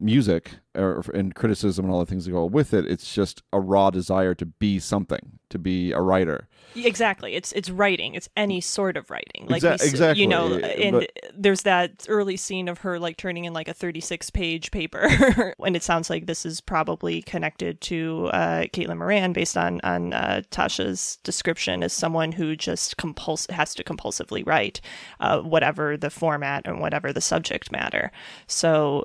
music 0.00 0.50
or, 0.74 1.04
and 1.14 1.34
criticism 1.34 1.84
and 1.84 1.94
all 1.94 2.00
the 2.00 2.06
things 2.06 2.24
that 2.24 2.32
go 2.32 2.44
with 2.44 2.74
it. 2.74 2.86
It's 2.86 3.14
just 3.14 3.42
a 3.52 3.60
raw 3.60 3.90
desire 3.90 4.34
to 4.34 4.46
be 4.46 4.78
something, 4.78 5.38
to 5.50 5.58
be 5.58 5.92
a 5.92 6.00
writer. 6.00 6.48
Exactly. 6.76 7.34
It's 7.34 7.52
it's 7.52 7.70
writing. 7.70 8.14
It's 8.14 8.28
any 8.36 8.60
sort 8.60 8.96
of 8.96 9.10
writing. 9.10 9.46
Like 9.46 9.62
Exa- 9.62 9.80
we, 9.80 9.88
exactly. 9.88 10.22
You 10.22 10.28
know, 10.28 10.54
and 10.56 10.92
but, 11.00 11.10
there's 11.36 11.62
that 11.62 12.04
early 12.08 12.36
scene 12.36 12.68
of 12.68 12.78
her 12.78 12.98
like 12.98 13.16
turning 13.16 13.44
in 13.44 13.52
like 13.52 13.68
a 13.68 13.74
36 13.74 14.30
page 14.30 14.70
paper, 14.72 15.54
and 15.64 15.76
it 15.76 15.82
sounds 15.82 16.10
like 16.10 16.26
this 16.26 16.44
is 16.44 16.60
probably 16.60 17.22
connected 17.22 17.80
to 17.82 18.30
uh, 18.32 18.62
Caitlin 18.72 18.98
Moran 18.98 19.32
based 19.32 19.56
on 19.56 19.80
on 19.84 20.12
uh, 20.12 20.42
Tasha's 20.50 21.18
description 21.22 21.82
as 21.84 21.92
someone 21.92 22.32
who 22.32 22.56
just 22.56 22.96
compuls 22.96 23.46
has 23.50 23.74
to 23.76 23.84
compulsively 23.84 24.44
write, 24.44 24.80
uh, 25.20 25.40
whatever 25.40 25.96
the 25.96 26.10
format 26.10 26.66
and 26.66 26.80
whatever 26.80 27.12
the 27.12 27.20
subject 27.20 27.70
matter. 27.70 28.10
So 28.48 29.04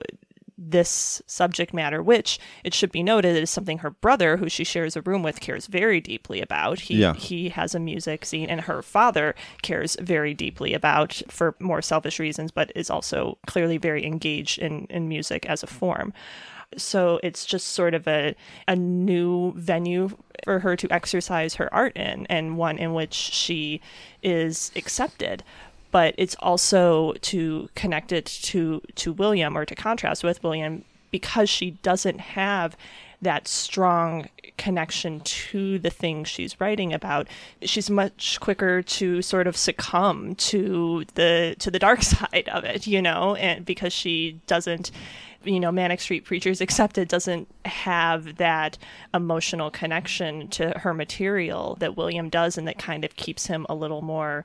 this 0.61 1.21
subject 1.25 1.73
matter, 1.73 2.03
which 2.03 2.37
it 2.63 2.73
should 2.73 2.91
be 2.91 3.01
noted 3.01 3.37
is 3.37 3.49
something 3.49 3.79
her 3.79 3.91
brother, 3.91 4.37
who 4.37 4.49
she 4.49 4.63
shares 4.63 4.95
a 4.95 5.01
room 5.01 5.23
with, 5.23 5.39
cares 5.39 5.67
very 5.67 6.01
deeply 6.01 6.41
about. 6.41 6.81
He 6.81 6.95
yeah. 6.95 7.13
he 7.13 7.49
has 7.49 7.73
a 7.73 7.79
music 7.79 8.25
scene, 8.25 8.49
and 8.49 8.61
her 8.61 8.81
father 8.81 9.35
cares 9.61 9.95
very 10.01 10.33
deeply 10.33 10.73
about 10.73 11.21
for 11.29 11.55
more 11.59 11.81
selfish 11.81 12.19
reasons, 12.19 12.51
but 12.51 12.71
is 12.75 12.89
also 12.89 13.37
clearly 13.47 13.77
very 13.77 14.05
engaged 14.05 14.59
in 14.59 14.85
in 14.89 15.07
music 15.07 15.45
as 15.45 15.63
a 15.63 15.67
form. 15.67 16.13
So 16.77 17.19
it's 17.23 17.45
just 17.45 17.67
sort 17.67 17.93
of 17.93 18.07
a 18.07 18.35
a 18.67 18.75
new 18.75 19.53
venue 19.55 20.09
for 20.43 20.59
her 20.59 20.75
to 20.75 20.91
exercise 20.91 21.55
her 21.55 21.73
art 21.73 21.95
in, 21.95 22.25
and 22.27 22.57
one 22.57 22.77
in 22.77 22.93
which 22.93 23.13
she 23.13 23.81
is 24.21 24.71
accepted 24.75 25.43
but 25.91 26.13
it's 26.17 26.35
also 26.39 27.13
to 27.21 27.69
connect 27.75 28.11
it 28.11 28.25
to 28.25 28.81
to 28.95 29.13
William 29.13 29.57
or 29.57 29.65
to 29.65 29.75
contrast 29.75 30.23
with 30.23 30.43
William 30.43 30.83
because 31.11 31.49
she 31.49 31.71
doesn't 31.81 32.19
have 32.19 32.77
that 33.21 33.47
strong 33.47 34.29
connection 34.57 35.19
to 35.21 35.79
the 35.79 35.89
thing 35.89 36.23
she's 36.23 36.59
writing 36.59 36.93
about. 36.93 37.27
She's 37.63 37.89
much 37.89 38.39
quicker 38.39 38.81
to 38.81 39.21
sort 39.21 39.47
of 39.47 39.57
succumb 39.57 40.35
to 40.35 41.05
the 41.15 41.55
to 41.59 41.71
the 41.71 41.79
dark 41.79 42.01
side 42.03 42.49
of 42.51 42.63
it 42.63 42.87
you 42.87 43.01
know 43.01 43.35
and 43.35 43.65
because 43.65 43.93
she 43.93 44.39
doesn't 44.47 44.91
you 45.43 45.59
know 45.59 45.71
manic 45.71 46.01
street 46.01 46.25
preachers 46.25 46.59
accepted 46.59 47.07
doesn't 47.07 47.47
have 47.65 48.35
that 48.37 48.77
emotional 49.13 49.71
connection 49.71 50.47
to 50.49 50.71
her 50.79 50.93
material 50.93 51.75
that 51.79 51.95
william 51.95 52.29
does 52.29 52.57
and 52.57 52.67
that 52.67 52.77
kind 52.77 53.05
of 53.05 53.15
keeps 53.15 53.47
him 53.47 53.65
a 53.69 53.75
little 53.75 54.01
more 54.01 54.43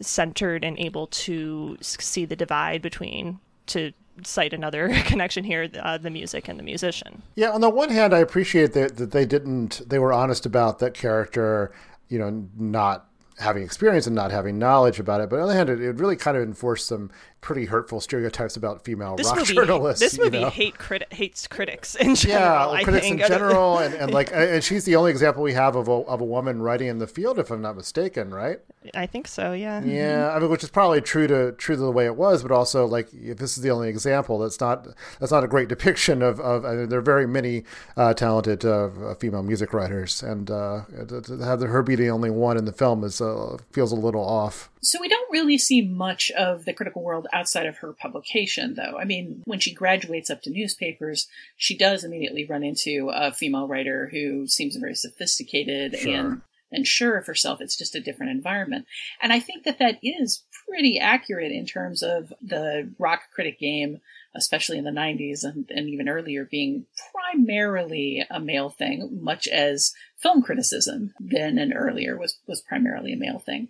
centered 0.00 0.64
and 0.64 0.78
able 0.78 1.06
to 1.08 1.76
see 1.80 2.24
the 2.24 2.36
divide 2.36 2.82
between 2.82 3.38
to 3.66 3.92
cite 4.22 4.52
another 4.52 4.88
connection 5.04 5.44
here 5.44 5.68
uh, 5.80 5.98
the 5.98 6.10
music 6.10 6.48
and 6.48 6.58
the 6.58 6.62
musician. 6.62 7.22
Yeah 7.34 7.50
on 7.50 7.60
the 7.60 7.70
one 7.70 7.90
hand 7.90 8.14
i 8.14 8.18
appreciate 8.18 8.72
that, 8.74 8.96
that 8.96 9.10
they 9.10 9.24
didn't 9.24 9.82
they 9.86 9.98
were 9.98 10.12
honest 10.12 10.46
about 10.46 10.78
that 10.78 10.94
character 10.94 11.72
you 12.08 12.18
know 12.18 12.48
not 12.56 13.08
having 13.38 13.62
experience 13.62 14.06
and 14.06 14.14
not 14.14 14.30
having 14.30 14.58
knowledge 14.58 15.00
about 15.00 15.20
it. 15.20 15.28
But 15.28 15.40
on 15.40 15.48
the 15.48 15.54
other 15.54 15.54
hand 15.54 15.68
it, 15.68 15.80
it 15.80 15.96
really 15.96 16.16
kind 16.16 16.36
of 16.36 16.42
enforced 16.42 16.86
some 16.86 17.10
pretty 17.44 17.66
hurtful 17.66 18.00
stereotypes 18.00 18.56
about 18.56 18.82
female 18.84 19.16
This 19.16 19.26
rock 19.26 19.36
movie, 19.36 19.52
journalists. 19.52 20.00
this 20.00 20.16
you 20.16 20.24
movie 20.24 20.40
know? 20.40 20.48
hate 20.48 20.78
criti- 20.78 21.12
hates 21.12 21.46
critics 21.46 21.94
in 21.94 22.14
general. 22.14 22.74
yeah, 22.74 22.82
critics 22.82 23.06
in 23.06 23.18
general, 23.18 23.78
and, 23.84 23.92
and 23.92 24.14
like, 24.14 24.30
and 24.32 24.64
she's 24.64 24.86
the 24.86 24.96
only 24.96 25.10
example 25.10 25.42
we 25.42 25.52
have 25.52 25.76
of 25.76 25.86
a, 25.86 25.92
of 25.92 26.22
a 26.22 26.24
woman 26.24 26.62
writing 26.62 26.88
in 26.88 26.98
the 26.98 27.06
field, 27.06 27.38
if 27.38 27.50
I'm 27.50 27.60
not 27.60 27.76
mistaken, 27.76 28.32
right? 28.32 28.60
I 28.94 29.04
think 29.04 29.28
so. 29.28 29.52
Yeah. 29.52 29.84
Yeah, 29.84 30.32
I 30.34 30.38
mean, 30.38 30.48
which 30.48 30.64
is 30.64 30.70
probably 30.70 31.02
true 31.02 31.26
to 31.26 31.52
true 31.52 31.76
to 31.76 31.80
the 31.82 31.90
way 31.90 32.06
it 32.06 32.16
was, 32.16 32.42
but 32.42 32.50
also 32.50 32.86
like 32.86 33.12
if 33.12 33.36
this 33.36 33.58
is 33.58 33.62
the 33.62 33.70
only 33.70 33.90
example, 33.90 34.38
that's 34.38 34.58
not 34.58 34.86
that's 35.20 35.32
not 35.32 35.44
a 35.44 35.48
great 35.48 35.68
depiction 35.68 36.22
of. 36.22 36.40
of 36.40 36.64
I 36.64 36.74
mean, 36.74 36.88
there 36.88 36.98
are 36.98 37.02
very 37.02 37.26
many 37.26 37.64
uh, 37.96 38.14
talented 38.14 38.64
uh, 38.64 39.14
female 39.14 39.42
music 39.42 39.72
writers, 39.72 40.22
and 40.22 40.50
uh, 40.50 40.82
to 41.08 41.20
to 41.20 41.38
have 41.38 41.60
her 41.60 41.82
be 41.82 41.94
the 41.94 42.10
only 42.10 42.30
one 42.30 42.56
in 42.56 42.64
the 42.64 42.72
film 42.72 43.04
is 43.04 43.20
uh, 43.20 43.56
feels 43.72 43.92
a 43.92 43.96
little 43.96 44.24
off. 44.24 44.70
So 44.84 45.00
we 45.00 45.08
don't 45.08 45.32
really 45.32 45.58
see 45.58 45.82
much 45.82 46.30
of 46.32 46.64
the 46.66 46.72
critical 46.74 47.02
world 47.02 47.26
outside 47.32 47.66
of 47.66 47.78
her 47.78 47.92
publication, 47.92 48.74
though. 48.74 48.98
I 48.98 49.04
mean, 49.04 49.42
when 49.46 49.58
she 49.58 49.72
graduates 49.72 50.30
up 50.30 50.42
to 50.42 50.50
newspapers, 50.50 51.26
she 51.56 51.76
does 51.76 52.04
immediately 52.04 52.44
run 52.44 52.62
into 52.62 53.10
a 53.12 53.32
female 53.32 53.66
writer 53.66 54.08
who 54.12 54.46
seems 54.46 54.76
very 54.76 54.94
sophisticated 54.94 55.98
Sure. 55.98 56.14
and 56.14 56.42
and 56.72 56.86
sure 56.88 57.16
of 57.16 57.26
herself. 57.26 57.60
It's 57.60 57.76
just 57.76 57.94
a 57.94 58.00
different 58.00 58.32
environment, 58.32 58.86
and 59.22 59.32
I 59.32 59.38
think 59.38 59.64
that 59.64 59.78
that 59.78 59.98
is 60.02 60.42
pretty 60.66 60.98
accurate 60.98 61.52
in 61.52 61.66
terms 61.66 62.02
of 62.02 62.32
the 62.42 62.92
rock 62.98 63.20
critic 63.32 63.60
game, 63.60 64.00
especially 64.34 64.78
in 64.78 64.84
the 64.84 64.90
'90s 64.90 65.44
and, 65.44 65.70
and 65.70 65.88
even 65.88 66.08
earlier, 66.08 66.44
being 66.44 66.86
primarily 67.12 68.24
a 68.30 68.40
male 68.40 68.70
thing, 68.70 69.18
much 69.20 69.46
as 69.48 69.92
film 70.16 70.42
criticism 70.42 71.12
then 71.20 71.58
and 71.58 71.72
earlier 71.74 72.16
was 72.16 72.38
was 72.46 72.60
primarily 72.62 73.12
a 73.12 73.16
male 73.16 73.38
thing. 73.38 73.68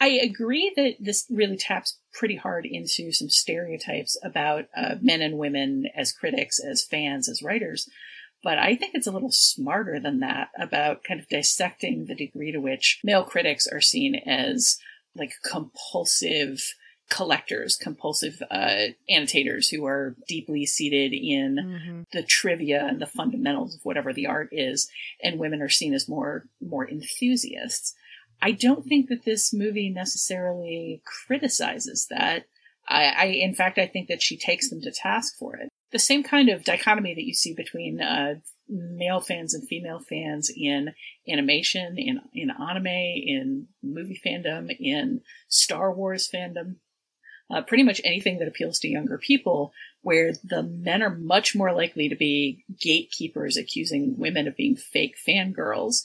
I 0.00 0.08
agree 0.08 0.72
that 0.76 0.96
this 0.98 1.26
really 1.30 1.56
taps 1.56 1.98
pretty 2.12 2.36
hard 2.36 2.66
into 2.66 3.12
some 3.12 3.28
stereotypes 3.28 4.16
about 4.22 4.66
uh, 4.76 4.96
men 5.00 5.22
and 5.22 5.38
women 5.38 5.86
as 5.94 6.12
critics, 6.12 6.58
as 6.58 6.84
fans, 6.84 7.28
as 7.28 7.42
writers. 7.42 7.88
But 8.42 8.58
I 8.58 8.74
think 8.74 8.94
it's 8.94 9.06
a 9.06 9.12
little 9.12 9.32
smarter 9.32 10.00
than 10.00 10.20
that 10.20 10.48
about 10.58 11.04
kind 11.04 11.20
of 11.20 11.28
dissecting 11.28 12.06
the 12.06 12.14
degree 12.14 12.52
to 12.52 12.58
which 12.58 13.00
male 13.04 13.22
critics 13.22 13.66
are 13.66 13.82
seen 13.82 14.14
as 14.14 14.78
like 15.14 15.32
compulsive 15.44 16.74
collectors, 17.10 17.76
compulsive 17.76 18.42
uh, 18.50 18.86
annotators 19.08 19.68
who 19.68 19.84
are 19.84 20.16
deeply 20.28 20.64
seated 20.64 21.12
in 21.12 21.56
Mm-hmm. 21.60 22.02
the 22.12 22.22
trivia 22.22 22.86
and 22.86 23.00
the 23.00 23.06
fundamentals 23.06 23.74
of 23.74 23.84
whatever 23.84 24.12
the 24.12 24.26
art 24.26 24.48
is, 24.52 24.88
and 25.22 25.38
women 25.38 25.60
are 25.60 25.68
seen 25.68 25.92
as 25.94 26.08
more 26.08 26.46
more 26.60 26.88
enthusiasts. 26.88 27.94
I 28.42 28.52
don't 28.52 28.86
think 28.86 29.08
that 29.08 29.24
this 29.24 29.52
movie 29.52 29.90
necessarily 29.90 31.02
criticizes 31.26 32.06
that. 32.10 32.46
I, 32.88 33.04
I 33.18 33.24
in 33.26 33.54
fact, 33.54 33.78
I 33.78 33.86
think 33.86 34.08
that 34.08 34.22
she 34.22 34.36
takes 34.38 34.70
them 34.70 34.80
to 34.82 34.90
task 34.90 35.36
for 35.38 35.56
it. 35.56 35.68
The 35.92 35.98
same 35.98 36.22
kind 36.22 36.48
of 36.48 36.64
dichotomy 36.64 37.14
that 37.14 37.24
you 37.26 37.34
see 37.34 37.52
between 37.52 38.00
uh, 38.00 38.36
male 38.68 39.20
fans 39.20 39.54
and 39.54 39.66
female 39.66 40.00
fans 40.08 40.50
in 40.56 40.94
animation, 41.28 41.98
in 41.98 42.20
in 42.32 42.50
anime, 42.50 42.86
in 42.86 43.66
movie 43.82 44.20
fandom, 44.24 44.68
in 44.78 45.20
Star 45.48 45.92
Wars 45.92 46.30
fandom, 46.32 46.76
uh, 47.50 47.62
pretty 47.62 47.82
much 47.82 48.00
anything 48.04 48.38
that 48.38 48.48
appeals 48.48 48.78
to 48.80 48.88
younger 48.88 49.18
people, 49.18 49.72
where 50.02 50.32
the 50.44 50.62
men 50.62 51.02
are 51.02 51.14
much 51.14 51.54
more 51.54 51.72
likely 51.72 52.08
to 52.08 52.16
be 52.16 52.64
gatekeepers 52.80 53.56
accusing 53.56 54.16
women 54.18 54.46
of 54.46 54.56
being 54.56 54.76
fake 54.76 55.16
fangirls. 55.26 56.04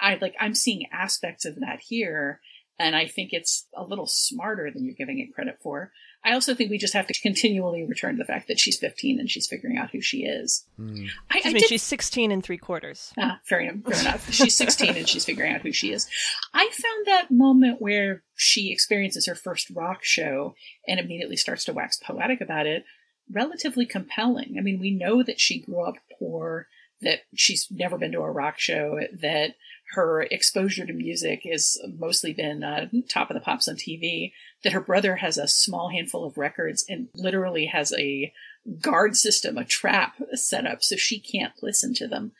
I 0.00 0.18
like 0.20 0.34
I'm 0.40 0.54
seeing 0.54 0.86
aspects 0.92 1.44
of 1.44 1.60
that 1.60 1.80
here, 1.80 2.40
and 2.78 2.96
I 2.96 3.06
think 3.06 3.32
it's 3.32 3.66
a 3.76 3.84
little 3.84 4.06
smarter 4.06 4.70
than 4.70 4.84
you're 4.84 4.94
giving 4.94 5.20
it 5.20 5.34
credit 5.34 5.58
for. 5.62 5.92
I 6.24 6.32
also 6.32 6.54
think 6.54 6.70
we 6.70 6.78
just 6.78 6.92
have 6.94 7.06
to 7.06 7.20
continually 7.20 7.84
return 7.84 8.16
to 8.16 8.18
the 8.18 8.26
fact 8.26 8.48
that 8.48 8.58
she's 8.58 8.78
15 8.78 9.18
and 9.18 9.30
she's 9.30 9.46
figuring 9.46 9.78
out 9.78 9.90
who 9.90 10.00
she 10.00 10.24
is. 10.24 10.66
I, 10.78 10.82
Excuse 10.82 11.46
I 11.46 11.52
me, 11.52 11.60
did 11.60 11.68
she's 11.68 11.82
16 11.82 12.30
and 12.30 12.44
three 12.44 12.58
quarters. 12.58 13.12
Ah, 13.16 13.40
fair 13.44 13.60
enough. 13.60 13.84
Fair 13.84 14.00
enough. 14.00 14.30
She's 14.32 14.54
16 14.56 14.96
and 14.96 15.08
she's 15.08 15.24
figuring 15.24 15.54
out 15.54 15.62
who 15.62 15.72
she 15.72 15.92
is. 15.92 16.06
I 16.52 16.68
found 16.70 17.06
that 17.06 17.30
moment 17.30 17.80
where 17.80 18.22
she 18.34 18.70
experiences 18.70 19.26
her 19.26 19.34
first 19.34 19.70
rock 19.70 20.00
show 20.04 20.54
and 20.86 21.00
immediately 21.00 21.36
starts 21.36 21.64
to 21.64 21.72
wax 21.72 21.96
poetic 21.96 22.40
about 22.40 22.66
it 22.66 22.84
relatively 23.32 23.86
compelling. 23.86 24.56
I 24.58 24.60
mean, 24.60 24.80
we 24.80 24.90
know 24.90 25.22
that 25.22 25.40
she 25.40 25.60
grew 25.60 25.84
up 25.86 25.94
poor, 26.18 26.66
that 27.02 27.20
she's 27.34 27.66
never 27.70 27.98
been 27.98 28.12
to 28.12 28.20
a 28.20 28.30
rock 28.30 28.58
show, 28.58 29.00
that 29.20 29.54
her 29.94 30.22
exposure 30.22 30.86
to 30.86 30.92
music 30.92 31.42
has 31.50 31.78
mostly 31.98 32.32
been 32.32 32.62
uh, 32.62 32.88
top 33.08 33.30
of 33.30 33.34
the 33.34 33.40
pops 33.40 33.68
on 33.68 33.74
TV, 33.74 34.32
that 34.62 34.72
her 34.72 34.80
brother 34.80 35.16
has 35.16 35.36
a 35.36 35.48
small 35.48 35.88
handful 35.90 36.24
of 36.24 36.38
records 36.38 36.84
and 36.88 37.08
literally 37.14 37.66
has 37.66 37.92
a 37.98 38.32
guard 38.80 39.16
system, 39.16 39.58
a 39.58 39.64
trap 39.64 40.16
set 40.34 40.66
up 40.66 40.82
so 40.82 40.96
she 40.96 41.18
can't 41.18 41.54
listen 41.62 41.94
to 41.94 42.06
them. 42.06 42.32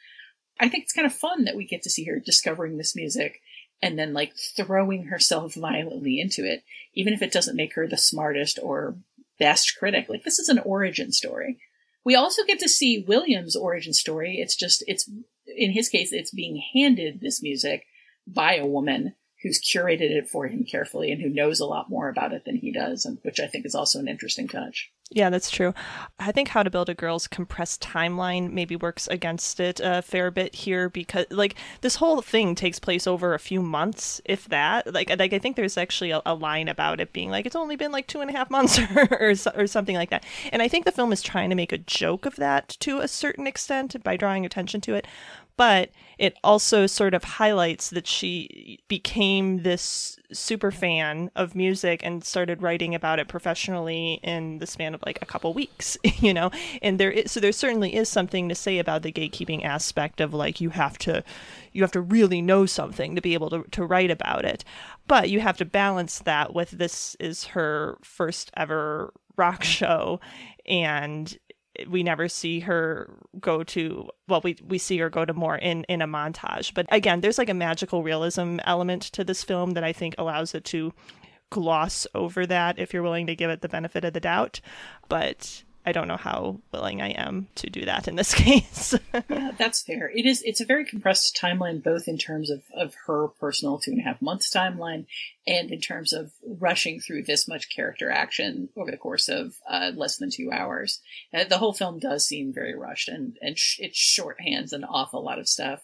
I 0.60 0.68
think 0.68 0.84
it's 0.84 0.92
kind 0.92 1.06
of 1.06 1.14
fun 1.14 1.44
that 1.44 1.56
we 1.56 1.64
get 1.64 1.82
to 1.82 1.90
see 1.90 2.04
her 2.04 2.20
discovering 2.20 2.76
this 2.76 2.94
music 2.94 3.40
and 3.82 3.98
then 3.98 4.12
like 4.12 4.34
throwing 4.56 5.04
herself 5.04 5.54
violently 5.54 6.20
into 6.20 6.44
it, 6.44 6.62
even 6.94 7.14
if 7.14 7.22
it 7.22 7.32
doesn't 7.32 7.56
make 7.56 7.74
her 7.74 7.86
the 7.86 7.96
smartest 7.96 8.58
or 8.62 8.96
best 9.38 9.76
critic. 9.78 10.06
Like 10.08 10.22
this 10.22 10.38
is 10.38 10.50
an 10.50 10.58
origin 10.60 11.12
story. 11.12 11.58
We 12.04 12.14
also 12.14 12.44
get 12.44 12.58
to 12.60 12.68
see 12.68 13.04
William's 13.06 13.56
origin 13.56 13.92
story. 13.92 14.38
It's 14.40 14.56
just, 14.56 14.82
it's, 14.86 15.08
in 15.46 15.72
his 15.72 15.88
case, 15.88 16.12
it's 16.12 16.30
being 16.30 16.62
handed 16.74 17.20
this 17.20 17.42
music 17.42 17.86
by 18.26 18.56
a 18.56 18.66
woman 18.66 19.14
who's 19.42 19.60
curated 19.60 20.10
it 20.10 20.28
for 20.28 20.46
him 20.46 20.64
carefully 20.64 21.10
and 21.10 21.20
who 21.20 21.28
knows 21.28 21.60
a 21.60 21.66
lot 21.66 21.90
more 21.90 22.08
about 22.08 22.32
it 22.32 22.44
than 22.44 22.56
he 22.56 22.72
does, 22.72 23.04
and 23.04 23.18
which 23.22 23.40
I 23.40 23.46
think 23.46 23.64
is 23.64 23.74
also 23.74 23.98
an 23.98 24.08
interesting 24.08 24.48
touch. 24.48 24.90
Yeah, 25.12 25.28
that's 25.28 25.50
true. 25.50 25.74
I 26.20 26.30
think 26.30 26.48
How 26.48 26.62
to 26.62 26.70
Build 26.70 26.88
a 26.88 26.94
Girl's 26.94 27.26
compressed 27.26 27.82
timeline 27.82 28.52
maybe 28.52 28.76
works 28.76 29.08
against 29.08 29.58
it 29.58 29.80
a 29.82 30.02
fair 30.02 30.30
bit 30.30 30.54
here 30.54 30.88
because, 30.88 31.26
like, 31.30 31.56
this 31.80 31.96
whole 31.96 32.22
thing 32.22 32.54
takes 32.54 32.78
place 32.78 33.08
over 33.08 33.34
a 33.34 33.40
few 33.40 33.60
months, 33.60 34.20
if 34.24 34.46
that. 34.50 34.94
Like, 34.94 35.10
like 35.18 35.32
I 35.32 35.40
think 35.40 35.56
there's 35.56 35.76
actually 35.76 36.12
a, 36.12 36.22
a 36.24 36.34
line 36.34 36.68
about 36.68 37.00
it 37.00 37.12
being 37.12 37.28
like 37.28 37.44
it's 37.44 37.56
only 37.56 37.74
been 37.74 37.90
like 37.90 38.06
two 38.06 38.20
and 38.20 38.30
a 38.30 38.32
half 38.32 38.50
months 38.50 38.78
or, 38.96 39.08
or 39.10 39.34
or 39.56 39.66
something 39.66 39.96
like 39.96 40.10
that. 40.10 40.24
And 40.52 40.62
I 40.62 40.68
think 40.68 40.84
the 40.84 40.92
film 40.92 41.12
is 41.12 41.22
trying 41.22 41.50
to 41.50 41.56
make 41.56 41.72
a 41.72 41.78
joke 41.78 42.24
of 42.24 42.36
that 42.36 42.68
to 42.80 43.00
a 43.00 43.08
certain 43.08 43.48
extent 43.48 44.00
by 44.04 44.16
drawing 44.16 44.46
attention 44.46 44.80
to 44.82 44.94
it. 44.94 45.08
But 45.60 45.90
it 46.16 46.38
also 46.42 46.86
sort 46.86 47.12
of 47.12 47.22
highlights 47.22 47.90
that 47.90 48.06
she 48.06 48.78
became 48.88 49.62
this 49.62 50.18
super 50.32 50.70
fan 50.70 51.30
of 51.36 51.54
music 51.54 52.00
and 52.02 52.24
started 52.24 52.62
writing 52.62 52.94
about 52.94 53.18
it 53.18 53.28
professionally 53.28 54.20
in 54.22 54.56
the 54.60 54.66
span 54.66 54.94
of 54.94 55.02
like 55.04 55.18
a 55.20 55.26
couple 55.26 55.52
weeks, 55.52 55.98
you 56.16 56.32
know. 56.32 56.50
And 56.80 56.98
there 56.98 57.10
is, 57.10 57.30
so 57.30 57.40
there 57.40 57.52
certainly 57.52 57.94
is 57.94 58.08
something 58.08 58.48
to 58.48 58.54
say 58.54 58.78
about 58.78 59.02
the 59.02 59.12
gatekeeping 59.12 59.62
aspect 59.62 60.22
of 60.22 60.32
like 60.32 60.62
you 60.62 60.70
have 60.70 60.96
to 61.00 61.22
you 61.72 61.82
have 61.82 61.92
to 61.92 62.00
really 62.00 62.40
know 62.40 62.64
something 62.64 63.14
to 63.14 63.20
be 63.20 63.34
able 63.34 63.50
to 63.50 63.64
to 63.64 63.84
write 63.84 64.10
about 64.10 64.46
it. 64.46 64.64
But 65.08 65.28
you 65.28 65.40
have 65.40 65.58
to 65.58 65.66
balance 65.66 66.20
that 66.20 66.54
with 66.54 66.70
this 66.70 67.16
is 67.20 67.44
her 67.48 67.98
first 68.00 68.50
ever 68.56 69.12
rock 69.36 69.62
show 69.62 70.20
and 70.64 71.38
we 71.88 72.02
never 72.02 72.28
see 72.28 72.60
her 72.60 73.14
go 73.40 73.62
to 73.64 74.08
well 74.28 74.40
we 74.42 74.56
we 74.66 74.78
see 74.78 74.98
her 74.98 75.10
go 75.10 75.24
to 75.24 75.32
more 75.32 75.56
in 75.56 75.84
in 75.84 76.02
a 76.02 76.06
montage. 76.06 76.74
But 76.74 76.86
again 76.90 77.20
there's 77.20 77.38
like 77.38 77.48
a 77.48 77.54
magical 77.54 78.02
realism 78.02 78.58
element 78.64 79.02
to 79.02 79.24
this 79.24 79.44
film 79.44 79.72
that 79.72 79.84
i 79.84 79.92
think 79.92 80.14
allows 80.18 80.54
it 80.54 80.64
to 80.66 80.92
gloss 81.50 82.06
over 82.14 82.46
that 82.46 82.78
if 82.78 82.94
you're 82.94 83.02
willing 83.02 83.26
to 83.26 83.34
give 83.34 83.50
it 83.50 83.60
the 83.60 83.68
benefit 83.68 84.04
of 84.04 84.12
the 84.12 84.20
doubt. 84.20 84.60
But 85.08 85.64
i 85.86 85.92
don't 85.92 86.08
know 86.08 86.16
how 86.16 86.60
willing 86.72 87.00
i 87.00 87.08
am 87.10 87.48
to 87.54 87.68
do 87.70 87.84
that 87.84 88.08
in 88.08 88.16
this 88.16 88.34
case 88.40 88.94
yeah, 89.28 89.52
that's 89.58 89.82
fair. 89.82 90.10
It 90.14 90.26
is. 90.26 90.42
It's 90.42 90.60
a 90.60 90.66
very 90.66 90.84
compressed 90.84 91.36
timeline, 91.40 91.82
both 91.82 92.06
in 92.06 92.18
terms 92.18 92.50
of 92.50 92.62
of 92.74 92.94
her 93.06 93.28
personal 93.28 93.78
two 93.78 93.92
and 93.92 94.00
a 94.00 94.04
half 94.04 94.22
months 94.22 94.52
timeline, 94.54 95.06
and 95.46 95.70
in 95.70 95.80
terms 95.80 96.12
of 96.12 96.32
rushing 96.44 97.00
through 97.00 97.22
this 97.22 97.48
much 97.48 97.74
character 97.74 98.10
action 98.10 98.68
over 98.76 98.90
the 98.90 98.96
course 98.96 99.28
of 99.28 99.54
uh, 99.68 99.92
less 99.94 100.16
than 100.18 100.30
two 100.30 100.50
hours. 100.52 101.00
Uh, 101.34 101.44
the 101.44 101.58
whole 101.58 101.72
film 101.72 101.98
does 101.98 102.26
seem 102.26 102.52
very 102.52 102.74
rushed, 102.74 103.08
and 103.08 103.38
and 103.40 103.58
sh- 103.58 103.80
it 103.80 103.94
shorthands 103.94 104.72
an 104.72 104.84
awful 104.84 105.24
lot 105.24 105.38
of 105.38 105.48
stuff 105.48 105.80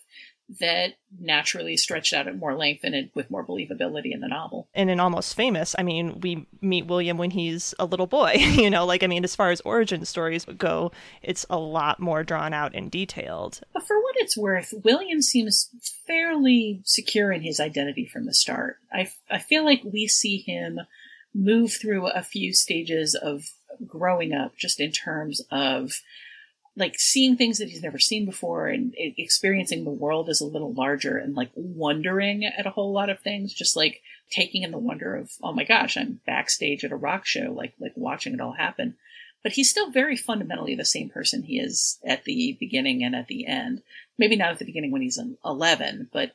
that 0.61 0.95
naturally 1.19 1.77
stretched 1.77 2.13
out 2.13 2.29
at 2.29 2.39
more 2.39 2.55
length 2.55 2.85
and 2.85 2.95
it, 2.95 3.11
with 3.15 3.31
more 3.31 3.45
believability 3.45 4.13
in 4.13 4.21
the 4.21 4.29
novel. 4.29 4.69
and 4.75 4.91
in 4.91 5.01
almost 5.01 5.35
famous 5.35 5.75
i 5.79 5.83
mean 5.83 6.21
we 6.21 6.47
meet 6.61 6.87
william 6.87 7.19
when 7.19 7.33
he's 7.33 7.75
a 7.79 7.85
little 7.85 8.07
boy 8.07 8.33
you 8.37 8.71
know 8.71 8.87
like 8.87 9.03
i 9.03 9.07
mean 9.07 9.25
as 9.25 9.35
far 9.35 9.51
as 9.51 9.61
origin 9.63 10.05
stories 10.05 10.45
go 10.57 10.93
it's 11.23 11.45
a 11.51 11.59
lot 11.59 11.99
more 11.99 12.23
drawn 12.23 12.53
out 12.53 12.75
and 12.75 12.91
detailed 12.91 13.61
But 13.73 13.87
for 13.87 14.01
what 14.01 14.15
it's 14.19 14.37
worth, 14.37 14.73
William 14.85 15.21
seems 15.23 15.69
fairly 16.07 16.81
secure 16.85 17.33
in 17.33 17.43
his 17.43 17.61
identity 17.61 18.07
from 18.07 18.25
the 18.27 18.35
start. 18.35 18.79
I, 18.93 19.11
I 19.31 19.39
feel 19.39 19.65
like 19.65 19.83
we 19.85 20.07
see 20.07 20.39
him 20.39 20.81
move 21.35 21.73
through 21.73 22.09
a 22.09 22.23
few 22.23 22.55
stages 22.55 23.15
of 23.15 23.51
growing 23.87 24.33
up 24.33 24.57
just 24.57 24.81
in 24.81 24.91
terms 24.93 25.43
of 25.51 25.93
like 26.77 26.99
seeing 26.99 27.37
things 27.37 27.59
that 27.59 27.71
he's 27.71 27.83
never 27.83 27.99
seen 27.99 28.27
before 28.27 28.69
and 28.69 28.95
experiencing 28.97 29.85
the 29.85 29.91
world 29.91 30.29
as 30.29 30.41
a 30.41 30.47
little 30.47 30.75
larger 30.75 31.17
and 31.17 31.35
like 31.35 31.51
wondering 31.55 32.45
at 32.45 32.67
a 32.67 32.71
whole 32.71 32.93
lot 32.93 33.09
of 33.09 33.19
things 33.21 33.53
just 33.55 33.77
like 33.77 34.03
taking 34.31 34.63
in 34.63 34.71
the 34.71 34.79
wonder 34.79 35.17
of 35.17 35.33
oh 35.43 35.53
my 35.53 35.65
gosh 35.65 35.97
i'm 35.97 36.21
backstage 36.27 36.85
at 36.85 36.93
a 36.93 36.97
rock 36.97 37.25
show 37.25 37.53
like 37.53 37.73
like 37.81 37.93
watching 37.97 38.35
it 38.35 38.41
all 38.41 38.53
happen. 38.53 38.95
But 39.43 39.53
he's 39.53 39.71
still 39.71 39.91
very 39.91 40.17
fundamentally 40.17 40.75
the 40.75 40.85
same 40.85 41.09
person 41.09 41.45
he 41.45 41.61
is 41.61 41.99
at 42.05 42.25
the 42.25 42.57
beginning 42.59 43.05
and 43.05 43.15
at 43.15 43.29
the 43.29 43.47
end. 43.47 43.83
Maybe 44.19 44.35
not 44.35 44.51
at 44.51 44.59
the 44.59 44.65
beginning 44.65 44.91
when 44.91 45.03
he's 45.03 45.21
11 45.45 46.11
but 46.13 46.33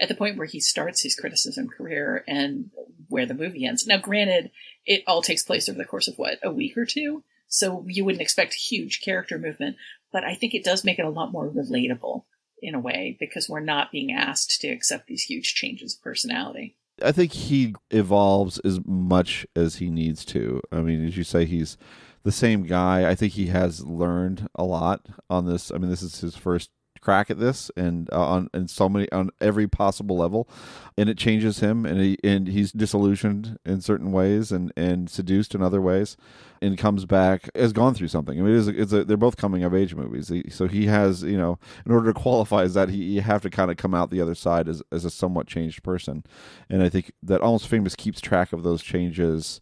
at 0.00 0.08
the 0.08 0.14
point 0.14 0.36
where 0.36 0.46
he 0.46 0.58
starts 0.58 1.02
his 1.02 1.14
criticism 1.14 1.68
career 1.68 2.24
and 2.26 2.70
where 3.08 3.26
the 3.26 3.34
movie 3.34 3.64
ends. 3.64 3.86
Now 3.86 3.98
granted 3.98 4.50
it 4.86 5.04
all 5.06 5.22
takes 5.22 5.44
place 5.44 5.68
over 5.68 5.78
the 5.78 5.84
course 5.84 6.08
of 6.08 6.18
what 6.18 6.38
a 6.42 6.50
week 6.50 6.76
or 6.76 6.84
two 6.84 7.22
so 7.54 7.84
you 7.86 8.04
wouldn't 8.04 8.20
expect 8.20 8.52
huge 8.54 9.00
character 9.00 9.38
movement, 9.38 9.76
but 10.12 10.24
I 10.24 10.34
think 10.34 10.54
it 10.54 10.64
does 10.64 10.82
make 10.82 10.98
it 10.98 11.04
a 11.04 11.08
lot 11.08 11.30
more 11.30 11.48
relatable 11.48 12.24
in 12.60 12.74
a 12.74 12.80
way 12.80 13.16
because 13.20 13.48
we're 13.48 13.60
not 13.60 13.92
being 13.92 14.10
asked 14.10 14.60
to 14.60 14.68
accept 14.68 15.06
these 15.06 15.22
huge 15.22 15.54
changes 15.54 15.94
of 15.94 16.02
personality. 16.02 16.74
I 17.00 17.12
think 17.12 17.30
he 17.30 17.76
evolves 17.92 18.58
as 18.64 18.80
much 18.84 19.46
as 19.54 19.76
he 19.76 19.88
needs 19.88 20.24
to. 20.26 20.60
I 20.72 20.80
mean, 20.80 21.06
as 21.06 21.16
you 21.16 21.22
say, 21.22 21.44
he's 21.44 21.76
the 22.24 22.32
same 22.32 22.64
guy. 22.64 23.08
I 23.08 23.14
think 23.14 23.34
he 23.34 23.46
has 23.46 23.84
learned 23.84 24.48
a 24.56 24.64
lot 24.64 25.06
on 25.30 25.46
this. 25.46 25.70
I 25.70 25.78
mean, 25.78 25.90
this 25.90 26.02
is 26.02 26.20
his 26.20 26.36
first 26.36 26.70
crack 27.04 27.30
at 27.30 27.38
this 27.38 27.70
and 27.76 28.08
uh, 28.12 28.26
on 28.26 28.48
and 28.54 28.70
so 28.70 28.88
many 28.88 29.10
on 29.12 29.30
every 29.40 29.68
possible 29.68 30.16
level 30.16 30.48
and 30.96 31.08
it 31.08 31.18
changes 31.18 31.60
him 31.60 31.84
and 31.84 32.00
he 32.00 32.18
and 32.24 32.48
he's 32.48 32.72
disillusioned 32.72 33.58
in 33.64 33.80
certain 33.80 34.10
ways 34.10 34.50
and 34.50 34.72
and 34.76 35.10
seduced 35.10 35.54
in 35.54 35.62
other 35.62 35.80
ways 35.80 36.16
and 36.64 36.78
comes 36.78 37.04
back 37.04 37.50
has 37.54 37.74
gone 37.74 37.92
through 37.92 38.08
something. 38.08 38.38
I 38.38 38.42
mean, 38.42 38.54
it 38.54 38.56
is 38.56 38.68
it's 38.68 38.92
a, 38.92 39.04
they're 39.04 39.18
both 39.18 39.36
coming 39.36 39.62
of 39.64 39.74
age 39.74 39.94
movies, 39.94 40.32
so 40.48 40.66
he 40.66 40.86
has 40.86 41.22
you 41.22 41.36
know 41.36 41.58
in 41.84 41.92
order 41.92 42.12
to 42.12 42.18
qualify 42.18 42.62
as 42.62 42.72
that 42.74 42.88
he 42.88 42.96
you 42.96 43.20
have 43.20 43.42
to 43.42 43.50
kind 43.50 43.70
of 43.70 43.76
come 43.76 43.94
out 43.94 44.10
the 44.10 44.20
other 44.20 44.34
side 44.34 44.66
as 44.66 44.82
as 44.90 45.04
a 45.04 45.10
somewhat 45.10 45.46
changed 45.46 45.82
person, 45.82 46.24
and 46.70 46.82
I 46.82 46.88
think 46.88 47.12
that 47.22 47.42
almost 47.42 47.68
famous 47.68 47.94
keeps 47.94 48.20
track 48.20 48.52
of 48.54 48.62
those 48.62 48.82
changes 48.82 49.60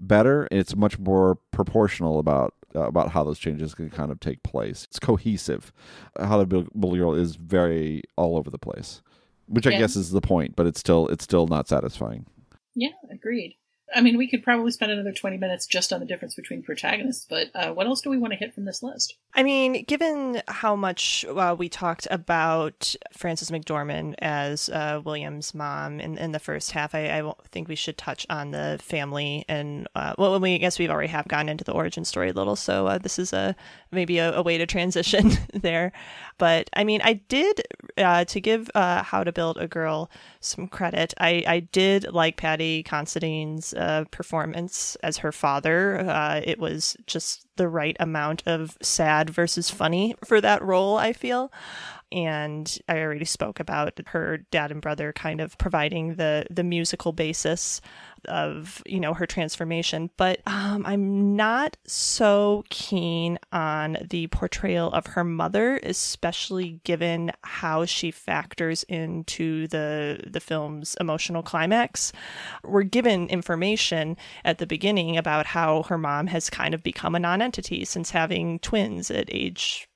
better. 0.00 0.48
It's 0.50 0.74
much 0.74 0.98
more 0.98 1.38
proportional 1.52 2.18
about 2.18 2.54
Uh, 2.74 2.80
about 2.88 3.10
how 3.10 3.22
those 3.24 3.38
changes 3.38 3.74
can 3.74 3.88
kind 3.88 4.10
of 4.10 4.20
take 4.20 4.42
place. 4.42 4.84
It's 4.84 4.98
cohesive. 4.98 5.72
How 6.18 6.38
to 6.38 6.44
build, 6.44 6.68
build 6.78 6.94
a 6.94 6.98
girl 6.98 7.14
is 7.14 7.36
very 7.36 8.02
all 8.16 8.36
over 8.36 8.50
the 8.50 8.58
place, 8.58 9.02
which 9.46 9.66
I 9.66 9.70
Yeah. 9.70 9.78
guess 9.78 9.96
is 9.96 10.10
the 10.10 10.20
point, 10.20 10.56
but 10.56 10.66
it's 10.66 10.80
still 10.80 11.06
it's 11.08 11.24
still 11.24 11.46
not 11.46 11.68
satisfying. 11.68 12.26
Yeah, 12.74 12.90
agreed. 13.10 13.56
I 13.94 14.00
mean, 14.00 14.16
we 14.16 14.28
could 14.28 14.42
probably 14.42 14.72
spend 14.72 14.90
another 14.90 15.12
20 15.12 15.36
minutes 15.38 15.66
just 15.66 15.92
on 15.92 16.00
the 16.00 16.06
difference 16.06 16.34
between 16.34 16.62
protagonists, 16.62 17.26
but 17.28 17.50
uh, 17.54 17.72
what 17.72 17.86
else 17.86 18.00
do 18.00 18.10
we 18.10 18.18
want 18.18 18.32
to 18.32 18.38
hit 18.38 18.52
from 18.52 18.64
this 18.64 18.82
list? 18.82 19.16
I 19.32 19.42
mean, 19.42 19.84
given 19.84 20.42
how 20.48 20.74
much 20.74 21.24
uh, 21.24 21.54
we 21.56 21.68
talked 21.68 22.08
about 22.10 22.96
Frances 23.16 23.50
McDormand 23.50 24.14
as 24.18 24.68
uh, 24.70 25.00
William's 25.04 25.54
mom 25.54 26.00
in, 26.00 26.18
in 26.18 26.32
the 26.32 26.40
first 26.40 26.72
half, 26.72 26.94
I, 26.94 27.20
I 27.20 27.32
think 27.50 27.68
we 27.68 27.76
should 27.76 27.96
touch 27.96 28.26
on 28.28 28.50
the 28.50 28.78
family 28.82 29.44
and 29.48 29.86
uh, 29.94 30.14
well, 30.18 30.40
we 30.40 30.54
I 30.54 30.58
guess 30.58 30.78
we've 30.78 30.90
already 30.90 31.08
have 31.08 31.28
gone 31.28 31.48
into 31.48 31.64
the 31.64 31.72
origin 31.72 32.04
story 32.04 32.30
a 32.30 32.32
little, 32.32 32.56
so 32.56 32.86
uh, 32.88 32.98
this 32.98 33.18
is 33.18 33.32
a 33.32 33.54
maybe 33.92 34.18
a, 34.18 34.34
a 34.34 34.42
way 34.42 34.58
to 34.58 34.66
transition 34.66 35.30
there. 35.54 35.92
But 36.38 36.68
I 36.72 36.82
mean, 36.82 37.00
I 37.04 37.14
did 37.14 37.62
uh, 37.98 38.24
to 38.24 38.40
give 38.40 38.70
How 38.74 39.22
to 39.22 39.32
Build 39.32 39.58
a 39.58 39.68
Girl 39.68 40.10
some 40.40 40.66
credit. 40.66 41.14
I, 41.18 41.44
I 41.46 41.60
did 41.60 42.12
like 42.12 42.36
Paddy 42.36 42.82
Considine's 42.82 43.74
uh, 43.76 44.04
performance 44.10 44.96
as 45.02 45.18
her 45.18 45.32
father. 45.32 45.98
Uh, 45.98 46.40
it 46.44 46.58
was 46.58 46.96
just 47.06 47.46
the 47.56 47.68
right 47.68 47.96
amount 48.00 48.42
of 48.46 48.76
sad 48.82 49.30
versus 49.30 49.70
funny 49.70 50.14
for 50.24 50.40
that 50.40 50.62
role, 50.62 50.96
I 50.96 51.12
feel. 51.12 51.50
And 52.16 52.78
I 52.88 53.00
already 53.00 53.26
spoke 53.26 53.60
about 53.60 54.00
her 54.06 54.38
dad 54.50 54.72
and 54.72 54.80
brother 54.80 55.12
kind 55.12 55.42
of 55.42 55.58
providing 55.58 56.14
the 56.14 56.46
the 56.50 56.64
musical 56.64 57.12
basis 57.12 57.82
of 58.26 58.82
you 58.86 58.98
know 58.98 59.12
her 59.12 59.26
transformation. 59.26 60.08
But 60.16 60.40
um, 60.46 60.84
i'm 60.86 61.36
not 61.36 61.76
so 61.86 62.64
keen 62.70 63.38
on 63.52 63.98
the 64.08 64.28
portrayal 64.28 64.90
of 64.92 65.06
her 65.06 65.24
mother 65.24 65.78
especially 65.82 66.80
given 66.84 67.32
how 67.42 67.84
she 67.84 68.10
factors 68.10 68.82
into 68.84 69.68
the 69.68 70.20
the 70.26 70.40
film's 70.40 70.96
emotional 71.00 71.42
climax. 71.42 72.12
We're 72.64 72.82
given 72.82 73.28
information 73.28 74.16
at 74.42 74.56
the 74.56 74.66
beginning 74.66 75.18
about 75.18 75.44
how 75.46 75.82
her 75.84 75.98
mom 75.98 76.28
has 76.28 76.48
kind 76.48 76.72
of 76.74 76.82
become 76.82 77.14
a 77.14 77.20
non-entity 77.20 77.84
since 77.84 78.10
having 78.10 78.58
twins 78.60 79.10
at 79.10 79.28
age 79.30 79.88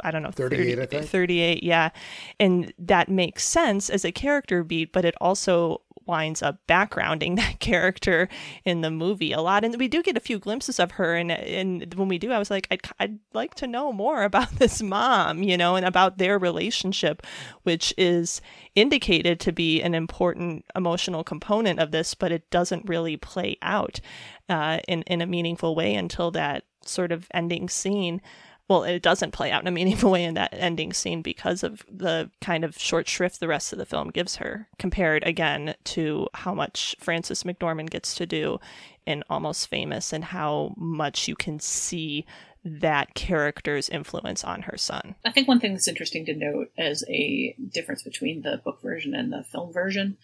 I 0.00 0.10
don't 0.10 0.22
know, 0.22 0.30
38, 0.30 0.78
I 0.78 0.86
think. 0.86 1.06
38, 1.06 1.62
yeah. 1.62 1.90
And 2.38 2.72
that 2.78 3.08
makes 3.08 3.44
sense 3.44 3.90
as 3.90 4.04
a 4.04 4.12
character 4.12 4.64
beat, 4.64 4.92
but 4.92 5.04
it 5.04 5.14
also 5.20 5.82
winds 6.08 6.42
up 6.42 6.58
backgrounding 6.66 7.36
that 7.36 7.60
character 7.60 8.28
in 8.64 8.80
the 8.80 8.90
movie 8.90 9.30
a 9.30 9.40
lot. 9.40 9.64
And 9.64 9.78
we 9.78 9.86
do 9.86 10.02
get 10.02 10.16
a 10.16 10.20
few 10.20 10.40
glimpses 10.40 10.80
of 10.80 10.92
her. 10.92 11.14
And, 11.14 11.30
and 11.30 11.94
when 11.94 12.08
we 12.08 12.18
do, 12.18 12.32
I 12.32 12.38
was 12.38 12.50
like, 12.50 12.66
I'd, 12.70 12.80
I'd 12.98 13.18
like 13.34 13.54
to 13.56 13.68
know 13.68 13.92
more 13.92 14.22
about 14.24 14.50
this 14.56 14.82
mom, 14.82 15.42
you 15.42 15.56
know, 15.56 15.76
and 15.76 15.86
about 15.86 16.18
their 16.18 16.38
relationship, 16.38 17.24
which 17.62 17.94
is 17.96 18.40
indicated 18.74 19.38
to 19.40 19.52
be 19.52 19.82
an 19.82 19.94
important 19.94 20.64
emotional 20.74 21.22
component 21.22 21.78
of 21.78 21.92
this, 21.92 22.14
but 22.14 22.32
it 22.32 22.50
doesn't 22.50 22.88
really 22.88 23.16
play 23.16 23.56
out 23.62 24.00
uh, 24.48 24.78
in, 24.88 25.02
in 25.02 25.20
a 25.20 25.26
meaningful 25.26 25.74
way 25.74 25.94
until 25.94 26.30
that 26.30 26.64
sort 26.84 27.12
of 27.12 27.28
ending 27.34 27.68
scene 27.68 28.22
well, 28.68 28.84
it 28.84 29.02
doesn't 29.02 29.32
play 29.32 29.50
out 29.50 29.62
in 29.62 29.68
a 29.68 29.70
meaningful 29.78 30.10
way 30.10 30.24
in 30.24 30.34
that 30.34 30.52
ending 30.52 30.92
scene 30.92 31.22
because 31.22 31.62
of 31.62 31.84
the 31.90 32.30
kind 32.40 32.64
of 32.64 32.78
short 32.78 33.08
shrift 33.08 33.40
the 33.40 33.48
rest 33.48 33.72
of 33.72 33.78
the 33.78 33.86
film 33.86 34.10
gives 34.10 34.36
her, 34.36 34.68
compared 34.78 35.26
again 35.26 35.74
to 35.84 36.28
how 36.34 36.54
much 36.54 36.94
Frances 37.00 37.42
McDormand 37.42 37.90
gets 37.90 38.14
to 38.16 38.26
do 38.26 38.58
in 39.06 39.24
Almost 39.30 39.68
Famous 39.68 40.12
and 40.12 40.24
how 40.24 40.74
much 40.76 41.28
you 41.28 41.34
can 41.34 41.58
see 41.58 42.26
that 42.64 43.14
character's 43.14 43.88
influence 43.88 44.44
on 44.44 44.62
her 44.62 44.76
son. 44.76 45.14
I 45.24 45.30
think 45.30 45.48
one 45.48 45.60
thing 45.60 45.72
that's 45.72 45.88
interesting 45.88 46.26
to 46.26 46.34
note 46.34 46.70
as 46.76 47.04
a 47.08 47.54
difference 47.72 48.02
between 48.02 48.42
the 48.42 48.60
book 48.62 48.82
version 48.82 49.14
and 49.14 49.32
the 49.32 49.44
film 49.44 49.72
version, 49.72 50.18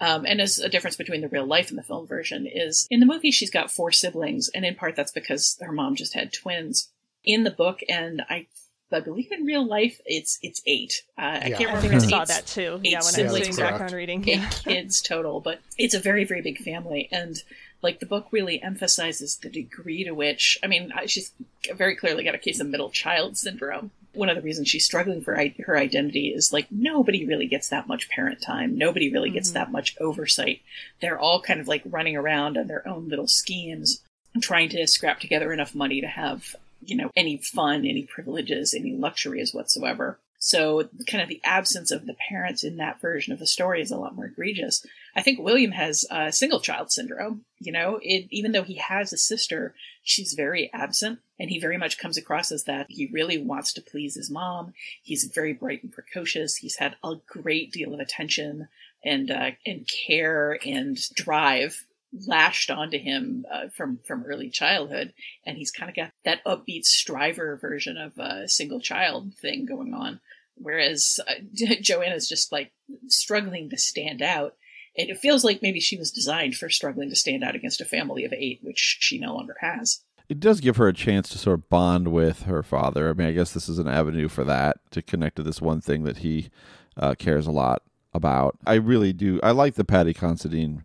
um, 0.00 0.24
and 0.26 0.40
as 0.40 0.58
a 0.58 0.68
difference 0.68 0.96
between 0.96 1.20
the 1.20 1.28
real 1.28 1.46
life 1.46 1.68
and 1.68 1.78
the 1.78 1.84
film 1.84 2.06
version, 2.06 2.46
is 2.52 2.86
in 2.90 3.00
the 3.00 3.06
movie 3.06 3.30
she's 3.30 3.50
got 3.50 3.70
four 3.70 3.92
siblings, 3.92 4.50
and 4.54 4.64
in 4.64 4.74
part 4.74 4.96
that's 4.96 5.12
because 5.12 5.56
her 5.60 5.72
mom 5.72 5.94
just 5.94 6.14
had 6.14 6.32
twins. 6.32 6.90
In 7.24 7.44
the 7.44 7.50
book, 7.50 7.80
and 7.88 8.22
I, 8.28 8.46
I 8.92 9.00
believe 9.00 9.32
in 9.32 9.44
real 9.44 9.66
life, 9.66 10.00
it's 10.04 10.38
it's 10.42 10.60
eight. 10.66 11.02
Uh, 11.18 11.22
I 11.42 11.50
can't 11.50 11.60
I 11.60 11.64
remember. 11.74 11.80
think 11.80 11.92
I 11.92 11.96
it's 11.96 12.08
saw 12.10 12.22
eight- 12.22 12.28
that 12.28 12.46
too. 12.46 12.80
eight 12.84 12.90
Yeah, 12.92 12.98
when 12.98 13.04
I 13.04 13.06
was 13.06 13.14
siblings 13.14 13.46
doing 13.46 13.56
that's 13.56 13.70
background 13.70 13.92
reading. 13.94 14.28
eight 14.28 14.50
kids 14.64 15.02
total, 15.02 15.40
but 15.40 15.60
it's 15.78 15.94
a 15.94 16.00
very, 16.00 16.24
very 16.24 16.42
big 16.42 16.58
family. 16.58 17.08
And 17.10 17.42
like 17.82 18.00
the 18.00 18.06
book 18.06 18.28
really 18.30 18.62
emphasizes 18.62 19.36
the 19.36 19.48
degree 19.50 20.04
to 20.04 20.12
which, 20.12 20.58
I 20.62 20.66
mean, 20.68 20.92
she's 21.06 21.32
very 21.74 21.96
clearly 21.96 22.24
got 22.24 22.34
a 22.34 22.38
case 22.38 22.60
of 22.60 22.66
middle 22.68 22.90
child 22.90 23.36
syndrome. 23.36 23.90
One 24.12 24.28
of 24.28 24.36
the 24.36 24.42
reasons 24.42 24.68
she's 24.68 24.84
struggling 24.86 25.22
for 25.22 25.36
i- 25.38 25.54
her 25.66 25.76
identity 25.76 26.28
is 26.28 26.52
like 26.52 26.68
nobody 26.70 27.26
really 27.26 27.46
gets 27.46 27.68
that 27.70 27.88
much 27.88 28.08
parent 28.08 28.40
time. 28.40 28.78
Nobody 28.78 29.10
really 29.12 29.30
gets 29.30 29.50
that 29.52 29.72
much 29.72 29.96
oversight. 30.00 30.60
They're 31.00 31.18
all 31.18 31.40
kind 31.42 31.58
of 31.60 31.66
like 31.68 31.82
running 31.84 32.16
around 32.16 32.56
on 32.56 32.68
their 32.68 32.86
own 32.86 33.08
little 33.08 33.26
schemes, 33.26 34.02
trying 34.40 34.68
to 34.70 34.86
scrap 34.86 35.20
together 35.20 35.52
enough 35.52 35.74
money 35.74 36.00
to 36.00 36.06
have, 36.06 36.54
you 36.86 36.96
know, 36.96 37.10
any 37.16 37.38
fun, 37.38 37.86
any 37.86 38.04
privileges, 38.04 38.74
any 38.74 38.92
luxuries 38.92 39.54
whatsoever. 39.54 40.18
So, 40.38 40.90
kind 41.06 41.22
of 41.22 41.30
the 41.30 41.40
absence 41.42 41.90
of 41.90 42.04
the 42.04 42.16
parents 42.28 42.64
in 42.64 42.76
that 42.76 43.00
version 43.00 43.32
of 43.32 43.38
the 43.38 43.46
story 43.46 43.80
is 43.80 43.90
a 43.90 43.96
lot 43.96 44.14
more 44.14 44.26
egregious. 44.26 44.84
I 45.16 45.22
think 45.22 45.38
William 45.38 45.70
has 45.70 46.04
uh, 46.10 46.30
single 46.30 46.60
child 46.60 46.92
syndrome. 46.92 47.46
You 47.60 47.72
know, 47.72 47.98
it, 48.02 48.26
even 48.30 48.52
though 48.52 48.62
he 48.62 48.74
has 48.74 49.10
a 49.10 49.16
sister, 49.16 49.74
she's 50.02 50.34
very 50.34 50.70
absent, 50.74 51.20
and 51.40 51.48
he 51.48 51.58
very 51.58 51.78
much 51.78 51.96
comes 51.96 52.18
across 52.18 52.52
as 52.52 52.64
that. 52.64 52.88
He 52.90 53.08
really 53.10 53.38
wants 53.38 53.72
to 53.72 53.80
please 53.80 54.16
his 54.16 54.30
mom. 54.30 54.74
He's 55.02 55.24
very 55.24 55.54
bright 55.54 55.82
and 55.82 55.90
precocious. 55.90 56.56
He's 56.56 56.76
had 56.76 56.96
a 57.02 57.14
great 57.26 57.72
deal 57.72 57.94
of 57.94 58.00
attention 58.00 58.68
and 59.02 59.30
uh, 59.30 59.52
and 59.64 59.88
care 59.88 60.58
and 60.66 60.98
drive 61.14 61.86
lashed 62.26 62.70
onto 62.70 62.98
him 62.98 63.44
uh, 63.52 63.68
from 63.68 63.98
from 64.06 64.24
early 64.24 64.50
childhood, 64.50 65.12
and 65.44 65.56
he's 65.56 65.70
kind 65.70 65.90
of 65.90 65.96
got 65.96 66.12
that 66.24 66.44
upbeat 66.44 66.84
striver 66.84 67.56
version 67.56 67.96
of 67.96 68.16
a 68.18 68.48
single 68.48 68.80
child 68.80 69.34
thing 69.40 69.66
going 69.66 69.94
on. 69.94 70.20
Whereas 70.56 71.20
uh, 71.26 71.34
Johanna's 71.80 72.28
just 72.28 72.52
like 72.52 72.72
struggling 73.08 73.70
to 73.70 73.78
stand 73.78 74.22
out. 74.22 74.54
And 74.96 75.10
it 75.10 75.18
feels 75.18 75.42
like 75.42 75.60
maybe 75.60 75.80
she 75.80 75.96
was 75.96 76.12
designed 76.12 76.54
for 76.54 76.70
struggling 76.70 77.10
to 77.10 77.16
stand 77.16 77.42
out 77.42 77.56
against 77.56 77.80
a 77.80 77.84
family 77.84 78.24
of 78.24 78.32
eight, 78.32 78.60
which 78.62 78.98
she 79.00 79.18
no 79.18 79.34
longer 79.34 79.56
has. 79.60 80.04
It 80.28 80.38
does 80.38 80.60
give 80.60 80.76
her 80.76 80.86
a 80.86 80.92
chance 80.92 81.28
to 81.30 81.38
sort 81.38 81.58
of 81.58 81.68
bond 81.68 82.08
with 82.08 82.42
her 82.42 82.62
father. 82.62 83.10
I 83.10 83.12
mean, 83.12 83.26
I 83.26 83.32
guess 83.32 83.52
this 83.52 83.68
is 83.68 83.80
an 83.80 83.88
avenue 83.88 84.28
for 84.28 84.44
that 84.44 84.76
to 84.92 85.02
connect 85.02 85.36
to 85.36 85.42
this 85.42 85.60
one 85.60 85.80
thing 85.80 86.04
that 86.04 86.18
he 86.18 86.48
uh, 86.96 87.14
cares 87.18 87.46
a 87.46 87.52
lot 87.52 87.82
about. 88.14 88.56
I 88.64 88.74
really 88.74 89.12
do. 89.12 89.40
I 89.42 89.50
like 89.50 89.74
the 89.74 89.84
Paddy 89.84 90.14
Considine 90.14 90.84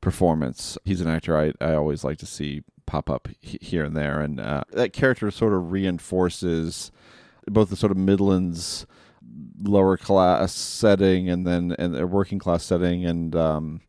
performance. 0.00 0.78
He's 0.84 1.00
an 1.00 1.08
actor 1.08 1.36
I, 1.36 1.52
I 1.60 1.74
always 1.74 2.04
like 2.04 2.18
to 2.18 2.26
see 2.26 2.62
pop 2.86 3.10
up 3.10 3.28
he- 3.40 3.58
here 3.60 3.84
and 3.84 3.96
there, 3.96 4.20
and 4.20 4.40
uh, 4.40 4.64
that 4.72 4.92
character 4.92 5.30
sort 5.30 5.52
of 5.52 5.72
reinforces 5.72 6.90
both 7.48 7.70
the 7.70 7.76
sort 7.76 7.92
of 7.92 7.98
Midlands 7.98 8.86
lower 9.62 9.96
class 9.96 10.52
setting 10.52 11.28
and 11.28 11.46
then 11.46 11.74
and 11.78 11.94
the 11.94 12.06
working 12.06 12.38
class 12.38 12.62
setting 12.62 13.04
and 13.04 13.34
um 13.34 13.80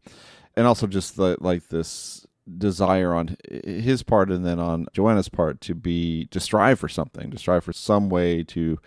and 0.55 0.65
also 0.65 0.87
just 0.87 1.15
the 1.15 1.37
like 1.39 1.67
this 1.67 2.25
desire 2.57 3.13
on 3.13 3.35
his 3.63 4.03
part 4.03 4.31
and 4.31 4.45
then 4.45 4.59
on 4.59 4.87
Johanna's 4.93 5.29
part 5.29 5.59
to 5.61 5.75
be 5.75 6.25
to 6.27 6.39
strive 6.39 6.79
for 6.79 6.87
something 6.87 7.29
to 7.29 7.37
strive 7.37 7.63
for 7.63 7.73
some 7.73 8.09
way 8.09 8.43
to 8.45 8.79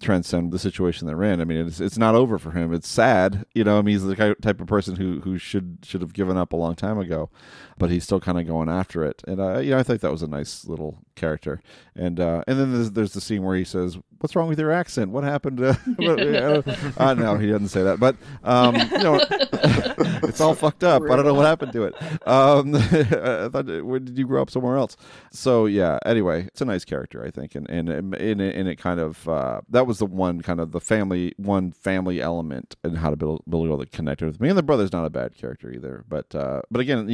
transcend 0.00 0.52
the 0.52 0.58
situation 0.58 1.06
they're 1.06 1.22
in. 1.22 1.40
I 1.40 1.44
mean, 1.44 1.66
it's 1.66 1.80
it's 1.80 1.98
not 1.98 2.14
over 2.14 2.38
for 2.38 2.52
him. 2.52 2.72
It's 2.72 2.88
sad, 2.88 3.44
you 3.54 3.64
know. 3.64 3.78
I 3.78 3.82
mean, 3.82 3.94
he's 3.94 4.04
the 4.04 4.36
type 4.40 4.60
of 4.60 4.66
person 4.66 4.96
who 4.96 5.20
who 5.20 5.38
should 5.38 5.78
should 5.82 6.00
have 6.00 6.12
given 6.12 6.36
up 6.36 6.52
a 6.52 6.56
long 6.56 6.74
time 6.74 6.98
ago, 6.98 7.30
but 7.78 7.90
he's 7.90 8.04
still 8.04 8.20
kind 8.20 8.38
of 8.38 8.46
going 8.46 8.68
after 8.68 9.04
it. 9.04 9.22
And 9.26 9.42
I, 9.42 9.60
you 9.60 9.70
know, 9.70 9.78
I 9.78 9.82
think 9.82 10.00
that 10.00 10.12
was 10.12 10.22
a 10.22 10.28
nice 10.28 10.64
little 10.64 10.98
character. 11.20 11.60
And 11.94 12.18
uh, 12.18 12.42
and 12.46 12.58
then 12.58 12.72
there's, 12.72 12.90
there's 12.92 13.12
the 13.12 13.20
scene 13.20 13.42
where 13.42 13.56
he 13.56 13.64
says, 13.64 13.98
"What's 14.18 14.34
wrong 14.34 14.48
with 14.48 14.58
your 14.58 14.72
accent? 14.72 15.10
What 15.10 15.24
happened?" 15.24 15.58
To... 15.58 15.68
uh, 16.96 17.14
no, 17.14 17.36
he 17.36 17.48
doesn't 17.48 17.68
say 17.68 17.82
that, 17.82 18.00
but 18.00 18.16
um, 18.42 18.74
you 18.74 18.98
know, 18.98 19.20
it's 20.28 20.40
all 20.40 20.54
fucked 20.54 20.84
up. 20.84 21.02
I 21.02 21.16
don't 21.16 21.24
know 21.24 21.34
what 21.34 21.46
happened 21.46 21.72
to 21.72 21.84
it. 21.84 21.94
Um, 22.26 22.74
I 22.74 23.48
thought, 23.48 23.84
where 23.84 24.00
did 24.00 24.16
you 24.16 24.26
grow 24.26 24.42
up 24.42 24.50
somewhere 24.50 24.76
else? 24.76 24.96
So 25.30 25.66
yeah. 25.66 25.98
Anyway, 26.06 26.46
it's 26.46 26.60
a 26.60 26.64
nice 26.64 26.84
character, 26.84 27.24
I 27.24 27.30
think, 27.30 27.54
and 27.54 27.68
and 27.68 27.88
and, 27.88 28.14
and, 28.14 28.40
it, 28.40 28.54
and 28.56 28.68
it 28.68 28.76
kind 28.76 29.00
of 29.00 29.28
uh, 29.28 29.60
that 29.68 29.86
was 29.86 29.98
the 29.98 30.06
one 30.06 30.40
kind 30.40 30.60
of 30.60 30.72
the 30.72 30.80
family 30.80 31.34
one 31.36 31.72
family 31.72 32.20
element 32.20 32.76
and 32.82 32.98
how 32.98 33.10
to 33.10 33.16
build 33.16 33.42
build 33.48 33.68
all 33.68 33.76
the 33.76 33.86
connector 33.86 34.26
with 34.26 34.40
me 34.40 34.48
and 34.48 34.58
the 34.58 34.62
brother's 34.62 34.92
not 34.92 35.04
a 35.04 35.10
bad 35.10 35.36
character 35.36 35.70
either 35.72 36.04
but 36.08 36.34
uh 36.34 36.60
but 36.70 36.80
again 36.80 37.06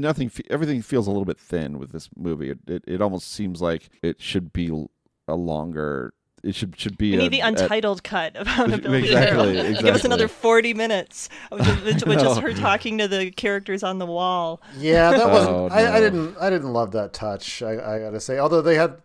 nothing 0.00 0.30
everything 0.50 0.82
feels 0.82 1.06
a 1.06 1.10
little 1.10 1.24
bit 1.24 1.38
thin 1.38 1.78
with 1.78 1.92
this 1.92 2.08
movie 2.16 2.50
it, 2.50 2.58
it, 2.66 2.84
it 2.86 3.02
almost 3.02 3.30
seems 3.30 3.51
like 3.60 3.90
it 4.02 4.20
should 4.20 4.52
be 4.52 4.88
a 5.28 5.34
longer 5.34 6.14
it 6.42 6.56
should 6.56 6.78
should 6.78 6.98
be. 6.98 7.12
We 7.12 7.18
need 7.18 7.26
a, 7.26 7.30
the 7.30 7.40
untitled 7.40 8.00
a, 8.00 8.02
cut 8.02 8.36
of 8.36 8.48
Accountability. 8.48 9.06
Exactly, 9.06 9.58
exactly. 9.58 9.82
Give 9.84 9.94
us 9.94 10.04
another 10.04 10.26
forty 10.26 10.74
minutes, 10.74 11.28
which, 11.50 12.04
which 12.04 12.22
is 12.22 12.38
her 12.38 12.52
talking 12.52 12.98
to 12.98 13.06
the 13.06 13.30
characters 13.30 13.84
on 13.84 13.98
the 13.98 14.06
wall. 14.06 14.60
Yeah, 14.76 15.12
that 15.12 15.30
wasn't. 15.30 15.54
Oh, 15.54 15.68
no. 15.68 15.74
I, 15.74 15.96
I, 15.96 16.00
didn't. 16.00 16.36
I 16.40 16.50
didn't 16.50 16.72
love 16.72 16.90
that 16.92 17.12
touch. 17.12 17.62
I, 17.62 17.74
I 17.74 17.98
got 18.00 18.10
to 18.10 18.20
say, 18.20 18.40
although 18.40 18.60
they 18.60 18.74
had 18.74 19.00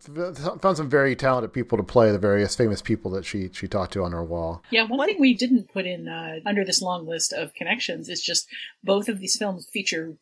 found 0.61 0.77
some 0.77 0.89
very 0.89 1.15
talented 1.15 1.53
people 1.53 1.77
to 1.77 1.83
play 1.83 2.11
the 2.11 2.17
various 2.17 2.55
famous 2.55 2.81
people 2.81 3.11
that 3.11 3.23
she 3.23 3.49
she 3.53 3.67
talked 3.67 3.93
to 3.93 4.03
on 4.03 4.13
her 4.13 4.23
wall. 4.23 4.63
Yeah, 4.71 4.83
one 4.83 4.97
what? 4.97 5.07
thing 5.07 5.19
we 5.19 5.35
didn't 5.35 5.71
put 5.71 5.85
in 5.85 6.07
uh, 6.07 6.39
under 6.43 6.65
this 6.65 6.81
long 6.81 7.05
list 7.05 7.33
of 7.33 7.53
connections 7.53 8.09
is 8.09 8.23
just 8.23 8.47
both 8.83 9.07
of 9.07 9.19
these 9.19 9.37
films 9.37 9.67
feature 9.71 10.17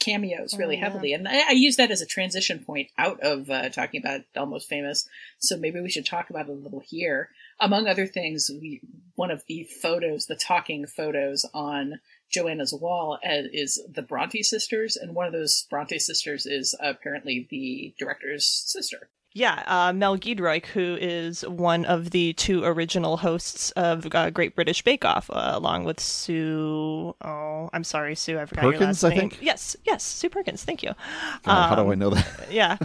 cameos 0.00 0.56
really 0.56 0.76
oh, 0.76 0.78
yeah. 0.78 0.84
heavily, 0.84 1.12
and 1.12 1.28
I, 1.28 1.48
I, 1.48 1.52
use 1.52 1.76
that 1.76 1.90
as 1.90 2.00
a 2.00 2.06
transition 2.06 2.60
point 2.64 2.88
out 2.98 3.20
of 3.20 3.50
uh, 3.50 3.68
talking 3.68 4.00
about 4.00 4.22
Almost 4.36 4.68
Famous. 4.68 5.08
So 5.38 5.56
maybe 5.56 5.80
we 5.80 5.90
should 5.90 6.06
talk 6.06 6.30
about 6.30 6.48
it 6.48 6.52
a 6.52 6.54
little 6.54 6.82
here. 6.84 7.30
Among 7.60 7.86
other 7.86 8.06
things, 8.06 8.50
we 8.50 8.80
one 9.14 9.30
of 9.30 9.44
the 9.48 9.64
photos, 9.82 10.26
the 10.26 10.36
talking 10.36 10.86
photos 10.86 11.46
on 11.54 12.00
Johanna's 12.30 12.74
wall, 12.74 13.18
uh, 13.24 13.48
is 13.52 13.82
the 13.90 14.02
Bronte 14.02 14.42
sisters, 14.42 14.96
and 14.96 15.14
one 15.14 15.26
of 15.26 15.32
those 15.32 15.66
Bronte 15.70 15.98
sisters 15.98 16.46
is 16.46 16.74
apparently 16.80 17.46
the 17.50 17.94
director's 17.98 18.46
sister. 18.46 19.08
Yeah, 19.36 19.62
uh, 19.66 19.92
Mel 19.92 20.16
Giedroyc, 20.16 20.64
who 20.64 20.96
is 20.98 21.46
one 21.46 21.84
of 21.84 22.08
the 22.08 22.32
two 22.32 22.64
original 22.64 23.18
hosts 23.18 23.70
of 23.72 24.08
uh, 24.14 24.30
Great 24.30 24.54
British 24.54 24.80
Bake 24.80 25.04
Off, 25.04 25.28
uh, 25.28 25.50
along 25.52 25.84
with 25.84 26.00
Sue. 26.00 27.14
Oh, 27.20 27.68
I'm 27.74 27.84
sorry, 27.84 28.14
Sue. 28.14 28.38
I 28.38 28.46
forgot 28.46 28.62
Perkins, 28.62 28.80
your 28.80 28.86
last 28.86 29.02
name. 29.02 29.12
I 29.12 29.16
think. 29.16 29.38
Yes, 29.42 29.76
yes, 29.84 30.02
Sue 30.04 30.30
Perkins. 30.30 30.64
Thank 30.64 30.82
you. 30.82 30.88
Um, 30.88 31.68
how 31.68 31.74
do 31.74 31.82
I 31.82 31.92
um, 31.92 31.98
know 31.98 32.08
that? 32.08 32.26
yeah. 32.50 32.78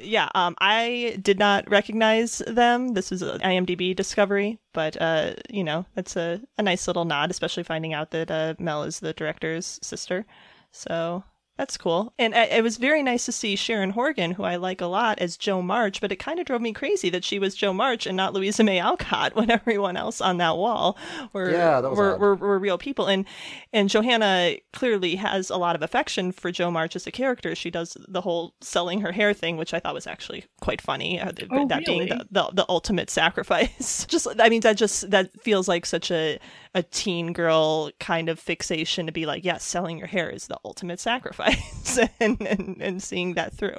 yeah, 0.00 0.28
um, 0.34 0.56
I 0.58 1.16
did 1.22 1.38
not 1.38 1.70
recognize 1.70 2.38
them. 2.44 2.94
This 2.94 3.12
was 3.12 3.22
an 3.22 3.38
IMDb 3.38 3.94
discovery, 3.94 4.58
but 4.72 5.00
uh, 5.00 5.34
you 5.48 5.62
know, 5.62 5.86
it's 5.94 6.16
a, 6.16 6.40
a 6.58 6.62
nice 6.64 6.88
little 6.88 7.04
nod, 7.04 7.30
especially 7.30 7.62
finding 7.62 7.94
out 7.94 8.10
that 8.10 8.32
uh, 8.32 8.54
Mel 8.58 8.82
is 8.82 8.98
the 8.98 9.12
director's 9.12 9.78
sister. 9.80 10.26
So 10.72 11.22
that's 11.58 11.76
cool. 11.76 12.14
And 12.18 12.34
uh, 12.34 12.46
it 12.50 12.62
was 12.62 12.78
very 12.78 13.02
nice 13.02 13.26
to 13.26 13.32
see 13.32 13.56
Sharon 13.56 13.90
Horgan, 13.90 14.32
who 14.32 14.42
I 14.42 14.56
like 14.56 14.80
a 14.80 14.86
lot, 14.86 15.18
as 15.18 15.36
Jo 15.36 15.60
March, 15.60 16.00
but 16.00 16.10
it 16.10 16.16
kind 16.16 16.38
of 16.38 16.46
drove 16.46 16.62
me 16.62 16.72
crazy 16.72 17.10
that 17.10 17.24
she 17.24 17.38
was 17.38 17.54
Jo 17.54 17.74
March 17.74 18.06
and 18.06 18.16
not 18.16 18.32
Louisa 18.32 18.64
May 18.64 18.78
Alcott 18.78 19.36
when 19.36 19.50
everyone 19.50 19.96
else 19.96 20.20
on 20.22 20.38
that 20.38 20.56
wall 20.56 20.96
were, 21.34 21.50
yeah, 21.50 21.80
were, 21.80 22.16
were, 22.16 22.34
were, 22.36 22.58
real 22.58 22.78
people. 22.78 23.06
And, 23.06 23.26
and 23.72 23.90
Johanna 23.90 24.56
clearly 24.72 25.16
has 25.16 25.50
a 25.50 25.56
lot 25.56 25.76
of 25.76 25.82
affection 25.82 26.32
for 26.32 26.50
Jo 26.50 26.70
March 26.70 26.96
as 26.96 27.06
a 27.06 27.10
character. 27.10 27.54
She 27.54 27.70
does 27.70 27.98
the 28.08 28.22
whole 28.22 28.54
selling 28.62 29.02
her 29.02 29.12
hair 29.12 29.34
thing, 29.34 29.58
which 29.58 29.74
I 29.74 29.80
thought 29.80 29.94
was 29.94 30.06
actually 30.06 30.44
quite 30.62 30.80
funny. 30.80 31.20
Uh, 31.20 31.32
oh, 31.50 31.68
that 31.68 31.86
really? 31.86 32.06
being 32.06 32.08
the, 32.08 32.26
the, 32.30 32.50
the 32.54 32.66
ultimate 32.70 33.10
sacrifice. 33.10 34.06
just, 34.08 34.26
I 34.38 34.48
mean, 34.48 34.62
that 34.62 34.78
just, 34.78 35.10
that 35.10 35.30
feels 35.42 35.68
like 35.68 35.84
such 35.84 36.10
a, 36.10 36.38
a 36.74 36.82
teen 36.82 37.32
girl 37.32 37.90
kind 38.00 38.28
of 38.28 38.38
fixation 38.38 39.04
to 39.06 39.12
be 39.12 39.26
like, 39.26 39.44
yes, 39.44 39.62
selling 39.64 39.98
your 39.98 40.06
hair 40.06 40.30
is 40.30 40.46
the 40.46 40.58
ultimate 40.64 40.98
sacrifice, 40.98 41.41
and, 42.20 42.40
and 42.40 42.76
and 42.80 43.02
seeing 43.02 43.34
that 43.34 43.54
through. 43.54 43.78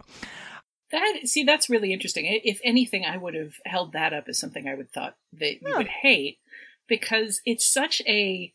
That 0.91 1.21
see, 1.25 1.43
that's 1.43 1.69
really 1.69 1.91
interesting. 1.91 2.25
If 2.43 2.59
anything, 2.63 3.05
I 3.05 3.17
would 3.17 3.33
have 3.33 3.53
held 3.65 3.93
that 3.93 4.13
up 4.13 4.25
as 4.27 4.39
something 4.39 4.67
I 4.67 4.75
would 4.75 4.91
thought 4.91 5.15
that 5.33 5.61
you 5.61 5.75
would 5.75 5.87
hate 5.87 6.37
because 6.87 7.41
it's 7.45 7.65
such 7.65 8.01
a. 8.07 8.53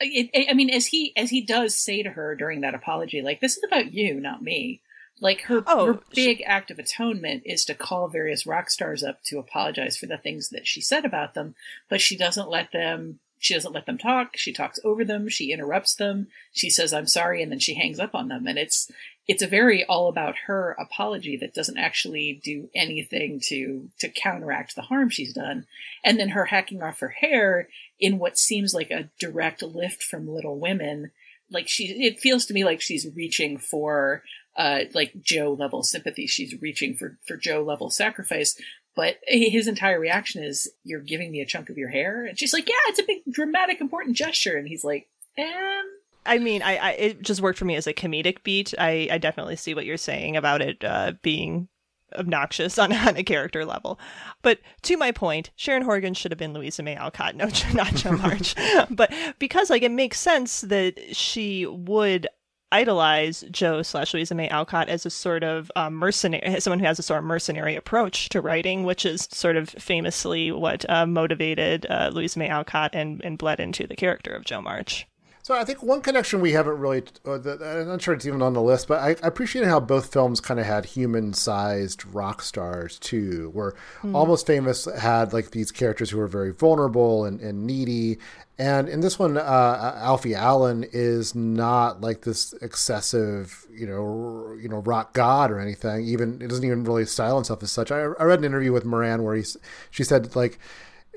It, 0.00 0.48
I 0.48 0.54
mean, 0.54 0.70
as 0.70 0.86
he 0.86 1.12
as 1.16 1.30
he 1.30 1.40
does 1.40 1.76
say 1.76 2.02
to 2.02 2.10
her 2.10 2.34
during 2.34 2.60
that 2.62 2.74
apology, 2.74 3.22
like 3.22 3.40
this 3.40 3.56
is 3.56 3.64
about 3.64 3.92
you, 3.92 4.20
not 4.20 4.42
me. 4.42 4.80
Like 5.20 5.42
her, 5.42 5.62
oh, 5.66 5.86
her 5.86 6.00
big 6.14 6.38
she... 6.38 6.44
act 6.44 6.70
of 6.70 6.78
atonement 6.78 7.42
is 7.44 7.64
to 7.64 7.74
call 7.74 8.08
various 8.08 8.46
rock 8.46 8.70
stars 8.70 9.02
up 9.02 9.22
to 9.24 9.38
apologize 9.38 9.96
for 9.96 10.06
the 10.06 10.18
things 10.18 10.50
that 10.50 10.66
she 10.66 10.80
said 10.80 11.04
about 11.04 11.34
them, 11.34 11.54
but 11.88 12.00
she 12.00 12.16
doesn't 12.16 12.50
let 12.50 12.72
them 12.72 13.18
she 13.38 13.54
doesn't 13.54 13.72
let 13.72 13.86
them 13.86 13.98
talk. 13.98 14.36
She 14.36 14.52
talks 14.52 14.80
over 14.84 15.04
them. 15.04 15.28
She 15.28 15.52
interrupts 15.52 15.94
them. 15.94 16.28
She 16.52 16.70
says, 16.70 16.92
I'm 16.92 17.06
sorry. 17.06 17.42
And 17.42 17.52
then 17.52 17.58
she 17.58 17.74
hangs 17.74 18.00
up 18.00 18.14
on 18.14 18.28
them. 18.28 18.46
And 18.46 18.58
it's, 18.58 18.90
it's 19.26 19.42
a 19.42 19.46
very 19.46 19.84
all 19.84 20.08
about 20.08 20.34
her 20.46 20.74
apology 20.78 21.36
that 21.36 21.54
doesn't 21.54 21.78
actually 21.78 22.40
do 22.42 22.70
anything 22.74 23.40
to, 23.44 23.90
to 24.00 24.08
counteract 24.08 24.74
the 24.74 24.82
harm 24.82 25.10
she's 25.10 25.34
done. 25.34 25.66
And 26.04 26.18
then 26.18 26.30
her 26.30 26.46
hacking 26.46 26.82
off 26.82 27.00
her 27.00 27.08
hair 27.08 27.68
in 28.00 28.18
what 28.18 28.38
seems 28.38 28.74
like 28.74 28.90
a 28.90 29.10
direct 29.18 29.62
lift 29.62 30.02
from 30.02 30.28
Little 30.28 30.58
Women. 30.58 31.10
Like 31.50 31.68
she, 31.68 31.84
it 32.06 32.20
feels 32.20 32.46
to 32.46 32.54
me 32.54 32.64
like 32.64 32.80
she's 32.80 33.06
reaching 33.14 33.58
for, 33.58 34.22
uh, 34.56 34.80
like 34.94 35.22
Jo 35.22 35.52
level 35.52 35.82
sympathy. 35.82 36.26
She's 36.26 36.60
reaching 36.60 36.94
for, 36.94 37.18
for 37.26 37.36
Jo 37.36 37.62
level 37.62 37.90
sacrifice, 37.90 38.60
but 38.98 39.18
his 39.28 39.68
entire 39.68 40.00
reaction 40.00 40.42
is, 40.42 40.68
"You're 40.82 41.00
giving 41.00 41.30
me 41.30 41.40
a 41.40 41.46
chunk 41.46 41.70
of 41.70 41.78
your 41.78 41.88
hair," 41.88 42.26
and 42.26 42.36
she's 42.36 42.52
like, 42.52 42.68
"Yeah, 42.68 42.74
it's 42.88 42.98
a 42.98 43.04
big, 43.04 43.18
dramatic, 43.30 43.80
important 43.80 44.16
gesture." 44.16 44.56
And 44.56 44.66
he's 44.66 44.82
like, 44.82 45.06
"Um." 45.38 45.84
I 46.26 46.38
mean, 46.38 46.62
I, 46.62 46.76
I 46.76 46.90
it 46.90 47.22
just 47.22 47.40
worked 47.40 47.60
for 47.60 47.64
me 47.64 47.76
as 47.76 47.86
a 47.86 47.94
comedic 47.94 48.42
beat. 48.42 48.74
I, 48.76 49.08
I 49.10 49.18
definitely 49.18 49.54
see 49.54 49.72
what 49.72 49.86
you're 49.86 49.96
saying 49.96 50.36
about 50.36 50.60
it 50.62 50.82
uh, 50.82 51.12
being 51.22 51.68
obnoxious 52.16 52.76
on, 52.76 52.92
on 53.08 53.16
a 53.16 53.22
character 53.22 53.64
level. 53.64 54.00
But 54.42 54.58
to 54.82 54.96
my 54.96 55.12
point, 55.12 55.50
Sharon 55.54 55.82
Horgan 55.82 56.14
should 56.14 56.32
have 56.32 56.38
been 56.38 56.52
Louisa 56.52 56.82
May 56.82 56.96
Alcott, 56.96 57.34
no, 57.36 57.48
not 57.72 57.94
Jo 57.94 58.12
March. 58.12 58.56
but 58.90 59.12
because 59.38 59.70
like 59.70 59.82
it 59.82 59.92
makes 59.92 60.18
sense 60.18 60.62
that 60.62 61.14
she 61.14 61.66
would 61.66 62.26
idolize 62.70 63.44
Jo 63.50 63.82
slash 63.82 64.14
Louisa 64.14 64.34
May 64.34 64.48
Alcott 64.48 64.88
as 64.88 65.06
a 65.06 65.10
sort 65.10 65.42
of 65.42 65.72
um, 65.74 65.94
mercenary, 65.94 66.60
someone 66.60 66.78
who 66.78 66.86
has 66.86 66.98
a 66.98 67.02
sort 67.02 67.18
of 67.18 67.24
mercenary 67.24 67.74
approach 67.74 68.28
to 68.28 68.40
writing, 68.40 68.84
which 68.84 69.04
is 69.04 69.28
sort 69.32 69.56
of 69.56 69.70
famously 69.70 70.52
what 70.52 70.88
uh, 70.88 71.06
motivated 71.06 71.86
uh, 71.88 72.10
Louisa 72.12 72.38
May 72.38 72.48
Alcott 72.48 72.94
and, 72.94 73.20
and 73.24 73.38
bled 73.38 73.58
into 73.58 73.86
the 73.86 73.96
character 73.96 74.32
of 74.34 74.44
Jo 74.44 74.60
March. 74.60 75.07
So 75.48 75.54
I 75.54 75.64
think 75.64 75.82
one 75.82 76.02
connection 76.02 76.42
we 76.42 76.52
haven't 76.52 76.78
really, 76.78 77.04
uh, 77.26 77.38
I'm 77.40 77.88
not 77.88 78.02
sure 78.02 78.12
it's 78.12 78.26
even 78.26 78.42
on 78.42 78.52
the 78.52 78.60
list, 78.60 78.86
but 78.86 79.00
I, 79.00 79.16
I 79.24 79.28
appreciate 79.28 79.64
how 79.64 79.80
both 79.80 80.12
films 80.12 80.42
kind 80.42 80.60
of 80.60 80.66
had 80.66 80.84
human-sized 80.84 82.04
rock 82.12 82.42
stars 82.42 82.98
too, 82.98 83.48
where 83.54 83.74
mm. 84.02 84.14
Almost 84.14 84.46
Famous 84.46 84.84
had 84.84 85.32
like 85.32 85.52
these 85.52 85.72
characters 85.72 86.10
who 86.10 86.18
were 86.18 86.26
very 86.26 86.52
vulnerable 86.52 87.24
and, 87.24 87.40
and 87.40 87.66
needy, 87.66 88.18
and 88.58 88.88
in 88.88 89.00
this 89.00 89.18
one, 89.18 89.38
uh, 89.38 89.94
Alfie 89.98 90.34
Allen 90.34 90.84
is 90.92 91.34
not 91.34 92.00
like 92.02 92.22
this 92.22 92.52
excessive, 92.60 93.64
you 93.72 93.86
know, 93.86 94.54
you 94.60 94.68
know, 94.68 94.78
rock 94.78 95.14
god 95.14 95.52
or 95.52 95.60
anything. 95.60 96.04
Even 96.04 96.42
it 96.42 96.48
doesn't 96.48 96.64
even 96.64 96.82
really 96.82 97.06
style 97.06 97.36
himself 97.36 97.62
as 97.62 97.70
such. 97.70 97.92
I, 97.92 98.00
I 98.00 98.24
read 98.24 98.40
an 98.40 98.44
interview 98.44 98.72
with 98.72 98.84
Moran 98.84 99.22
where 99.22 99.36
he's 99.36 99.56
she 99.90 100.02
said 100.02 100.34
like 100.34 100.58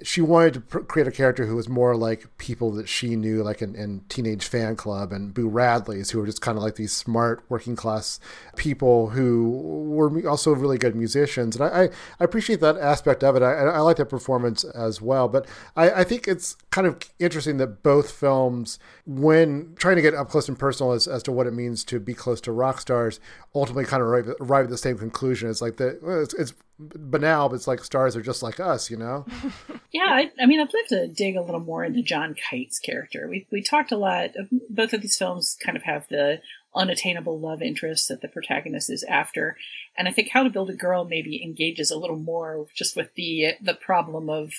she 0.03 0.21
wanted 0.21 0.53
to 0.53 0.61
pr- 0.61 0.79
create 0.79 1.07
a 1.07 1.11
character 1.11 1.45
who 1.45 1.55
was 1.55 1.69
more 1.69 1.95
like 1.95 2.25
people 2.37 2.71
that 2.71 2.89
she 2.89 3.15
knew, 3.15 3.43
like 3.43 3.61
in, 3.61 3.75
in 3.75 4.01
Teenage 4.09 4.49
Fanclub 4.49 5.11
and 5.11 5.33
Boo 5.33 5.49
Radleys, 5.49 6.11
who 6.11 6.19
were 6.19 6.25
just 6.25 6.41
kind 6.41 6.57
of 6.57 6.63
like 6.63 6.75
these 6.75 6.91
smart 6.91 7.43
working 7.49 7.75
class 7.75 8.19
people 8.55 9.09
who 9.09 9.49
were 9.89 10.27
also 10.27 10.53
really 10.53 10.77
good 10.77 10.95
musicians. 10.95 11.55
And 11.55 11.65
I, 11.65 11.83
I, 11.83 11.89
I 12.19 12.23
appreciate 12.23 12.59
that 12.61 12.77
aspect 12.77 13.23
of 13.23 13.35
it. 13.35 13.43
I, 13.43 13.53
I 13.53 13.79
like 13.79 13.97
that 13.97 14.05
performance 14.05 14.63
as 14.63 15.01
well. 15.01 15.27
But 15.27 15.47
I, 15.75 15.91
I 15.91 16.03
think 16.03 16.27
it's 16.27 16.55
kind 16.71 16.87
of 16.87 16.97
interesting 17.19 17.57
that 17.57 17.83
both 17.83 18.11
films, 18.11 18.79
when 19.05 19.75
trying 19.75 19.95
to 19.97 20.01
get 20.01 20.13
up 20.13 20.29
close 20.29 20.47
and 20.47 20.57
personal 20.57 20.93
as, 20.93 21.07
as 21.07 21.23
to 21.23 21.31
what 21.31 21.47
it 21.47 21.53
means 21.53 21.83
to 21.85 21.99
be 21.99 22.13
close 22.13 22.41
to 22.41 22.51
rock 22.51 22.81
stars, 22.81 23.19
ultimately 23.53 23.85
kind 23.85 24.01
of 24.01 24.07
arrive, 24.07 24.33
arrive 24.39 24.65
at 24.65 24.69
the 24.69 24.77
same 24.77 24.97
conclusion. 24.97 25.49
It's 25.49 25.61
like 25.61 25.77
that 25.77 25.99
it's, 26.21 26.33
it's 26.33 26.53
banal, 26.79 27.49
but 27.49 27.55
it's 27.55 27.67
like 27.67 27.83
stars 27.83 28.15
are 28.15 28.21
just 28.21 28.41
like 28.41 28.59
us, 28.59 28.89
you 28.89 28.97
know? 28.97 29.25
Yeah, 29.93 30.07
I, 30.07 30.31
I 30.39 30.45
mean, 30.45 30.61
I'd 30.61 30.73
love 30.73 30.87
to 30.87 31.07
dig 31.09 31.35
a 31.35 31.41
little 31.41 31.59
more 31.59 31.83
into 31.83 32.01
John 32.01 32.33
Kite's 32.33 32.79
character. 32.79 33.27
We 33.27 33.45
we 33.51 33.61
talked 33.61 33.91
a 33.91 33.97
lot. 33.97 34.29
Both 34.69 34.93
of 34.93 35.01
these 35.01 35.17
films 35.17 35.57
kind 35.61 35.75
of 35.75 35.83
have 35.83 36.07
the 36.07 36.39
unattainable 36.73 37.37
love 37.37 37.61
interest 37.61 38.07
that 38.07 38.21
the 38.21 38.29
protagonist 38.29 38.89
is 38.89 39.03
after, 39.03 39.57
and 39.97 40.07
I 40.07 40.11
think 40.11 40.29
How 40.29 40.43
to 40.43 40.49
Build 40.49 40.69
a 40.69 40.75
Girl 40.75 41.03
maybe 41.03 41.43
engages 41.43 41.91
a 41.91 41.97
little 41.97 42.15
more 42.15 42.67
just 42.73 42.95
with 42.95 43.13
the 43.15 43.55
the 43.61 43.73
problem 43.73 44.29
of. 44.29 44.53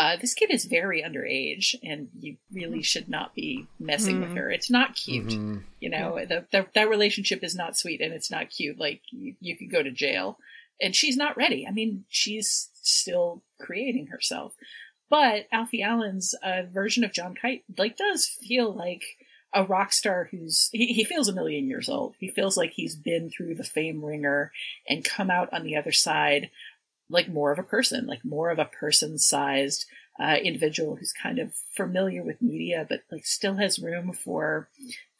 Uh, 0.00 0.16
this 0.16 0.32
kid 0.32 0.50
is 0.50 0.64
very 0.64 1.02
underage, 1.02 1.74
and 1.82 2.08
you 2.18 2.36
really 2.50 2.82
should 2.82 3.06
not 3.06 3.34
be 3.34 3.66
messing 3.78 4.16
Hmm. 4.16 4.22
with 4.22 4.32
her. 4.34 4.50
It's 4.50 4.70
not 4.70 4.96
cute, 4.96 5.26
Mhm. 5.26 5.62
you 5.78 5.90
know. 5.90 6.24
The, 6.24 6.46
the, 6.50 6.66
that 6.74 6.88
relationship 6.88 7.44
is 7.44 7.54
not 7.54 7.76
sweet, 7.76 8.00
and 8.00 8.14
it's 8.14 8.30
not 8.30 8.48
cute. 8.48 8.78
Like 8.78 9.02
you, 9.10 9.34
you 9.40 9.56
could 9.58 9.70
go 9.70 9.82
to 9.82 9.90
jail, 9.90 10.38
and 10.80 10.96
she's 10.96 11.18
not 11.18 11.36
ready. 11.36 11.66
I 11.66 11.70
mean, 11.72 12.06
she's 12.08 12.70
still 12.82 13.42
creating 13.58 14.06
herself. 14.06 14.54
But 15.10 15.48
Alfie 15.52 15.82
Allen's 15.82 16.34
uh, 16.42 16.62
version 16.72 17.04
of 17.04 17.12
John 17.12 17.34
Kite 17.34 17.64
like 17.76 17.96
does 17.98 18.26
feel 18.26 18.72
like 18.72 19.02
a 19.52 19.64
rock 19.64 19.92
star 19.92 20.28
who's 20.30 20.70
he, 20.72 20.92
he 20.94 21.04
feels 21.04 21.28
a 21.28 21.32
million 21.34 21.66
years 21.68 21.88
old. 21.90 22.14
He 22.20 22.28
feels 22.28 22.56
like 22.56 22.70
he's 22.70 22.94
been 22.96 23.28
through 23.28 23.56
the 23.56 23.64
fame 23.64 24.02
ringer 24.04 24.52
and 24.88 25.04
come 25.04 25.28
out 25.30 25.52
on 25.52 25.64
the 25.64 25.76
other 25.76 25.92
side 25.92 26.50
like 27.10 27.28
more 27.28 27.52
of 27.52 27.58
a 27.58 27.64
person, 27.64 28.06
like 28.06 28.24
more 28.24 28.50
of 28.50 28.58
a 28.58 28.64
person-sized 28.64 29.84
uh, 30.20 30.36
individual 30.42 30.96
who's 30.96 31.12
kind 31.12 31.38
of 31.38 31.54
familiar 31.76 32.22
with 32.22 32.42
media, 32.42 32.86
but 32.88 33.02
like 33.10 33.26
still 33.26 33.56
has 33.56 33.78
room 33.78 34.12
for 34.12 34.68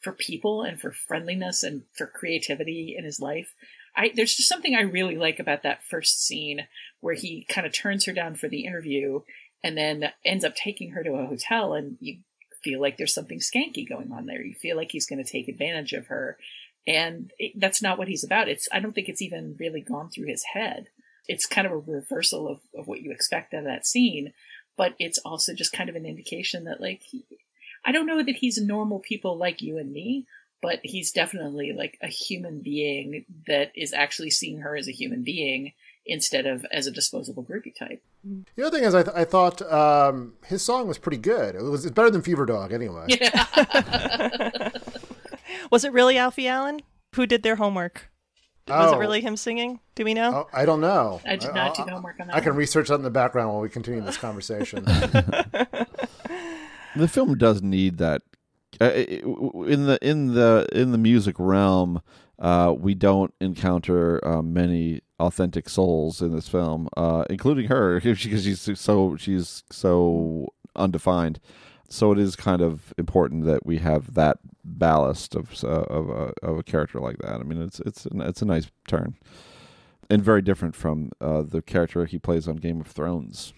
for 0.01 0.13
people 0.13 0.63
and 0.63 0.79
for 0.79 0.91
friendliness 0.91 1.61
and 1.61 1.83
for 1.95 2.07
creativity 2.07 2.95
in 2.97 3.05
his 3.05 3.19
life. 3.19 3.53
I 3.95 4.11
there's 4.15 4.35
just 4.35 4.49
something 4.49 4.75
I 4.75 4.81
really 4.81 5.17
like 5.17 5.39
about 5.39 5.63
that 5.63 5.83
first 5.83 6.25
scene 6.25 6.67
where 7.01 7.15
he 7.15 7.45
kind 7.49 7.67
of 7.67 7.73
turns 7.73 8.05
her 8.05 8.13
down 8.13 8.35
for 8.35 8.47
the 8.47 8.65
interview 8.65 9.21
and 9.63 9.77
then 9.77 10.11
ends 10.25 10.45
up 10.45 10.55
taking 10.55 10.91
her 10.91 11.03
to 11.03 11.13
a 11.13 11.25
hotel 11.25 11.73
and 11.73 11.97
you 11.99 12.19
feel 12.63 12.79
like 12.79 12.97
there's 12.97 13.13
something 13.13 13.39
skanky 13.39 13.87
going 13.87 14.11
on 14.11 14.27
there. 14.27 14.41
You 14.41 14.53
feel 14.53 14.77
like 14.77 14.91
he's 14.91 15.07
going 15.07 15.23
to 15.23 15.29
take 15.29 15.47
advantage 15.47 15.93
of 15.93 16.07
her. 16.07 16.37
And 16.87 17.31
it, 17.37 17.59
that's 17.59 17.81
not 17.81 17.97
what 17.97 18.07
he's 18.07 18.23
about. 18.23 18.49
It's 18.49 18.67
I 18.71 18.79
don't 18.79 18.93
think 18.93 19.09
it's 19.09 19.21
even 19.21 19.55
really 19.59 19.81
gone 19.81 20.09
through 20.09 20.27
his 20.27 20.43
head. 20.53 20.87
It's 21.27 21.45
kind 21.45 21.67
of 21.67 21.73
a 21.73 21.77
reversal 21.77 22.47
of, 22.47 22.59
of 22.75 22.87
what 22.87 23.01
you 23.01 23.11
expect 23.11 23.53
out 23.53 23.59
of 23.59 23.65
that 23.65 23.85
scene, 23.85 24.33
but 24.77 24.93
it's 24.99 25.19
also 25.19 25.53
just 25.53 25.73
kind 25.73 25.89
of 25.89 25.95
an 25.95 26.05
indication 26.05 26.65
that 26.65 26.81
like 26.81 27.01
he, 27.03 27.23
I 27.85 27.91
don't 27.91 28.05
know 28.05 28.23
that 28.23 28.35
he's 28.35 28.57
normal 28.61 28.99
people 28.99 29.37
like 29.37 29.61
you 29.61 29.77
and 29.77 29.91
me, 29.91 30.25
but 30.61 30.79
he's 30.83 31.11
definitely 31.11 31.73
like 31.73 31.97
a 32.01 32.07
human 32.07 32.61
being 32.61 33.25
that 33.47 33.71
is 33.75 33.93
actually 33.93 34.29
seeing 34.29 34.59
her 34.59 34.75
as 34.75 34.87
a 34.87 34.91
human 34.91 35.23
being 35.23 35.73
instead 36.05 36.47
of 36.47 36.65
as 36.71 36.87
a 36.87 36.91
disposable 36.91 37.43
groupie 37.43 37.75
type. 37.77 38.03
The 38.55 38.65
other 38.65 38.77
thing 38.77 38.87
is, 38.87 38.95
I, 38.95 39.03
th- 39.03 39.15
I 39.15 39.23
thought 39.23 39.61
um, 39.71 40.33
his 40.45 40.63
song 40.63 40.87
was 40.87 40.97
pretty 40.97 41.17
good. 41.17 41.55
It 41.55 41.61
was 41.61 41.85
it's 41.85 41.93
better 41.93 42.09
than 42.09 42.21
Fever 42.21 42.45
Dog, 42.45 42.73
anyway. 42.73 43.07
Was 45.71 45.83
it 45.83 45.93
really 45.93 46.17
Alfie 46.17 46.47
Allen? 46.47 46.81
Who 47.15 47.25
did 47.25 47.43
their 47.43 47.57
homework? 47.57 48.10
Was 48.71 48.91
Oh. 48.91 48.95
it 48.95 48.99
really 48.99 49.21
him 49.21 49.35
singing? 49.37 49.79
Do 49.95 50.03
we 50.05 50.13
know? 50.13 50.31
Oh, 50.33 50.47
I 50.53 50.65
don't 50.65 50.81
know. 50.81 51.21
I 51.25 51.35
did 51.35 51.53
not 51.53 51.75
do 51.75 51.85
the 51.85 51.91
homework 51.91 52.19
on 52.19 52.27
that. 52.27 52.35
I 52.35 52.39
can 52.41 52.55
research 52.55 52.87
that 52.89 52.95
in 52.95 53.01
the 53.03 53.09
background 53.11 53.49
while 53.49 53.59
we 53.61 53.69
continue 53.69 54.01
this 54.01 54.17
conversation. 54.17 54.85
The 56.95 57.07
film 57.07 57.37
does 57.37 57.61
need 57.61 57.99
that. 57.99 58.21
Uh, 58.81 58.85
in 58.91 59.85
the 59.85 59.97
in 60.01 60.33
the 60.33 60.67
in 60.73 60.91
the 60.91 60.97
music 60.97 61.35
realm, 61.39 62.01
uh, 62.39 62.73
we 62.77 62.93
don't 62.95 63.33
encounter 63.39 64.19
uh, 64.27 64.41
many 64.41 65.01
authentic 65.19 65.69
souls 65.69 66.21
in 66.21 66.33
this 66.33 66.49
film, 66.49 66.89
uh, 66.97 67.23
including 67.29 67.67
her, 67.67 67.99
because 68.03 68.19
she's 68.43 68.77
so 68.79 69.15
she's 69.15 69.63
so 69.71 70.49
undefined. 70.75 71.39
So 71.89 72.11
it 72.11 72.19
is 72.19 72.35
kind 72.35 72.61
of 72.61 72.93
important 72.97 73.45
that 73.45 73.65
we 73.65 73.77
have 73.77 74.13
that 74.15 74.37
ballast 74.63 75.35
of 75.35 75.63
uh, 75.63 75.67
of, 75.67 76.09
a, 76.09 76.33
of 76.45 76.59
a 76.59 76.63
character 76.63 76.99
like 76.99 77.17
that. 77.19 77.39
I 77.39 77.43
mean, 77.43 77.61
it's 77.61 77.79
it's 77.81 78.07
it's 78.11 78.41
a 78.41 78.45
nice 78.45 78.67
turn, 78.87 79.15
and 80.09 80.23
very 80.23 80.41
different 80.41 80.75
from 80.75 81.11
uh, 81.19 81.41
the 81.41 81.61
character 81.61 82.05
he 82.05 82.19
plays 82.19 82.47
on 82.47 82.57
Game 82.57 82.81
of 82.81 82.87
Thrones. 82.87 83.53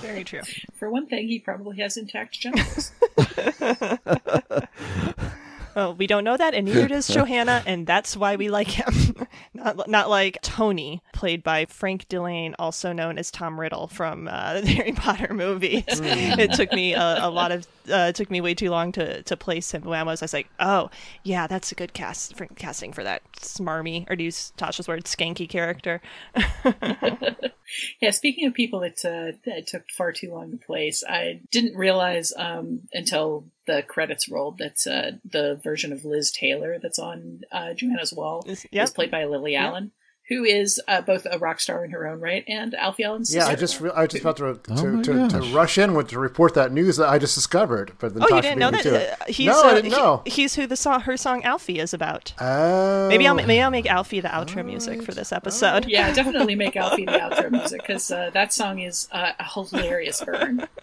Very 0.00 0.24
true. 0.24 0.40
For 0.74 0.90
one 0.90 1.06
thing, 1.06 1.28
he 1.28 1.38
probably 1.38 1.78
has 1.78 1.96
intact 1.96 2.40
genitals. 2.40 2.92
Well, 5.74 5.94
we 5.94 6.06
don't 6.06 6.24
know 6.24 6.36
that, 6.36 6.54
and 6.54 6.66
neither 6.66 6.88
does 6.88 7.08
Johanna, 7.14 7.62
and 7.66 7.86
that's 7.86 8.16
why 8.16 8.36
we 8.36 8.50
like 8.50 8.68
him. 8.68 9.26
not, 9.54 9.88
not 9.88 10.10
like 10.10 10.38
Tony, 10.42 11.02
played 11.22 11.44
by 11.44 11.64
Frank 11.66 12.08
Dillane, 12.08 12.52
also 12.58 12.92
known 12.92 13.16
as 13.16 13.30
Tom 13.30 13.60
Riddle 13.60 13.86
from 13.86 14.26
uh, 14.26 14.54
the 14.60 14.66
Harry 14.66 14.90
Potter 14.90 15.32
movies. 15.32 15.84
Mm. 16.02 16.38
it 16.38 16.52
took 16.54 16.72
me 16.72 16.94
a, 16.94 17.18
a 17.20 17.30
lot 17.30 17.52
of, 17.52 17.66
uh, 17.88 18.08
it 18.08 18.16
took 18.16 18.30
me 18.30 18.40
way 18.40 18.54
too 18.54 18.70
long 18.70 18.90
to, 18.92 19.22
to 19.22 19.36
place 19.36 19.70
him. 19.72 19.82
When 19.82 19.98
I 19.98 20.02
was, 20.02 20.20
I 20.20 20.24
was 20.24 20.32
like, 20.32 20.48
oh, 20.58 20.90
yeah, 21.22 21.46
that's 21.46 21.70
a 21.70 21.74
good 21.76 21.92
cast 21.92 22.36
for 22.36 22.46
casting 22.46 22.92
for 22.92 23.04
that 23.04 23.22
smarmy, 23.34 24.10
or 24.10 24.16
to 24.16 24.22
use 24.22 24.52
Tasha's 24.56 24.88
word, 24.88 25.04
skanky 25.04 25.48
character. 25.48 26.00
yeah, 28.00 28.10
speaking 28.10 28.46
of 28.46 28.54
people 28.54 28.80
that, 28.80 29.04
uh, 29.04 29.36
that 29.44 29.68
took 29.68 29.88
far 29.90 30.12
too 30.12 30.32
long 30.32 30.50
to 30.50 30.56
place, 30.56 31.04
I 31.08 31.40
didn't 31.52 31.76
realize 31.76 32.32
um, 32.36 32.88
until 32.92 33.44
the 33.66 33.82
credits 33.82 34.28
rolled 34.28 34.58
that 34.58 34.86
uh, 34.90 35.18
the 35.24 35.60
version 35.62 35.92
of 35.92 36.04
Liz 36.04 36.32
Taylor 36.32 36.78
that's 36.82 36.98
on 36.98 37.42
uh, 37.52 37.74
Johanna's 37.74 38.12
wall 38.12 38.44
yep. 38.72 38.84
is 38.84 38.90
played 38.90 39.10
by 39.10 39.24
Lily 39.24 39.52
Yep. 39.52 39.62
Allen, 39.62 39.92
who 40.32 40.44
is 40.44 40.80
uh, 40.88 41.00
both 41.02 41.26
a 41.30 41.38
rock 41.38 41.60
star 41.60 41.84
in 41.84 41.90
her 41.90 42.06
own 42.06 42.20
right 42.20 42.44
and 42.48 42.74
Alfie 42.74 43.04
Allen's 43.04 43.34
yeah, 43.34 43.46
I 43.46 43.54
just 43.54 43.80
re- 43.80 43.90
I 43.94 44.06
just 44.06 44.22
about 44.22 44.36
to 44.38 44.46
Oh 44.70 44.76
to, 44.76 44.86
my 44.92 45.02
to, 45.02 45.28
to 45.28 45.40
rush 45.54 45.78
in 45.78 45.94
with 45.94 46.08
to 46.08 46.18
report 46.18 46.54
that 46.54 46.72
news 46.72 46.96
that 46.96 47.08
I 47.08 47.18
just 47.18 47.34
discovered. 47.34 47.92
But 47.98 48.14
then 48.14 48.22
Oh, 48.30 48.36
you 48.36 48.42
didn't 48.42 48.58
know 48.58 48.70
that? 48.70 48.86
Uh, 49.20 49.24
he's, 49.28 49.46
no, 49.46 49.60
uh, 49.60 49.64
I 49.66 49.74
didn't 49.74 49.90
he- 49.92 49.96
know. 49.96 50.22
he's 50.26 50.54
who 50.54 50.66
the 50.66 50.76
song, 50.76 51.00
her 51.02 51.16
song 51.16 51.42
Alfie 51.44 51.78
is 51.78 51.92
about. 51.92 52.32
Oh, 52.40 53.08
Maybe 53.08 53.26
I'll 53.26 53.34
maybe 53.34 53.60
I'll 53.60 53.70
make 53.70 53.86
Alfie 53.86 54.20
the 54.20 54.28
outro 54.28 54.64
music 54.64 55.02
for 55.02 55.12
this 55.12 55.32
episode. 55.32 55.86
yeah, 55.86 56.12
definitely 56.12 56.54
make 56.54 56.76
Alfie 56.84 57.04
the 57.04 57.12
outro 57.12 57.50
music 57.50 57.82
because 57.82 58.10
uh, 58.10 58.30
that 58.32 58.52
song 58.52 58.78
is 58.80 59.08
uh, 59.12 59.32
a 59.38 59.44
hilarious 59.44 60.22
burn. 60.24 60.66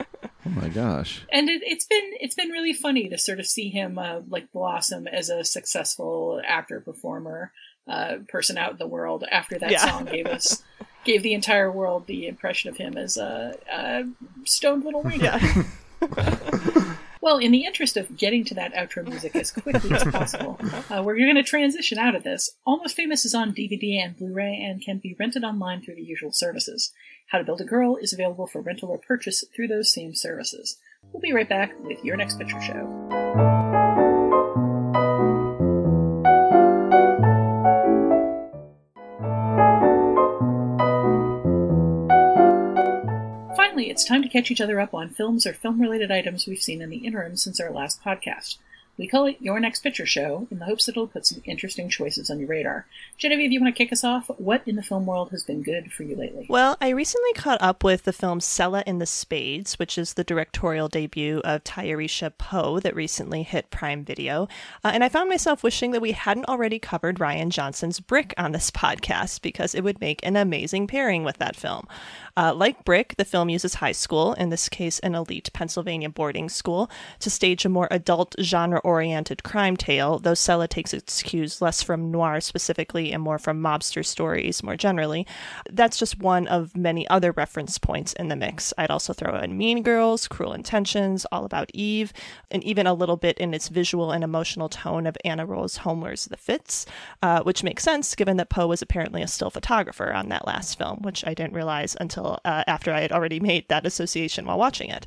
Oh 0.45 0.51
my 0.51 0.69
gosh! 0.69 1.25
and 1.31 1.49
it, 1.49 1.61
it's 1.65 1.85
been 1.85 2.11
it's 2.21 2.33
been 2.33 2.49
really 2.49 2.71
funny 2.73 3.09
to 3.09 3.17
sort 3.17 3.39
of 3.41 3.45
see 3.45 3.69
him 3.69 3.99
uh, 3.99 4.21
like 4.29 4.51
blossom 4.53 5.05
as 5.05 5.29
a 5.29 5.43
successful 5.43 6.41
actor 6.47 6.79
performer 6.79 7.51
uh, 7.89 8.17
person 8.27 8.57
out 8.57 8.71
in 8.71 8.77
the 8.77 8.87
world 8.87 9.23
after 9.31 9.57
that 9.59 9.71
Yeah. 9.71 9.85
song 9.85 10.05
gave 10.05 10.27
us 10.27 10.63
gave 11.03 11.23
the 11.23 11.33
entire 11.33 11.71
world 11.71 12.05
the 12.07 12.27
impression 12.27 12.69
of 12.69 12.77
him 12.77 12.97
as 12.97 13.17
a, 13.17 13.57
a 13.71 14.03
stoned 14.45 14.83
little 14.85 15.01
ringer. 15.03 15.39
Well, 17.21 17.37
in 17.37 17.51
the 17.51 17.65
interest 17.65 17.97
of 17.97 18.15
getting 18.15 18.45
to 18.45 18.53
that 18.55 18.73
outro 18.73 19.05
music 19.05 19.35
as 19.35 19.51
quickly 19.51 19.93
as 19.93 20.03
possible, 20.05 20.57
uh, 20.89 21.03
we're 21.03 21.17
going 21.17 21.35
to 21.35 21.43
transition 21.43 21.97
out 21.97 22.15
of 22.15 22.23
this. 22.23 22.51
Almost 22.65 22.95
Famous 22.95 23.25
is 23.25 23.35
on 23.35 23.53
DVD 23.53 24.01
and 24.03 24.17
Blu-ray 24.17 24.55
and 24.55 24.81
can 24.81 24.99
be 24.99 25.17
rented 25.19 25.43
online 25.43 25.81
through 25.81 25.95
the 25.95 26.01
usual 26.01 26.31
services. 26.31 26.93
How 27.27 27.37
to 27.37 27.43
Build 27.43 27.59
a 27.59 27.65
Girl 27.65 27.97
is 27.97 28.13
available 28.13 28.47
for 28.47 28.61
rental 28.61 28.89
or 28.89 28.97
purchase 28.97 29.43
through 29.53 29.67
those 29.67 29.91
same 29.91 30.15
services. 30.15 30.77
We'll 31.11 31.21
be 31.21 31.33
right 31.33 31.49
back 31.49 31.73
with 31.83 32.03
your 32.05 32.15
next 32.15 32.37
picture 32.39 32.61
show. 32.61 33.18
It's 43.99 44.07
time 44.07 44.23
to 44.23 44.29
catch 44.29 44.49
each 44.49 44.61
other 44.61 44.79
up 44.79 44.93
on 44.93 45.09
films 45.09 45.45
or 45.45 45.51
film 45.51 45.81
related 45.81 46.09
items 46.09 46.47
we've 46.47 46.61
seen 46.61 46.81
in 46.81 46.89
the 46.89 46.99
interim 46.99 47.35
since 47.35 47.59
our 47.59 47.69
last 47.69 48.01
podcast. 48.01 48.55
We 48.99 49.07
call 49.07 49.27
it 49.27 49.37
Your 49.39 49.61
Next 49.61 49.79
Picture 49.79 50.05
Show 50.05 50.45
in 50.51 50.59
the 50.59 50.65
hopes 50.65 50.85
that 50.85 50.91
it'll 50.91 51.07
put 51.07 51.25
some 51.25 51.41
interesting 51.45 51.87
choices 51.87 52.29
on 52.29 52.37
your 52.37 52.49
radar. 52.49 52.85
Genevieve, 53.17 53.45
if 53.45 53.53
you 53.53 53.61
want 53.61 53.73
to 53.73 53.77
kick 53.77 53.93
us 53.93 54.03
off? 54.03 54.29
What 54.37 54.61
in 54.67 54.75
the 54.75 54.83
film 54.83 55.05
world 55.05 55.31
has 55.31 55.45
been 55.45 55.63
good 55.63 55.93
for 55.93 56.03
you 56.03 56.17
lately? 56.17 56.45
Well, 56.49 56.75
I 56.81 56.89
recently 56.89 57.31
caught 57.31 57.61
up 57.61 57.81
with 57.81 58.03
the 58.03 58.11
film 58.11 58.41
Selah 58.41 58.83
in 58.85 58.99
the 58.99 59.05
Spades, 59.05 59.79
which 59.79 59.97
is 59.97 60.15
the 60.15 60.25
directorial 60.25 60.89
debut 60.89 61.39
of 61.45 61.63
Tayarisha 61.63 62.37
Poe 62.37 62.81
that 62.81 62.93
recently 62.93 63.43
hit 63.43 63.71
Prime 63.71 64.03
Video. 64.03 64.49
Uh, 64.83 64.91
and 64.93 65.01
I 65.01 65.07
found 65.07 65.29
myself 65.29 65.63
wishing 65.63 65.91
that 65.91 66.01
we 66.01 66.11
hadn't 66.11 66.49
already 66.49 66.77
covered 66.77 67.19
Rian 67.19 67.51
Johnson's 67.51 68.01
Brick 68.01 68.33
on 68.37 68.51
this 68.51 68.69
podcast 68.79 69.41
because 69.41 69.73
it 69.73 69.83
would 69.85 70.01
make 70.01 70.19
an 70.23 70.35
amazing 70.35 70.87
pairing 70.87 71.23
with 71.23 71.37
that 71.37 71.55
film. 71.55 71.87
Uh, 72.35 72.53
like 72.53 72.83
Brick, 72.83 73.15
the 73.17 73.25
film 73.25 73.47
uses 73.47 73.75
high 73.75 73.93
school, 73.93 74.33
in 74.33 74.49
this 74.49 74.67
case 74.67 74.99
an 74.99 75.15
elite 75.15 75.49
Pennsylvania 75.53 76.09
boarding 76.09 76.49
school, 76.49 76.89
to 77.19 77.29
stage 77.29 77.63
a 77.63 77.69
more 77.69 77.87
adult 77.91 78.35
genre 78.41 78.81
oriented 78.89 79.43
crime 79.43 79.77
tale, 79.77 80.17
though 80.17 80.33
Selah 80.33 80.67
takes 80.67 80.95
its 80.95 81.21
cues 81.21 81.61
less 81.61 81.83
from 81.83 82.09
noir 82.09 82.41
specifically 82.41 83.11
and 83.13 83.21
more 83.21 83.37
from 83.37 83.61
mobster 83.61 84.03
stories 84.03 84.63
more 84.63 84.75
generally. 84.75 85.27
That's 85.69 85.97
just 85.97 86.19
one 86.19 86.47
of 86.47 86.75
many 86.75 87.07
other 87.07 87.31
reference 87.31 87.77
points 87.77 88.13
in 88.13 88.29
the 88.29 88.35
mix. 88.35 88.73
I'd 88.79 88.89
also 88.89 89.13
throw 89.13 89.37
in 89.39 89.57
Mean 89.57 89.83
Girls, 89.83 90.27
Cruel 90.27 90.53
Intentions, 90.53 91.25
All 91.31 91.45
About 91.45 91.69
Eve, 91.73 92.11
and 92.49 92.63
even 92.63 92.87
a 92.87 92.95
little 92.95 93.17
bit 93.17 93.37
in 93.37 93.53
its 93.53 93.69
visual 93.69 94.11
and 94.11 94.23
emotional 94.23 94.69
tone 94.69 95.05
of 95.05 95.15
Anna 95.23 95.45
Rose 95.45 95.77
Holmer's 95.77 96.25
The 96.25 96.37
Fits, 96.37 96.87
uh, 97.21 97.43
which 97.43 97.63
makes 97.63 97.83
sense 97.83 98.15
given 98.15 98.37
that 98.37 98.49
Poe 98.49 98.67
was 98.67 98.81
apparently 98.81 99.21
a 99.21 99.27
still 99.27 99.51
photographer 99.51 100.11
on 100.11 100.29
that 100.29 100.47
last 100.47 100.77
film, 100.79 101.03
which 101.03 101.23
I 101.27 101.35
didn't 101.35 101.53
realize 101.53 101.95
until 101.99 102.39
uh, 102.43 102.63
after 102.65 102.91
I 102.91 103.01
had 103.01 103.11
already 103.11 103.39
made 103.39 103.67
that 103.67 103.85
association 103.85 104.45
while 104.45 104.57
watching 104.57 104.89
it. 104.89 105.05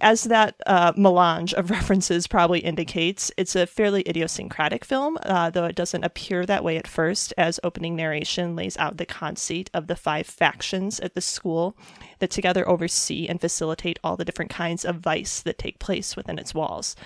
As 0.00 0.24
that 0.24 0.56
uh, 0.66 0.92
melange 0.94 1.54
of 1.54 1.70
references 1.70 2.26
probably 2.26 2.60
indicates, 2.60 3.30
it's 3.38 3.56
a 3.56 3.66
fairly 3.66 4.06
idiosyncratic 4.06 4.84
film, 4.84 5.16
uh, 5.22 5.48
though 5.50 5.64
it 5.64 5.74
doesn't 5.74 6.04
appear 6.04 6.44
that 6.44 6.62
way 6.62 6.76
at 6.76 6.86
first, 6.86 7.32
as 7.38 7.58
opening 7.64 7.96
narration 7.96 8.54
lays 8.54 8.76
out 8.76 8.98
the 8.98 9.06
conceit 9.06 9.70
of 9.72 9.86
the 9.86 9.96
five 9.96 10.26
factions 10.26 11.00
at 11.00 11.14
the 11.14 11.20
school 11.22 11.76
that 12.18 12.30
together 12.30 12.68
oversee 12.68 13.26
and 13.28 13.40
facilitate 13.40 13.98
all 14.02 14.16
the 14.16 14.24
different 14.24 14.50
kinds 14.50 14.84
of 14.84 14.96
vice 14.96 15.40
that 15.40 15.58
take 15.58 15.78
place 15.78 16.16
within 16.16 16.38
its 16.38 16.54
walls. 16.54 16.96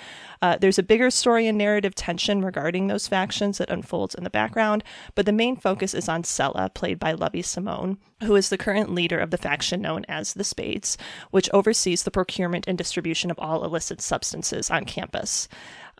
Uh, 0.42 0.56
there's 0.58 0.78
a 0.78 0.82
bigger 0.82 1.10
story 1.10 1.46
and 1.46 1.58
narrative 1.58 1.94
tension 1.94 2.44
regarding 2.44 2.86
those 2.86 3.08
factions 3.08 3.58
that 3.58 3.70
unfolds 3.70 4.14
in 4.14 4.24
the 4.24 4.30
background, 4.30 4.82
but 5.14 5.26
the 5.26 5.32
main 5.32 5.56
focus 5.56 5.94
is 5.94 6.08
on 6.08 6.24
Selah, 6.24 6.70
played 6.70 6.98
by 6.98 7.12
Lovie 7.12 7.42
Simone, 7.42 7.98
who 8.22 8.36
is 8.36 8.48
the 8.48 8.58
current 8.58 8.94
leader 8.94 9.18
of 9.18 9.30
the 9.30 9.38
faction 9.38 9.80
known 9.80 10.04
as 10.08 10.34
the 10.34 10.44
Spades, 10.44 10.96
which 11.30 11.50
oversees 11.52 12.02
the 12.02 12.10
procurement 12.10 12.66
and 12.66 12.78
distribution 12.78 13.30
of 13.30 13.38
all 13.38 13.64
illicit 13.64 14.00
substances 14.00 14.70
on 14.70 14.84
campus. 14.84 15.48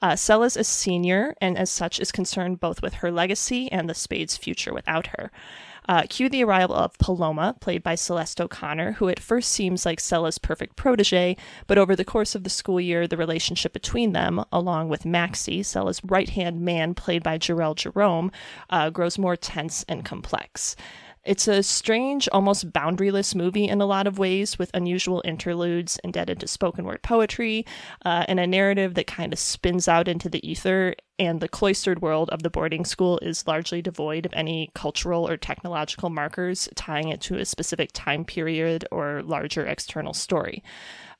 Uh, 0.03 0.17
Selah's 0.17 0.57
a 0.57 0.65
senior 0.65 1.35
and, 1.41 1.59
as 1.59 1.71
such, 1.71 2.01
is 2.01 2.11
concerned 2.11 2.61
both 2.61 2.81
with 2.81 2.95
her 2.95 3.11
legacy 3.11 3.71
and 3.71 3.89
the 3.89 3.95
Spades' 3.95 4.37
future 4.37 4.73
without 4.73 5.09
her. 5.09 5.31
Uh, 5.91 6.03
cue 6.09 6.29
the 6.29 6.45
arrival 6.45 6.77
of 6.77 6.97
Paloma, 6.99 7.57
played 7.59 7.83
by 7.83 7.97
Celeste 7.97 8.41
O'Connor, 8.41 8.93
who 8.93 9.09
at 9.09 9.19
first 9.19 9.51
seems 9.51 9.85
like 9.85 9.99
Selah's 9.99 10.39
perfect 10.39 10.77
protege, 10.77 11.37
but 11.67 11.79
over 11.79 11.97
the 11.97 12.05
course 12.05 12.37
of 12.37 12.45
the 12.45 12.49
school 12.49 12.81
year, 12.81 13.09
the 13.09 13.17
relationship 13.17 13.73
between 13.73 14.13
them, 14.13 14.45
along 14.53 14.89
with 14.89 15.05
Maxie, 15.05 15.65
Selah's 15.65 16.01
right 16.05 16.29
hand 16.29 16.61
man, 16.61 16.95
played 16.95 17.25
by 17.25 17.39
Jharrel 17.39 17.75
Jerome, 17.75 18.31
uh, 18.71 18.91
grows 18.91 19.19
more 19.19 19.35
tense 19.35 19.85
and 19.89 20.05
complex. 20.05 20.77
It's 21.23 21.47
a 21.49 21.63
strange, 21.63 22.29
almost 22.33 22.73
boundaryless 22.73 23.35
movie 23.35 23.69
in 23.69 23.83
a 23.83 23.87
lot 23.87 24.07
of 24.07 24.19
ways, 24.19 24.59
with 24.59 24.71
unusual 24.73 25.21
interludes 25.25 25.99
indebted 26.03 26.41
to 26.41 26.49
spoken 26.49 26.87
word 26.87 27.03
poetry, 27.03 27.67
uh, 28.07 28.25
and 28.27 28.41
a 28.41 28.47
narrative 28.47 28.95
that 28.95 29.07
kind 29.07 29.33
of 29.33 29.39
spins 29.39 29.87
out 29.87 30.09
into 30.09 30.31
the 30.31 30.49
ether. 30.49 30.95
And 31.19 31.41
the 31.41 31.49
cloistered 31.49 32.01
world 32.01 32.31
of 32.31 32.43
the 32.43 32.49
boarding 32.49 32.87
school 32.87 33.19
is 33.21 33.47
largely 33.47 33.83
devoid 33.83 34.25
of 34.25 34.33
any 34.33 34.71
cultural 34.75 35.29
or 35.29 35.37
technological 35.37 36.09
markers 36.09 36.71
tying 36.75 37.11
it 37.11 37.21
to 37.23 37.37
a 37.37 37.45
specific 37.45 37.91
time 37.93 38.25
period 38.25 38.87
or 38.91 39.23
larger 39.23 39.67
external 39.67 40.15
story 40.15 40.63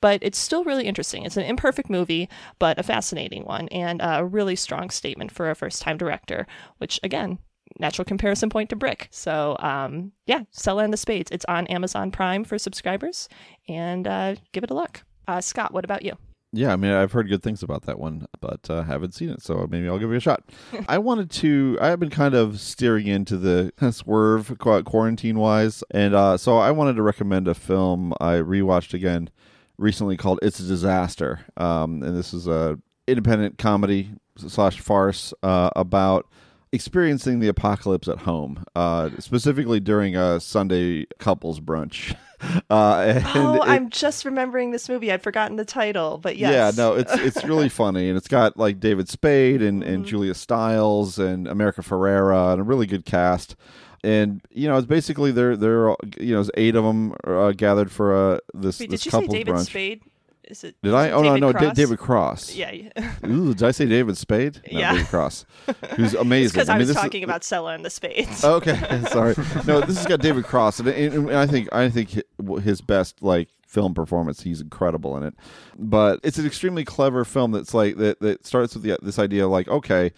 but 0.01 0.17
it's 0.23 0.39
still 0.39 0.63
really 0.63 0.87
interesting. 0.87 1.23
It's 1.23 1.37
an 1.37 1.43
imperfect 1.43 1.87
movie, 1.89 2.27
but 2.57 2.79
a 2.79 2.83
fascinating 2.83 3.43
one, 3.43 3.67
and 3.67 4.01
a 4.03 4.25
really 4.25 4.55
strong 4.55 4.89
statement 4.89 5.31
for 5.31 5.49
a 5.49 5.55
first 5.55 5.81
time 5.81 5.97
director, 5.97 6.47
which, 6.79 6.99
again, 7.03 7.37
natural 7.81 8.05
comparison 8.05 8.49
point 8.49 8.69
to 8.69 8.75
Brick. 8.77 9.09
So, 9.11 9.57
um, 9.59 10.13
yeah, 10.25 10.43
Selah 10.51 10.83
and 10.83 10.93
the 10.93 10.97
Spades. 10.97 11.29
It's 11.31 11.45
on 11.45 11.67
Amazon 11.67 12.11
Prime 12.11 12.45
for 12.45 12.57
subscribers, 12.57 13.27
and 13.67 14.07
uh, 14.07 14.35
give 14.53 14.63
it 14.63 14.71
a 14.71 14.73
look. 14.73 15.03
Uh, 15.27 15.41
Scott, 15.41 15.73
what 15.73 15.83
about 15.83 16.03
you? 16.03 16.13
Yeah, 16.53 16.73
I 16.73 16.75
mean, 16.75 16.91
I've 16.91 17.13
heard 17.13 17.29
good 17.29 17.41
things 17.41 17.63
about 17.63 17.83
that 17.83 17.97
one, 17.97 18.27
but 18.41 18.69
uh, 18.69 18.83
haven't 18.83 19.13
seen 19.13 19.29
it, 19.29 19.41
so 19.41 19.67
maybe 19.69 19.87
I'll 19.87 19.99
give 19.99 20.11
it 20.11 20.17
a 20.17 20.19
shot. 20.19 20.43
I 20.89 20.97
wanted 20.97 21.31
to. 21.31 21.77
I 21.81 21.87
have 21.87 21.99
been 21.99 22.09
kind 22.09 22.35
of 22.35 22.59
steering 22.59 23.07
into 23.07 23.37
the 23.37 23.71
swerve 23.91 24.57
quarantine 24.59 25.39
wise, 25.39 25.83
and 25.91 26.13
uh, 26.13 26.37
so 26.37 26.57
I 26.57 26.71
wanted 26.71 26.97
to 26.97 27.03
recommend 27.03 27.47
a 27.47 27.53
film 27.53 28.13
I 28.19 28.35
rewatched 28.35 28.93
again 28.93 29.29
recently 29.77 30.17
called 30.17 30.39
"It's 30.41 30.59
a 30.59 30.63
Disaster," 30.63 31.39
um, 31.55 32.03
and 32.03 32.17
this 32.17 32.33
is 32.33 32.47
a 32.47 32.77
independent 33.07 33.57
comedy 33.57 34.11
slash 34.35 34.79
farce 34.81 35.33
uh, 35.43 35.69
about 35.75 36.27
experiencing 36.71 37.39
the 37.39 37.47
apocalypse 37.47 38.07
at 38.07 38.19
home, 38.19 38.63
uh, 38.75 39.09
specifically 39.19 39.79
during 39.79 40.15
a 40.15 40.39
Sunday 40.39 41.05
couples 41.19 41.59
brunch. 41.59 42.15
Uh, 42.71 43.21
oh, 43.35 43.57
it, 43.57 43.61
I'm 43.67 43.91
just 43.91 44.25
remembering 44.25 44.71
this 44.71 44.89
movie. 44.89 45.11
I'd 45.11 45.21
forgotten 45.21 45.57
the 45.57 45.65
title, 45.65 46.17
but 46.17 46.37
yes. 46.37 46.51
Yeah, 46.75 46.83
no, 46.83 46.95
it's 46.95 47.13
it's 47.13 47.43
really 47.43 47.69
funny, 47.69 48.09
and 48.09 48.17
it's 48.17 48.27
got 48.27 48.57
like 48.57 48.79
David 48.79 49.07
Spade 49.07 49.61
and, 49.61 49.83
mm-hmm. 49.83 49.93
and 49.93 50.05
Julia 50.05 50.33
Stiles 50.33 51.19
and 51.19 51.47
America 51.47 51.81
Ferrera 51.83 52.53
and 52.53 52.61
a 52.61 52.63
really 52.63 52.87
good 52.87 53.05
cast. 53.05 53.55
And 54.03 54.41
you 54.49 54.67
know, 54.67 54.77
it's 54.77 54.87
basically 54.87 55.31
they're 55.31 55.55
they're 55.55 55.95
you 56.17 56.35
know, 56.35 56.43
eight 56.55 56.75
of 56.75 56.83
them 56.83 57.13
uh, 57.25 57.51
gathered 57.51 57.91
for 57.91 58.15
uh, 58.15 58.39
this 58.55 58.79
Wait, 58.79 58.89
this 58.89 59.03
did 59.03 59.13
you 59.13 59.19
say 59.21 59.27
David 59.27 59.53
brunch. 59.53 59.65
Spade? 59.67 60.01
Is 60.45 60.63
it? 60.63 60.75
Did 60.81 60.93
I? 60.93 61.11
Oh 61.11 61.23
David 61.23 61.39
no, 61.41 61.51
no, 61.51 61.57
Cross? 61.59 61.75
David 61.75 61.99
Cross. 61.99 62.55
Yeah. 62.55 62.71
Ooh, 63.25 63.53
did 63.53 63.63
I 63.63 63.71
say 63.71 63.85
David 63.85 64.17
Spade? 64.17 64.61
No, 64.71 64.79
Yeah. 64.79 64.91
David 64.93 65.07
Cross, 65.07 65.45
who's 65.95 66.13
amazing. 66.13 66.53
Because 66.55 66.69
I, 66.69 66.73
mean, 66.73 66.79
was 66.79 66.87
this 66.89 66.97
is- 66.97 67.03
talking 67.03 67.23
about 67.23 67.43
Selah 67.43 67.73
and 67.73 67.85
the 67.85 67.89
Spades. 67.89 68.43
Okay, 68.51 69.03
sorry. 69.09 69.35
No, 69.65 69.81
this 69.81 69.97
has 69.97 70.05
got 70.07 70.19
David 70.19 70.43
Cross, 70.45 70.79
and, 70.79 70.89
and 70.89 71.31
I 71.31 71.47
think 71.47 71.71
I 71.73 71.89
think 71.89 72.21
his 72.63 72.81
best 72.81 73.21
like 73.21 73.49
film 73.67 73.93
performance. 73.93 74.41
He's 74.41 74.59
incredible 74.61 75.15
in 75.15 75.23
it. 75.23 75.33
But 75.77 76.19
it's 76.23 76.37
an 76.37 76.45
extremely 76.45 76.83
clever 76.83 77.23
film 77.23 77.51
that's 77.51 77.73
like 77.73 77.97
that 77.97 78.19
that 78.19 78.45
starts 78.45 78.73
with 78.73 78.83
the, 78.83 78.97
this 79.01 79.19
idea 79.19 79.47
like 79.47 79.67
okay, 79.67 80.11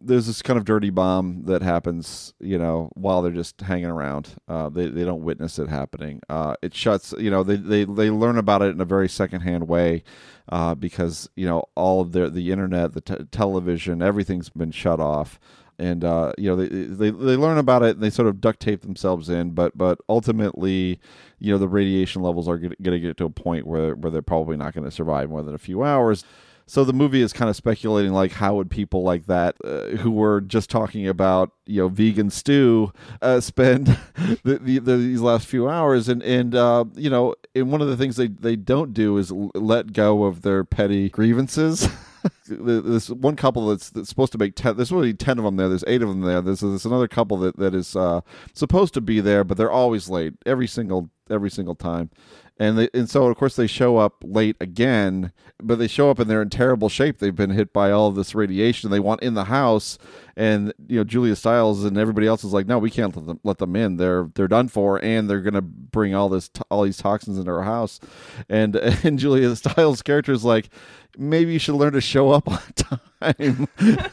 there's 0.00 0.26
this 0.26 0.42
kind 0.42 0.58
of 0.58 0.64
dirty 0.64 0.90
bomb 0.90 1.44
that 1.44 1.62
happens, 1.62 2.32
you 2.40 2.58
know, 2.58 2.90
while 2.94 3.22
they're 3.22 3.32
just 3.32 3.60
hanging 3.60 3.86
around. 3.86 4.34
Uh, 4.48 4.68
they 4.68 4.86
they 4.86 5.04
don't 5.04 5.22
witness 5.22 5.58
it 5.58 5.68
happening. 5.68 6.20
Uh, 6.28 6.54
it 6.62 6.74
shuts, 6.74 7.14
you 7.18 7.30
know, 7.30 7.42
they, 7.42 7.56
they 7.56 7.84
they 7.84 8.10
learn 8.10 8.38
about 8.38 8.62
it 8.62 8.70
in 8.70 8.80
a 8.80 8.84
very 8.84 9.08
secondhand 9.08 9.68
way, 9.68 10.02
uh, 10.50 10.74
because 10.74 11.28
you 11.36 11.46
know 11.46 11.64
all 11.74 12.00
of 12.00 12.12
their 12.12 12.30
the 12.30 12.50
internet, 12.52 12.92
the 12.92 13.00
t- 13.00 13.24
television, 13.30 14.02
everything's 14.02 14.50
been 14.50 14.70
shut 14.70 15.00
off. 15.00 15.38
And 15.80 16.04
uh, 16.04 16.32
you 16.36 16.48
know 16.50 16.56
they, 16.56 16.66
they 16.68 17.10
they 17.10 17.36
learn 17.36 17.58
about 17.58 17.84
it 17.84 17.96
and 17.96 18.02
they 18.02 18.10
sort 18.10 18.26
of 18.26 18.40
duct 18.40 18.58
tape 18.58 18.82
themselves 18.82 19.28
in, 19.28 19.50
but 19.50 19.78
but 19.78 19.98
ultimately, 20.08 21.00
you 21.38 21.52
know 21.52 21.58
the 21.58 21.68
radiation 21.68 22.20
levels 22.20 22.48
are 22.48 22.58
going 22.58 22.74
to 22.78 22.98
get 22.98 23.16
to 23.18 23.26
a 23.26 23.30
point 23.30 23.64
where 23.64 23.94
where 23.94 24.10
they're 24.10 24.22
probably 24.22 24.56
not 24.56 24.74
going 24.74 24.84
to 24.84 24.90
survive 24.90 25.30
more 25.30 25.42
than 25.44 25.54
a 25.54 25.58
few 25.58 25.84
hours. 25.84 26.24
So 26.68 26.84
the 26.84 26.92
movie 26.92 27.22
is 27.22 27.32
kind 27.32 27.48
of 27.48 27.56
speculating 27.56 28.12
like 28.12 28.30
how 28.30 28.54
would 28.56 28.70
people 28.70 29.02
like 29.02 29.24
that 29.24 29.56
uh, 29.64 29.96
who 29.96 30.10
were 30.10 30.42
just 30.42 30.68
talking 30.68 31.08
about 31.08 31.50
you 31.64 31.80
know 31.80 31.88
vegan 31.88 32.28
stew 32.28 32.92
uh, 33.22 33.40
spend 33.40 33.86
the, 34.44 34.58
the, 34.58 34.78
the, 34.78 34.96
these 34.98 35.22
last 35.22 35.46
few 35.46 35.66
hours 35.66 36.10
and 36.10 36.22
and 36.22 36.54
uh, 36.54 36.84
you 36.94 37.08
know 37.08 37.34
and 37.54 37.72
one 37.72 37.80
of 37.80 37.88
the 37.88 37.96
things 37.96 38.16
they 38.16 38.28
they 38.28 38.54
don't 38.54 38.92
do 38.92 39.16
is 39.16 39.32
l- 39.32 39.50
let 39.54 39.94
go 39.94 40.24
of 40.24 40.42
their 40.42 40.62
petty 40.62 41.08
grievances. 41.08 41.88
this 42.48 43.08
one 43.08 43.36
couple 43.36 43.68
that's, 43.68 43.88
that's 43.88 44.10
supposed 44.10 44.32
to 44.32 44.38
make 44.38 44.54
ten. 44.54 44.76
There's 44.76 44.92
really 44.92 45.14
ten 45.14 45.38
of 45.38 45.44
them 45.44 45.56
there. 45.56 45.70
There's 45.70 45.84
eight 45.86 46.02
of 46.02 46.08
them 46.10 46.20
there. 46.20 46.42
There's, 46.42 46.60
there's 46.60 46.84
another 46.84 47.08
couple 47.08 47.38
that 47.38 47.56
that 47.56 47.74
is 47.74 47.96
uh, 47.96 48.20
supposed 48.52 48.92
to 48.92 49.00
be 49.00 49.20
there, 49.20 49.42
but 49.42 49.56
they're 49.56 49.70
always 49.70 50.10
late 50.10 50.34
every 50.44 50.66
single 50.66 51.08
every 51.30 51.50
single 51.50 51.74
time. 51.74 52.10
And 52.58 52.76
they, 52.76 52.88
and 52.92 53.08
so 53.08 53.26
of 53.26 53.36
course 53.36 53.54
they 53.54 53.68
show 53.68 53.98
up 53.98 54.16
late 54.24 54.56
again, 54.60 55.32
but 55.62 55.78
they 55.78 55.86
show 55.86 56.10
up 56.10 56.18
and 56.18 56.28
they're 56.28 56.42
in 56.42 56.50
terrible 56.50 56.88
shape. 56.88 57.18
They've 57.18 57.34
been 57.34 57.50
hit 57.50 57.72
by 57.72 57.92
all 57.92 58.10
this 58.10 58.34
radiation. 58.34 58.90
They 58.90 58.98
want 58.98 59.22
in 59.22 59.34
the 59.34 59.44
house, 59.44 59.96
and 60.36 60.72
you 60.88 60.96
know 60.96 61.04
Julia 61.04 61.36
Stiles 61.36 61.84
and 61.84 61.96
everybody 61.96 62.26
else 62.26 62.42
is 62.42 62.52
like, 62.52 62.66
no, 62.66 62.78
we 62.78 62.90
can't 62.90 63.14
let 63.16 63.26
them 63.26 63.40
let 63.44 63.58
them 63.58 63.76
in. 63.76 63.96
They're 63.96 64.30
they're 64.34 64.48
done 64.48 64.66
for, 64.68 65.02
and 65.04 65.30
they're 65.30 65.40
gonna 65.40 65.62
bring 65.62 66.16
all 66.16 66.28
this 66.28 66.50
all 66.68 66.82
these 66.82 66.96
toxins 66.96 67.38
into 67.38 67.50
our 67.50 67.62
house. 67.62 68.00
And 68.48 68.74
and 69.04 69.20
Julia 69.20 69.54
Stiles' 69.54 70.02
character 70.02 70.32
is 70.32 70.44
like, 70.44 70.70
maybe 71.16 71.52
you 71.52 71.58
should 71.60 71.76
learn 71.76 71.92
to 71.92 72.00
show 72.00 72.32
up 72.32 72.48
on 72.48 72.60
time. 73.20 73.68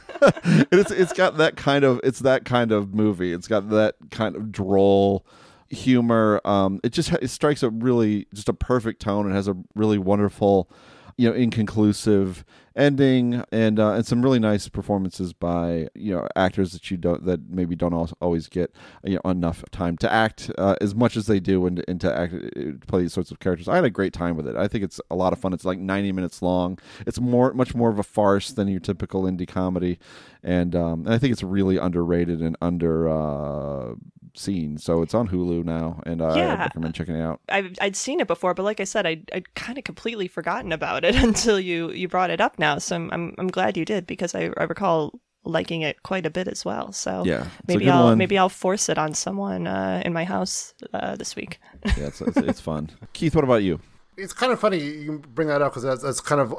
It's 0.72 0.92
it's 0.92 1.14
got 1.14 1.38
that 1.38 1.56
kind 1.56 1.84
of 1.84 2.00
it's 2.04 2.20
that 2.20 2.46
kind 2.46 2.72
of 2.72 2.94
movie. 2.94 3.34
It's 3.34 3.48
got 3.48 3.70
that 3.70 3.96
kind 4.12 4.36
of 4.36 4.52
droll 4.52 5.26
humor. 5.70 6.42
Um, 6.46 6.80
it 6.84 6.92
just 6.92 7.12
it 7.14 7.30
strikes 7.30 7.64
a 7.64 7.70
really 7.70 8.28
just 8.34 8.50
a 8.50 8.54
perfect 8.54 9.02
tone. 9.02 9.30
It 9.30 9.34
has 9.34 9.48
a 9.48 9.56
really 9.76 9.98
wonderful, 9.98 10.70
you 11.18 11.30
know, 11.30 11.36
inconclusive 11.36 12.46
ending 12.76 13.44
and 13.52 13.80
uh, 13.80 13.92
and 13.92 14.06
some 14.06 14.22
really 14.22 14.40
nice 14.40 14.68
performances 14.68 15.34
by 15.34 15.88
you 15.96 16.14
know 16.14 16.28
actors 16.36 16.74
that 16.74 16.92
you 16.92 16.98
don't 16.98 17.26
that 17.26 17.50
maybe 17.50 17.76
don't 17.76 17.94
always 18.22 18.48
get 18.48 18.74
you 19.04 19.16
know 19.24 19.32
enough 19.32 19.64
time 19.72 19.98
to 19.98 20.12
act 20.12 20.52
uh, 20.58 20.76
as 20.82 20.94
much 20.94 21.16
as 21.16 21.28
they 21.28 21.40
do 21.40 21.66
and, 21.66 21.84
and 21.88 22.02
to 22.02 22.14
act 22.14 22.34
uh, 22.34 22.72
play 22.88 23.04
these 23.04 23.14
sorts 23.14 23.32
of 23.32 23.40
characters. 23.40 23.68
I 23.68 23.76
had 23.76 23.86
a 23.86 23.90
great 23.90 24.14
time 24.14 24.36
with 24.36 24.48
it. 24.48 24.56
I 24.56 24.68
think 24.68 24.84
it's 24.84 25.00
a 25.10 25.16
lot 25.16 25.34
of 25.34 25.40
fun. 25.40 25.54
It's 25.54 25.66
like 25.66 25.80
90 25.80 26.12
minutes 26.12 26.42
long. 26.42 26.78
It's 27.06 27.20
more 27.20 27.54
much 27.54 27.74
more 27.76 27.90
of 27.90 28.00
a 28.00 28.04
farce 28.04 28.52
than 28.52 28.68
your 28.68 28.80
typical 28.80 29.24
indie 29.24 29.48
comedy, 29.48 30.00
and 30.44 30.76
um, 30.76 31.06
and 31.06 31.14
I 31.14 31.18
think 31.18 31.32
it's 31.32 31.44
really 31.44 31.78
underrated 31.78 32.42
and 32.42 32.58
under 32.62 33.08
uh, 33.08 33.96
seen. 34.38 34.78
So 34.78 35.02
it's 35.02 35.14
on 35.14 35.28
Hulu 35.28 35.64
now, 35.64 36.02
and 36.06 36.22
uh, 36.22 36.28
I 36.28 36.56
recommend 36.56 36.96
checking 36.96 37.16
it 37.16 37.22
out. 37.22 37.42
I've, 37.50 37.76
I'd 37.82 37.96
seen 37.96 38.20
it 38.20 38.28
before, 38.28 38.54
but 38.54 38.64
like 38.64 38.80
I 38.80 38.84
said, 38.84 39.06
I'd, 39.06 39.30
I'd 39.34 39.54
kind 39.56 39.78
of 39.78 39.84
completely 39.84 40.28
forgotten 40.28 40.72
about 40.72 41.04
it 41.04 41.16
until 41.24 41.60
you, 41.60 41.92
you 41.92 42.08
brought 42.08 42.30
it 42.30 42.42
up 42.42 42.60
now. 42.60 42.65
So 42.80 42.96
I'm, 42.96 43.10
I'm, 43.12 43.36
I'm 43.38 43.48
glad 43.48 43.78
you 43.78 43.86
did 43.86 44.06
because 44.08 44.34
I, 44.36 44.50
I 44.58 44.64
recall 44.64 45.20
liking 45.48 45.82
it 45.84 46.02
quite 46.04 46.26
a 46.26 46.30
bit 46.32 46.48
as 46.48 46.66
well. 46.66 46.92
So 46.92 47.24
Yeah, 47.24 47.48
maybe 47.68 47.88
I'll 47.90 48.06
one. 48.06 48.18
maybe 48.18 48.38
I'll 48.38 48.50
force 48.50 48.90
it 48.90 48.98
on 48.98 49.14
someone 49.14 49.68
uh, 49.68 50.02
in 50.04 50.12
my 50.12 50.24
house 50.24 50.74
uh, 50.94 51.16
this 51.16 51.36
week. 51.36 51.60
Yeah, 51.98 52.08
it's, 52.08 52.20
it's, 52.22 52.38
it's 52.38 52.60
fun. 52.60 52.90
Keith, 53.14 53.36
what 53.36 53.44
about 53.44 53.62
you? 53.64 53.80
It's 54.18 54.32
kind 54.32 54.54
of 54.54 54.62
funny 54.62 54.80
you 54.80 55.22
bring 55.36 55.50
that 55.50 55.62
up 55.62 55.74
because 55.74 55.84
that's, 55.84 56.02
that's 56.02 56.22
kind 56.22 56.40
of 56.40 56.54
uh, 56.54 56.56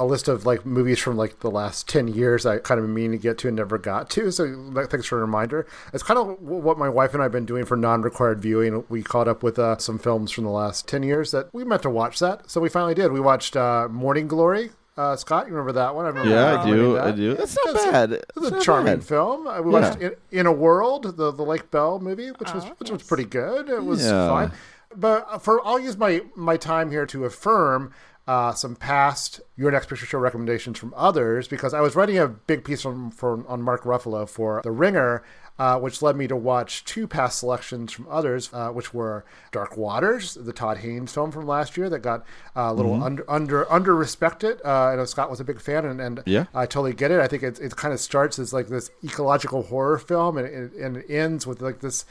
a, 0.00 0.04
a 0.04 0.06
list 0.06 0.26
of 0.26 0.46
like 0.46 0.64
movies 0.64 0.98
from 0.98 1.18
like 1.18 1.40
the 1.40 1.50
last 1.50 1.86
ten 1.86 2.08
years 2.08 2.46
I 2.46 2.58
kind 2.58 2.80
of 2.80 2.88
mean 2.88 3.10
to 3.12 3.18
get 3.18 3.36
to 3.38 3.48
and 3.48 3.56
never 3.58 3.76
got 3.76 4.08
to. 4.10 4.32
So 4.32 4.44
like, 4.44 4.88
thanks 4.88 5.06
for 5.06 5.18
a 5.18 5.20
reminder. 5.20 5.66
It's 5.92 6.02
kind 6.02 6.18
of 6.18 6.40
what 6.40 6.78
my 6.78 6.88
wife 6.88 7.12
and 7.12 7.20
I 7.22 7.26
have 7.26 7.32
been 7.32 7.44
doing 7.44 7.66
for 7.66 7.76
non-required 7.76 8.40
viewing. 8.40 8.84
We 8.88 9.02
caught 9.02 9.28
up 9.28 9.42
with 9.42 9.58
uh, 9.58 9.76
some 9.76 9.98
films 9.98 10.32
from 10.32 10.44
the 10.44 10.50
last 10.50 10.88
ten 10.88 11.02
years 11.02 11.30
that 11.32 11.52
we 11.52 11.62
meant 11.62 11.82
to 11.82 11.90
watch 11.90 12.18
that, 12.20 12.50
so 12.50 12.58
we 12.58 12.70
finally 12.70 12.94
did. 12.94 13.12
We 13.12 13.20
watched 13.20 13.54
uh, 13.54 13.86
Morning 13.90 14.26
Glory. 14.26 14.70
Uh, 15.02 15.16
Scott, 15.16 15.46
you 15.46 15.52
remember 15.52 15.72
that 15.72 15.94
one? 15.94 16.04
I 16.04 16.08
remember 16.08 16.30
Yeah, 16.30 16.60
I 16.62 16.66
do. 16.70 16.92
that. 16.94 17.04
I 17.06 17.10
do. 17.12 17.34
That's 17.34 17.56
not 17.66 17.74
It's 17.74 17.84
bad. 17.86 18.12
It's 18.12 18.24
It's 18.36 18.46
a 18.46 18.50
not 18.52 18.62
charming 18.62 18.94
bad. 18.96 19.04
film. 19.04 19.46
Uh, 19.46 19.60
we 19.62 19.72
Yeah. 19.72 19.80
watched 19.80 20.00
in, 20.00 20.14
in 20.30 20.46
a 20.46 20.52
World, 20.52 21.16
the 21.16 21.32
the 21.32 21.42
Lake 21.44 21.70
Bell 21.70 21.98
movie, 21.98 22.28
which 22.30 22.52
was 22.54 22.64
which 22.78 22.90
was 22.90 23.02
pretty 23.02 23.24
good. 23.24 23.68
It 23.68 23.84
was 23.84 24.04
Yeah. 24.04 24.28
fine. 24.28 24.52
But 24.94 25.42
for 25.42 25.66
I'll 25.66 25.78
use 25.78 25.96
my 25.96 26.22
my 26.36 26.56
time 26.56 26.90
here 26.90 27.06
to 27.06 27.24
affirm 27.24 27.92
uh, 28.28 28.52
some 28.52 28.76
past 28.76 29.40
your 29.56 29.72
next 29.72 29.88
picture 29.88 30.06
show 30.06 30.18
recommendations 30.18 30.78
from 30.78 30.94
others 30.96 31.48
because 31.48 31.74
I 31.74 31.80
was 31.80 31.96
writing 31.96 32.18
a 32.18 32.28
big 32.28 32.62
piece 32.64 32.82
from, 32.82 33.10
for 33.10 33.42
on 33.48 33.62
Mark 33.62 33.82
Ruffalo 33.82 34.28
for 34.28 34.60
The 34.62 34.70
Ringer. 34.70 35.24
Uh, 35.62 35.78
which 35.78 36.02
led 36.02 36.16
me 36.16 36.26
to 36.26 36.34
watch 36.34 36.84
two 36.84 37.06
past 37.06 37.38
selections 37.38 37.92
from 37.92 38.04
others, 38.10 38.50
uh, 38.52 38.70
which 38.70 38.92
were 38.92 39.24
Dark 39.52 39.76
Waters, 39.76 40.34
the 40.34 40.52
Todd 40.52 40.78
Haynes 40.78 41.12
film 41.14 41.30
from 41.30 41.46
last 41.46 41.76
year 41.76 41.88
that 41.88 42.00
got 42.00 42.20
uh, 42.56 42.62
a 42.62 42.74
little 42.74 42.96
Mhm. 42.96 43.02
under 43.04 43.30
under 43.30 43.72
under 43.72 43.94
respected. 43.94 44.60
Uh, 44.64 44.86
I 44.90 44.96
know 44.96 45.04
Scott 45.04 45.30
was 45.30 45.38
a 45.38 45.44
big 45.44 45.60
fan, 45.60 45.84
and, 45.84 46.00
and 46.00 46.20
Yeah. 46.26 46.46
I 46.52 46.66
totally 46.66 46.94
get 46.94 47.12
it. 47.12 47.20
I 47.20 47.28
think 47.28 47.44
it, 47.44 47.60
it 47.60 47.76
kind 47.76 47.94
of 47.94 48.00
starts 48.00 48.40
as 48.40 48.52
like 48.52 48.66
this 48.68 48.90
ecological 49.04 49.62
horror 49.62 49.98
film, 49.98 50.36
and, 50.36 50.46
it- 50.48 50.72
and 50.74 50.96
it 50.96 51.06
ends 51.08 51.46
with 51.46 51.60
like 51.62 51.78
this 51.78 52.06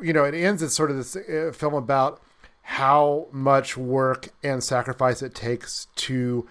you 0.00 0.12
know, 0.14 0.24
it 0.24 0.34
ends 0.34 0.62
as 0.62 0.72
sort 0.72 0.90
of 0.90 0.96
this 0.96 1.16
uh, 1.16 1.52
film 1.52 1.74
about 1.74 2.22
how 2.62 3.26
much 3.32 3.76
work 3.76 4.28
and 4.42 4.62
sacrifice 4.64 5.20
it 5.20 5.34
takes 5.34 5.88
to 5.96 6.46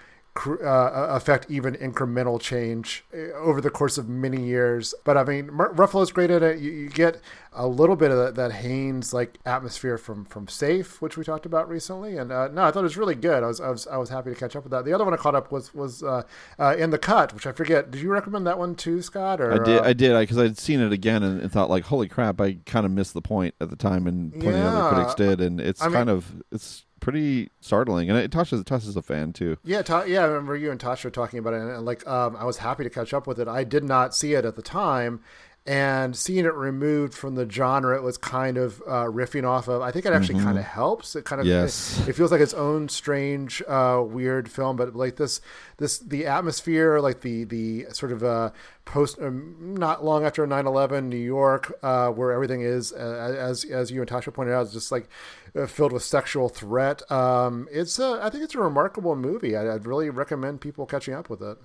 uh, 0.48 1.08
affect 1.10 1.50
even 1.50 1.76
incremental 1.76 2.40
change 2.40 3.04
uh, 3.14 3.32
over 3.38 3.62
the 3.62 3.70
course 3.70 3.98
of 3.98 4.08
many 4.10 4.42
years. 4.46 4.94
But 5.04 5.18
I 5.18 5.24
mean, 5.24 5.48
Ruffalo's 5.48 6.12
great 6.12 6.32
at 6.32 6.42
it. 6.44 6.60
You, 6.60 6.72
you 6.72 6.90
get 6.90 7.20
a 7.52 7.68
little 7.68 7.96
bit 7.96 8.12
of 8.12 8.18
that, 8.18 8.36
that 8.36 8.52
Haynes 8.54 9.12
like 9.14 9.38
atmosphere 9.46 9.98
from 9.98 10.26
from 10.26 10.48
Safe, 10.48 11.02
which 11.02 11.18
we 11.18 11.24
talked 11.24 11.46
about 11.46 11.68
recently. 11.68 12.18
And 12.18 12.32
uh, 12.32 12.48
no, 12.50 12.64
I 12.64 12.72
thought 12.72 12.82
it 12.82 12.84
was 12.84 12.98
really 12.98 13.16
good. 13.16 13.44
I 13.44 13.48
was, 13.48 13.60
I 13.60 13.70
was 13.70 13.88
I 13.88 13.98
was 13.98 14.10
happy 14.10 14.30
to 14.30 14.36
catch 14.36 14.56
up 14.56 14.64
with 14.64 14.72
that. 14.72 14.86
The 14.86 14.94
other 14.94 15.04
one 15.04 15.14
I 15.14 15.18
caught 15.18 15.36
up 15.36 15.52
was 15.52 15.74
was 15.74 16.04
uh, 16.04 16.24
uh, 16.60 16.76
in 16.78 16.90
the 16.92 17.00
cut, 17.00 17.34
which 17.34 17.48
I 17.48 17.52
forget. 17.52 17.92
Did 17.92 18.02
you 18.02 18.10
recommend 18.12 18.46
that 18.48 18.58
one 18.60 18.76
too, 18.76 19.02
Scott? 19.02 19.42
Or 19.42 19.54
I 19.54 19.64
did. 19.64 19.80
uh, 19.80 19.84
I 19.84 19.94
did. 19.94 20.18
Because 20.20 20.38
I'd 20.38 20.58
seen 20.58 20.80
it 20.80 20.92
again 20.94 21.24
and, 21.24 21.42
and 21.42 21.52
thought, 21.52 21.70
like, 21.70 21.86
holy 21.86 22.08
crap! 22.08 22.40
I 22.40 22.58
kind 22.66 22.86
of 22.86 22.92
missed 22.92 23.14
the 23.14 23.22
point 23.22 23.56
at 23.60 23.70
the 23.70 23.76
time, 23.76 24.08
and 24.08 24.32
plenty 24.32 24.50
of 24.50 24.56
Yeah. 24.56 24.78
other 24.78 24.96
critics 24.96 25.16
did. 25.16 25.42
And 25.42 25.60
it's 25.60 25.82
I 25.82 25.86
mean- 25.86 25.94
kind 25.96 26.10
of 26.10 26.44
it's 26.52 26.86
pretty 27.00 27.50
startling. 27.62 28.10
And 28.10 28.18
it 28.18 28.32
Tasha's 28.32 28.64
touches 28.64 28.96
a 28.96 29.02
fan 29.02 29.34
too. 29.34 29.58
Yeah, 29.64 29.82
Ta- 29.82 30.04
yeah. 30.04 30.22
I 30.22 30.26
remember 30.26 30.56
you 30.56 30.72
and 30.72 30.80
Tasha 30.80 31.12
talking 31.12 31.40
about 31.40 31.54
it, 31.54 31.62
and, 31.62 31.72
and, 31.72 31.86
like, 31.86 32.06
um, 32.08 32.36
I 32.36 32.46
was 32.46 32.58
happy 32.58 32.84
to 32.84 32.90
catch 32.90 33.14
up 33.14 33.28
with 33.28 33.40
it. 33.40 33.48
I 33.48 33.64
did 33.64 33.84
not 33.84 34.16
see 34.16 34.34
it 34.34 34.46
at 34.46 34.56
the 34.56 34.62
time, 34.62 35.22
and 35.70 36.16
seeing 36.16 36.46
it 36.46 36.54
removed 36.56 37.14
from 37.14 37.36
the 37.36 37.48
genre, 37.48 37.96
it 37.96 38.02
was 38.02 38.18
kind 38.18 38.58
of 38.58 38.82
uh, 38.88 39.06
riffing 39.06 39.48
off 39.48 39.68
of. 39.68 39.84
I 39.84 39.92
think 39.92 40.08
it 40.08 40.14
actually 40.14 40.40
Mhm. 40.40 40.44
kind 40.44 40.58
of 40.58 40.64
helps. 40.64 41.16
It 41.16 41.26
kind 41.26 41.40
of 41.40 41.46
Yes. 41.46 42.00
It, 42.02 42.10
it 42.10 42.14
feels 42.14 42.32
like 42.32 42.42
its 42.42 42.56
own 42.56 42.90
strange, 42.90 43.62
uh, 43.68 44.02
weird 44.04 44.50
film, 44.50 44.78
but 44.78 44.96
like 44.96 45.18
this, 45.18 45.42
this 45.78 46.00
the 46.00 46.26
atmosphere, 46.26 47.00
like 47.00 47.22
the 47.22 47.44
the 47.44 47.86
sort 47.92 48.12
of 48.12 48.24
uh, 48.24 48.50
post, 48.86 49.20
um, 49.22 49.76
not 49.78 50.04
long 50.04 50.26
after 50.26 50.48
9-11 50.48 51.04
New 51.08 51.18
York, 51.18 51.72
uh, 51.84 52.10
where 52.10 52.32
everything 52.32 52.62
is, 52.62 52.92
uh, 52.92 53.36
as 53.38 53.64
as 53.66 53.92
you 53.92 54.02
and 54.02 54.10
Tasha 54.10 54.34
pointed 54.34 54.54
out, 54.56 54.66
is 54.66 54.74
just 54.74 54.92
like 54.92 55.08
uh, 55.56 55.68
filled 55.68 55.94
with 55.94 56.02
sexual 56.04 56.50
threat. 56.50 57.04
Um, 57.12 57.68
it's 57.72 58.00
a, 58.00 58.20
I 58.24 58.32
think 58.32 58.44
it's 58.44 58.56
a 58.56 58.60
remarkable 58.60 59.16
movie. 59.16 59.56
I, 59.56 59.72
I'd 59.76 59.86
really 59.86 60.10
recommend 60.10 60.62
people 60.62 60.88
catching 60.88 61.14
up 61.14 61.30
with 61.30 61.44
it. 61.44 61.60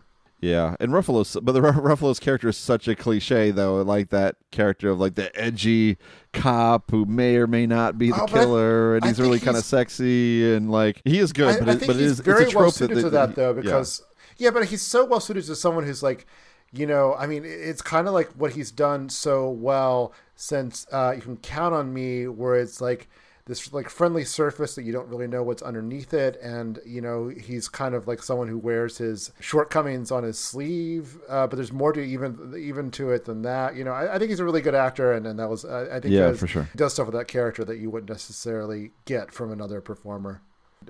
Yeah, 0.44 0.76
and 0.78 0.92
Ruffalo's, 0.92 1.38
but 1.42 1.52
the 1.52 1.60
Ruffalo's 1.62 2.20
character 2.20 2.48
is 2.50 2.58
such 2.58 2.86
a 2.86 2.94
cliche, 2.94 3.50
though. 3.50 3.80
Like 3.80 4.10
that 4.10 4.36
character 4.50 4.90
of 4.90 5.00
like 5.00 5.14
the 5.14 5.34
edgy 5.40 5.96
cop 6.34 6.90
who 6.90 7.06
may 7.06 7.36
or 7.36 7.46
may 7.46 7.66
not 7.66 7.96
be 7.96 8.10
the 8.10 8.20
Oh, 8.22 8.26
killer, 8.26 8.96
and 8.96 9.04
I 9.04 9.08
he's 9.08 9.18
really 9.20 9.40
kind 9.40 9.56
of 9.56 9.64
sexy, 9.64 10.54
and 10.54 10.70
like 10.70 11.00
he 11.06 11.18
is 11.18 11.32
good. 11.32 11.56
I, 11.56 11.58
but 11.60 11.68
I 11.70 11.72
it, 11.72 11.86
but 11.86 11.96
it 11.96 12.02
he's 12.02 12.20
very 12.20 12.44
it's 12.44 12.54
a 12.54 12.58
well 12.58 12.70
suited 12.70 12.98
that, 12.98 13.02
to 13.02 13.10
that- 13.10 13.34
though, 13.36 13.54
yeah. 13.54 13.60
because 13.62 14.02
yeah. 14.36 14.50
but 14.50 14.66
he's 14.66 14.82
so 14.82 15.06
well 15.06 15.20
suited 15.20 15.44
to 15.46 15.56
someone 15.56 15.84
who's 15.84 16.02
like, 16.02 16.26
you 16.72 16.86
know, 16.86 17.14
I 17.14 17.26
mean, 17.26 17.44
it's 17.46 17.80
kind 17.80 18.06
of 18.06 18.12
like 18.12 18.28
what 18.32 18.52
he's 18.52 18.70
done 18.70 19.08
so 19.08 19.48
well 19.48 20.12
since 20.36 20.86
uh, 20.92 21.14
you 21.16 21.22
can 21.22 21.38
count 21.38 21.74
on 21.74 21.94
me, 21.94 22.28
where 22.28 22.56
it's 22.56 22.82
like 22.82 23.08
this 23.46 23.72
like 23.74 23.90
friendly 23.90 24.24
surface 24.24 24.74
that 24.74 24.84
you 24.84 24.92
don't 24.92 25.08
really 25.08 25.26
know 25.26 25.42
what's 25.42 25.62
underneath 25.62 26.14
it, 26.14 26.38
and 26.42 26.78
you 26.86 27.00
know, 27.00 27.28
he's 27.28 27.68
kind 27.68 27.94
of 27.94 28.06
like 28.08 28.22
someone 28.22 28.48
who 28.48 28.56
wears 28.58 28.98
his 28.98 29.32
shortcomings 29.40 30.10
on 30.10 30.22
his 30.22 30.38
sleeve, 30.38 31.18
uh, 31.28 31.46
but 31.46 31.56
there's 31.56 31.72
more 31.72 31.92
to 31.92 32.00
even 32.00 32.54
even 32.58 32.90
to 32.92 33.10
it 33.10 33.26
than 33.26 33.42
that. 33.42 33.76
You 33.76 33.84
know, 33.84 33.92
I, 33.92 34.14
I 34.14 34.18
think 34.18 34.30
he's 34.30 34.40
a 34.40 34.44
really 34.44 34.62
good 34.62 34.74
actor, 34.74 35.12
and, 35.12 35.26
and 35.26 35.38
that 35.38 35.50
was 35.50 35.64
I, 35.64 35.96
I 35.96 36.00
think 36.00 36.14
Yeah, 36.14 36.32
for 36.32 36.46
sure. 36.46 36.68
he 36.72 36.78
does 36.78 36.94
stuff 36.94 37.06
with 37.06 37.14
that 37.14 37.28
character 37.28 37.64
that 37.64 37.78
you 37.78 37.90
wouldn't 37.90 38.10
necessarily 38.10 38.92
get 39.04 39.30
from 39.32 39.52
another 39.52 39.80
performer. 39.80 40.40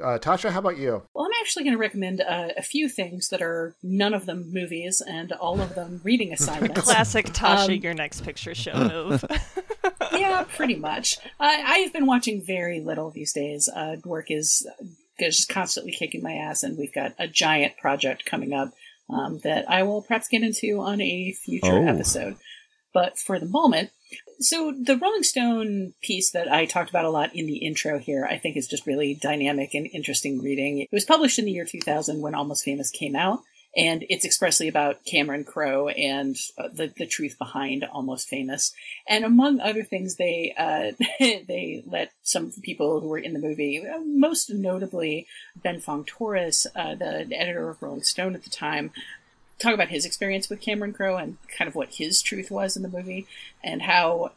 Uh, 0.03 0.19
Tasha, 0.19 0.51
how 0.51 0.59
about 0.61 0.77
you? 0.79 1.03
Well, 1.15 1.25
I'm 1.27 1.33
actually 1.41 1.65
going 1.65 1.75
to 1.75 1.79
recommend 1.81 2.21
uh, 2.21 2.49
a 2.57 2.63
few 2.63 2.89
things 2.89 3.29
that 3.31 3.43
are 3.43 3.75
none 3.83 4.15
of 4.15 4.27
them 4.27 4.53
movies 4.53 5.01
and 5.07 5.33
all 5.33 5.61
of 5.61 5.75
them 5.75 6.01
reading 6.05 6.33
assignments. 6.33 6.81
Classic 6.83 7.27
Tasha, 7.27 7.65
Um, 7.77 7.83
your 7.83 7.95
next 7.95 8.25
picture 8.25 8.55
show 8.55 8.75
move. 8.77 9.25
yeah, 10.13 10.45
pretty 10.57 10.77
much. 10.77 11.19
I, 11.41 11.63
I've 11.67 11.93
been 11.93 12.07
watching 12.07 12.43
very 12.45 12.81
little 12.81 13.11
these 13.11 13.33
days. 13.33 13.69
Uh, 13.69 13.97
work 14.05 14.31
is 14.31 14.67
uh, 14.81 14.85
just 15.21 15.49
constantly 15.49 15.93
kicking 15.93 16.23
my 16.23 16.33
ass, 16.33 16.63
and 16.63 16.77
we've 16.79 16.95
got 16.95 17.13
a 17.19 17.29
giant 17.29 17.77
project 17.79 18.25
coming 18.27 18.53
up 18.53 18.73
um, 19.11 19.39
that 19.45 19.69
I 19.71 19.83
will 19.83 20.03
perhaps 20.03 20.29
get 20.29 20.43
into 20.43 20.81
on 20.81 21.01
a 21.01 21.33
future 21.33 21.67
Oh. 21.73 21.87
episode. 21.87 22.37
But 22.93 23.19
for 23.19 23.39
the 23.41 23.47
moment, 23.47 23.91
so 24.41 24.73
the 24.73 24.97
Rolling 24.97 25.23
Stone 25.23 25.95
piece 26.03 26.31
that 26.33 26.51
I 26.51 26.67
talked 26.67 26.91
about 26.91 27.05
a 27.05 27.11
lot 27.11 27.35
in 27.35 27.47
the 27.47 27.59
intro 27.59 27.99
here, 27.99 28.27
I 28.29 28.39
think 28.39 28.57
is 28.57 28.69
just 28.69 28.87
really 28.87 29.15
dynamic 29.15 29.75
and 29.75 29.87
interesting 29.93 30.43
reading. 30.43 30.81
It 30.81 30.89
was 30.93 31.05
published 31.05 31.39
in 31.39 31.45
the 31.45 31.53
year 31.53 31.65
2000 31.65 32.21
when 32.21 32.35
Almost 32.35 32.65
Famous 32.65 32.91
came 32.91 33.17
out, 33.17 33.41
and 33.77 34.05
it's 34.09 34.25
expressly 34.25 34.69
about 34.69 35.05
Cameron 35.05 35.45
Crowe 35.45 35.89
and 35.89 36.37
uh, 36.59 36.69
the 36.69 36.93
the 36.97 37.07
truth 37.07 37.37
behind 37.39 37.85
Almost 37.85 38.29
Famous. 38.29 38.73
And 39.09 39.25
among 39.25 39.61
other 39.61 39.83
things, 39.83 40.17
they 40.17 40.55
uh, 40.57 40.93
they 41.21 41.83
let 41.87 42.13
some 42.23 42.51
people 42.63 43.01
who 43.01 43.09
were 43.09 43.19
in 43.19 43.33
the 43.33 43.41
movie, 43.41 43.85
uh, 43.87 44.01
most 44.05 44.51
notably 44.51 45.27
Ben 45.57 45.81
Fong 45.81 46.05
Torres, 46.05 46.67
uh, 46.75 46.95
the 46.95 47.27
editor 47.33 47.71
of 47.71 47.83
Rolling 47.83 48.03
Stone 48.03 48.35
at 48.35 48.45
the 48.45 48.51
time, 48.51 48.93
talk 49.65 49.75
about 49.75 49.89
his 49.89 50.05
experience 50.05 50.49
with 50.49 50.61
Cameron 50.61 50.93
Crowe 50.93 51.17
and 51.17 51.39
kind 51.57 51.69
of 51.69 51.75
what 51.75 51.95
his 51.95 52.23
truth 52.23 52.51
was 52.51 52.77
in 52.77 52.83
the 52.83 52.89
movie 52.89 53.27
and 53.63 53.83
how 53.83 54.33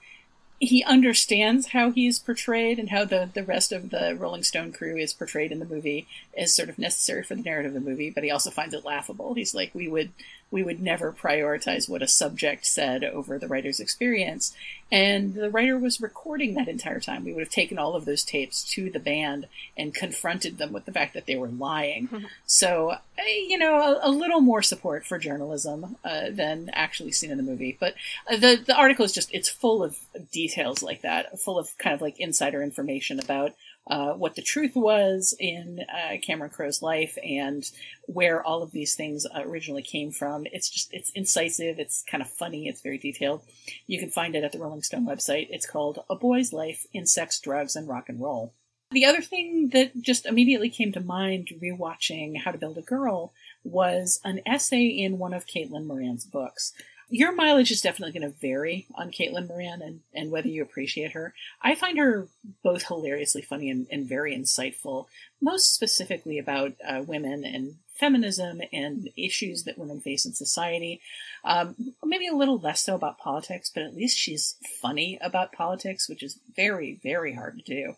he 0.59 0.83
understands 0.83 1.67
how 1.67 1.91
he's 1.91 2.17
portrayed 2.17 2.79
and 2.79 2.89
how 2.89 3.05
the, 3.05 3.29
the 3.33 3.43
rest 3.43 3.71
of 3.71 3.91
the 3.91 4.15
Rolling 4.17 4.41
Stone 4.41 4.73
crew 4.73 4.97
is 4.97 5.13
portrayed 5.13 5.51
in 5.51 5.59
the 5.59 5.65
movie 5.65 6.07
is 6.35 6.53
sort 6.53 6.69
of 6.69 6.79
necessary 6.79 7.23
for 7.23 7.35
the 7.35 7.43
narrative 7.43 7.75
of 7.75 7.83
the 7.83 7.89
movie, 7.89 8.09
but 8.09 8.23
he 8.23 8.31
also 8.31 8.49
finds 8.49 8.73
it 8.73 8.83
laughable. 8.83 9.35
He's 9.35 9.53
like, 9.53 9.75
we 9.75 9.87
would 9.87 10.11
we 10.49 10.63
would 10.63 10.81
never 10.81 11.11
prioritize 11.11 11.89
what 11.89 12.01
a 12.01 12.07
subject 12.07 12.65
said 12.65 13.03
over 13.03 13.37
the 13.37 13.47
writer's 13.47 13.79
experience. 13.79 14.55
And 14.91 15.33
the 15.33 15.49
writer 15.49 15.77
was 15.77 15.99
recording 15.99 16.53
that 16.53 16.69
entire 16.69 16.99
time. 16.99 17.25
We 17.25 17.33
would 17.33 17.43
have 17.43 17.51
taken 17.51 17.77
all 17.77 17.95
of 17.95 18.05
those 18.05 18.23
tapes 18.23 18.63
to 18.71 18.89
the 18.89 18.99
band 18.99 19.47
and 19.75 19.93
confronted 19.93 20.57
them 20.57 20.71
with 20.71 20.85
the 20.85 20.93
fact 20.93 21.13
that 21.13 21.25
they 21.25 21.35
were 21.35 21.49
lying. 21.49 22.25
so, 22.45 22.91
eh, 23.17 23.45
you 23.47 23.57
know, 23.57 23.75
a, 23.75 24.07
a, 24.07 24.11
little 24.11 24.39
more 24.39 24.61
support 24.61 25.05
for 25.05 25.17
journalism 25.17 25.97
uh, 26.05 26.29
than 26.31 26.69
actually 26.71 27.11
seen 27.11 27.31
in 27.31 27.37
the 27.37 27.43
movie. 27.43 27.75
But 27.77 27.95
uh, 28.31 28.37
the 28.37 28.63
the 28.65 28.75
article 28.75 29.03
is 29.03 29.11
just 29.11 29.33
it's 29.33 29.49
full 29.49 29.83
of 29.83 29.97
details 30.31 30.81
like 30.81 31.01
that, 31.01 31.39
full 31.39 31.59
of 31.59 31.77
kind 31.77 31.93
of 31.93 32.01
like 32.01 32.19
insider 32.19 32.63
information 32.63 33.19
about 33.19 33.53
uh, 33.89 34.13
what 34.13 34.35
the 34.35 34.41
truth 34.41 34.75
was 34.75 35.33
in 35.39 35.79
uh, 35.89 36.17
Cameron 36.21 36.51
Crowe's 36.51 36.81
life 36.81 37.17
and 37.23 37.69
where 38.07 38.43
all 38.43 38.61
of 38.61 38.71
these 38.71 38.95
things 38.95 39.25
originally 39.35 39.81
came 39.81 40.11
from. 40.11 40.45
It's 40.51 40.69
just 40.69 40.93
it's 40.93 41.09
incisive. 41.11 41.79
It's 41.79 42.03
kind 42.03 42.21
of 42.21 42.29
funny. 42.29 42.67
It's 42.67 42.81
very 42.81 42.97
detailed. 42.97 43.41
You 43.87 43.99
can 43.99 44.09
find 44.09 44.35
it 44.35 44.43
at 44.43 44.51
the 44.51 44.59
Rolling 44.59 44.76
Stone 44.81 45.05
website. 45.05 45.47
It's 45.49 45.65
called 45.65 46.03
A 46.09 46.15
Boy's 46.15 46.53
Life 46.53 46.85
in 46.93 47.05
Sex, 47.05 47.39
Drugs, 47.39 47.75
and 47.75 47.87
Rock 47.87 48.09
and 48.09 48.21
Roll. 48.21 48.53
The 48.91 49.05
other 49.05 49.21
thing 49.21 49.69
that 49.69 50.01
just 50.01 50.25
immediately 50.25 50.69
came 50.69 50.91
to 50.93 51.01
mind 51.01 51.49
rewatching 51.61 52.37
How 52.37 52.51
to 52.51 52.57
Build 52.57 52.77
a 52.77 52.81
Girl 52.81 53.33
was 53.63 54.21
an 54.23 54.41
essay 54.45 54.85
in 54.85 55.17
one 55.17 55.33
of 55.33 55.45
Caitlin 55.45 55.85
Moran's 55.85 56.23
books 56.23 56.73
your 57.09 57.33
mileage 57.33 57.71
is 57.71 57.81
definitely 57.81 58.19
going 58.19 58.31
to 58.31 58.39
vary 58.39 58.85
on 58.95 59.11
Caitlin 59.11 59.47
Moran 59.47 59.81
and, 59.81 60.01
and 60.13 60.29
whether 60.29 60.49
you 60.49 60.61
appreciate 60.61 61.13
her. 61.13 61.33
I 61.61 61.75
find 61.75 61.97
her 61.97 62.27
both 62.63 62.87
hilariously 62.87 63.41
funny 63.41 63.69
and, 63.69 63.87
and 63.89 64.07
very 64.07 64.35
insightful, 64.35 65.05
most 65.41 65.73
specifically 65.73 66.37
about 66.37 66.73
uh, 66.85 67.03
women 67.05 67.45
and 67.45 67.75
feminism 67.99 68.61
and 68.71 69.09
issues 69.17 69.63
that 69.63 69.77
women 69.77 69.99
face 69.99 70.25
in 70.25 70.33
society. 70.33 71.01
Um, 71.43 71.93
maybe 72.03 72.27
a 72.27 72.35
little 72.35 72.59
less 72.59 72.81
so 72.81 72.95
about 72.95 73.17
politics, 73.17 73.71
but 73.73 73.83
at 73.83 73.95
least 73.95 74.17
she's 74.17 74.55
funny 74.81 75.17
about 75.21 75.51
politics, 75.51 76.07
which 76.07 76.23
is 76.23 76.39
very, 76.55 76.99
very 77.03 77.33
hard 77.33 77.57
to 77.59 77.63
do. 77.63 77.93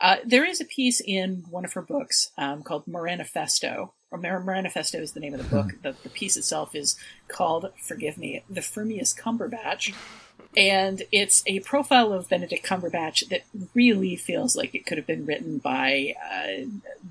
Uh, 0.00 0.16
there 0.24 0.44
is 0.44 0.60
a 0.60 0.64
piece 0.64 1.00
in 1.00 1.44
one 1.50 1.64
of 1.64 1.72
her 1.72 1.82
books 1.82 2.30
um, 2.36 2.62
called 2.62 2.84
Moranifesto, 2.86 3.92
or 4.10 4.18
Moranifesto 4.18 5.00
is 5.00 5.12
the 5.12 5.20
name 5.20 5.34
of 5.34 5.42
the 5.42 5.56
book. 5.56 5.72
the, 5.82 5.94
the 6.02 6.08
piece 6.08 6.36
itself 6.36 6.74
is 6.74 6.96
called, 7.28 7.70
forgive 7.80 8.18
me, 8.18 8.44
The 8.50 8.60
Frumious 8.60 9.14
Cumberbatch. 9.14 9.94
And 10.56 11.02
it's 11.10 11.42
a 11.46 11.60
profile 11.60 12.12
of 12.12 12.28
Benedict 12.28 12.64
Cumberbatch 12.64 13.28
that 13.28 13.42
really 13.74 14.16
feels 14.16 14.56
like 14.56 14.74
it 14.74 14.86
could 14.86 14.98
have 14.98 15.06
been 15.06 15.26
written 15.26 15.58
by 15.58 16.14
uh, 16.22 16.66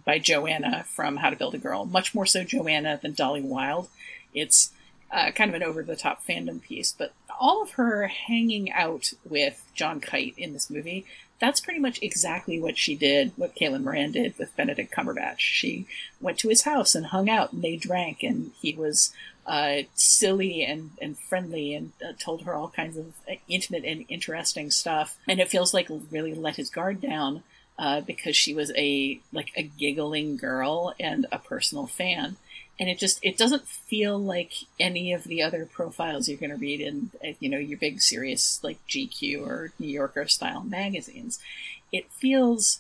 by 0.06 0.20
Johanna 0.20 0.86
from 0.88 1.18
How 1.18 1.30
to 1.30 1.36
Build 1.36 1.56
a 1.56 1.58
Girl. 1.58 1.86
Much 1.86 2.16
more 2.16 2.26
so 2.26 2.44
Johanna 2.44 3.00
than 3.02 3.14
Dolly 3.14 3.42
Wilde. 3.42 3.90
It's 4.34 4.72
uh, 5.12 5.32
kind 5.32 5.50
of 5.50 5.56
an 5.56 5.64
over 5.64 5.84
the 5.84 5.96
top 5.96 6.26
fandom 6.26 6.62
piece, 6.62 6.94
but 6.98 7.14
all 7.40 7.62
of 7.62 7.72
her 7.72 8.08
hanging 8.08 8.72
out 8.72 9.14
with 9.28 9.66
John 9.74 10.00
Kite 10.00 10.36
in 10.38 10.54
this 10.54 10.70
movie 10.70 11.06
that's 11.44 11.60
pretty 11.60 11.80
much 11.80 12.00
exactly 12.02 12.58
what 12.58 12.78
she 12.78 12.96
did, 12.96 13.34
what 13.36 13.54
Caitlin 13.54 13.84
Moran 13.84 14.14
did 14.14 14.38
with 14.38 14.56
Benedict 14.56 14.94
Cumberbatch. 14.94 15.40
She 15.40 15.86
went 16.22 16.38
to 16.40 16.48
his 16.48 16.62
house 16.62 16.96
and 16.96 17.08
hung 17.08 17.30
out 17.30 17.52
and 17.52 17.62
they 17.62 17.76
drank 17.76 18.24
and 18.24 18.52
he 18.62 18.74
was 18.74 19.12
uh, 19.46 19.84
silly 19.94 20.64
and, 20.64 20.92
and 21.02 21.18
friendly 21.18 21.74
and 21.74 21.92
uh, 22.04 22.14
told 22.18 22.44
her 22.44 22.54
all 22.54 22.70
kinds 22.70 22.98
of 22.98 23.14
uh, 23.30 23.36
intimate 23.48 23.84
and 23.84 24.06
interesting 24.10 24.72
stuff. 24.72 25.18
And 25.28 25.40
it 25.40 25.50
feels 25.50 25.74
like 25.74 25.90
really 26.12 26.34
let 26.34 26.56
his 26.56 26.70
guard 26.70 27.02
down 27.02 27.44
uh, 27.78 28.02
because 28.02 28.36
she 28.36 28.54
was 28.54 28.72
a 28.76 29.20
like 29.32 29.52
a 29.56 29.64
giggling 29.64 30.38
girl 30.38 30.94
and 31.00 31.26
a 31.32 31.40
personal 31.40 31.88
fan 31.88 32.38
and 32.80 32.90
it 32.90 32.98
just 32.98 33.20
it 33.22 33.38
doesn't 33.38 33.68
feel 33.68 34.18
like 34.18 34.54
any 34.80 35.14
of 35.14 35.24
the 35.26 35.42
other 35.42 35.66
profiles 35.66 36.28
you're 36.28 36.38
going 36.38 36.50
to 36.50 36.58
read 36.58 36.82
in 36.82 37.12
you 37.40 37.50
know 37.50 37.58
your 37.58 37.78
big 37.78 38.02
serious 38.02 38.64
like 38.64 38.78
GQ 38.88 39.46
or 39.46 39.72
New 39.80 39.88
Yorker 39.88 40.28
style 40.28 40.64
magazines. 40.64 41.40
It 41.92 42.10
feels 42.12 42.80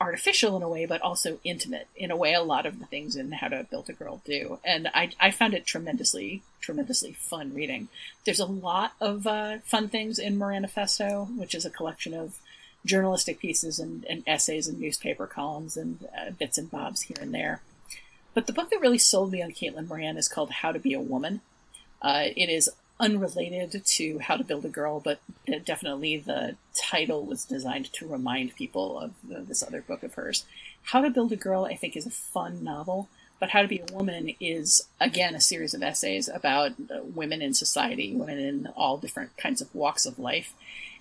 artificial 0.00 0.56
in 0.56 0.62
a 0.62 0.68
way, 0.68 0.86
but 0.86 1.02
also 1.02 1.38
intimate 1.44 1.86
in 1.94 2.10
a 2.10 2.16
way. 2.16 2.32
A 2.32 2.42
lot 2.42 2.66
of 2.66 2.78
the 2.78 2.86
things 2.86 3.16
in 3.16 3.32
How 3.32 3.48
to 3.48 3.66
Build 3.70 3.90
a 3.90 3.92
Girl 3.92 4.22
do, 4.24 4.58
and 4.64 4.88
I 4.94 5.10
I 5.20 5.30
found 5.30 5.54
it 5.54 5.66
tremendously 5.66 6.42
tremendously 6.60 7.12
fun 7.12 7.54
reading. 7.54 7.88
There's 8.24 8.40
a 8.40 8.46
lot 8.46 8.92
of 9.00 9.26
uh, 9.26 9.58
fun 9.64 9.88
things 9.88 10.18
in 10.18 10.38
Moranifesto, 10.38 11.36
which 11.36 11.54
is 11.54 11.64
a 11.64 11.70
collection 11.70 12.14
of 12.14 12.38
journalistic 12.84 13.38
pieces 13.38 13.78
and, 13.78 14.04
and 14.08 14.22
essays 14.26 14.66
and 14.66 14.80
newspaper 14.80 15.26
columns 15.26 15.76
and 15.76 16.06
uh, 16.16 16.30
bits 16.30 16.58
and 16.58 16.70
bobs 16.70 17.02
here 17.02 17.18
and 17.20 17.34
there. 17.34 17.60
But 18.32 18.46
the 18.46 18.52
book 18.52 18.70
that 18.70 18.80
really 18.80 18.98
sold 18.98 19.32
me 19.32 19.42
on 19.42 19.50
Caitlin 19.50 19.88
Moran 19.88 20.16
is 20.16 20.28
called 20.28 20.50
How 20.50 20.72
to 20.72 20.78
Be 20.78 20.94
a 20.94 21.00
Woman. 21.00 21.40
Uh, 22.00 22.26
it 22.36 22.48
is 22.48 22.70
unrelated 23.00 23.84
to 23.84 24.18
How 24.18 24.36
to 24.36 24.44
Build 24.44 24.64
a 24.64 24.68
Girl, 24.68 25.00
but 25.00 25.20
definitely 25.64 26.18
the 26.18 26.56
title 26.74 27.24
was 27.24 27.44
designed 27.44 27.92
to 27.94 28.06
remind 28.06 28.54
people 28.54 28.98
of 28.98 29.14
this 29.24 29.62
other 29.62 29.80
book 29.80 30.02
of 30.02 30.14
hers. 30.14 30.44
How 30.84 31.00
to 31.00 31.10
Build 31.10 31.32
a 31.32 31.36
Girl, 31.36 31.64
I 31.64 31.74
think, 31.74 31.96
is 31.96 32.06
a 32.06 32.10
fun 32.10 32.62
novel, 32.62 33.08
but 33.40 33.50
How 33.50 33.62
to 33.62 33.68
Be 33.68 33.80
a 33.80 33.92
Woman 33.92 34.34
is, 34.38 34.82
again, 35.00 35.34
a 35.34 35.40
series 35.40 35.74
of 35.74 35.82
essays 35.82 36.28
about 36.28 36.72
uh, 36.72 37.00
women 37.02 37.42
in 37.42 37.54
society, 37.54 38.14
women 38.14 38.38
in 38.38 38.66
all 38.76 38.98
different 38.98 39.36
kinds 39.36 39.60
of 39.60 39.74
walks 39.74 40.04
of 40.06 40.18
life. 40.18 40.52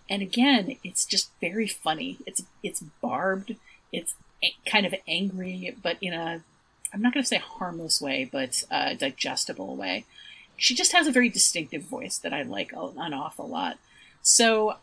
And 0.10 0.22
again, 0.22 0.78
it's 0.84 1.06
just 1.06 1.30
very 1.40 1.68
funny. 1.68 2.18
It's 2.26 2.42
it's 2.64 2.82
barbed. 3.02 3.56
It's 3.92 4.16
kind 4.66 4.86
of 4.86 4.96
angry, 5.08 5.76
but 5.84 5.98
in 6.02 6.14
a 6.14 6.42
I'm 6.92 7.02
not 7.02 7.14
going 7.14 7.24
to 7.24 7.28
say 7.28 7.38
harmless 7.38 8.02
way, 8.02 8.28
but 8.32 8.64
digestible 8.98 9.76
way. 9.76 10.06
She 10.60 10.76
just 10.76 10.92
has 10.92 11.08
a 11.08 11.12
very 11.12 11.30
distinctive 11.30 11.84
voice 11.84 12.18
that 12.20 12.34
I 12.34 12.44
like 12.44 12.72
an 12.74 13.14
awful 13.14 13.48
lot. 13.48 13.80
So 14.22 14.76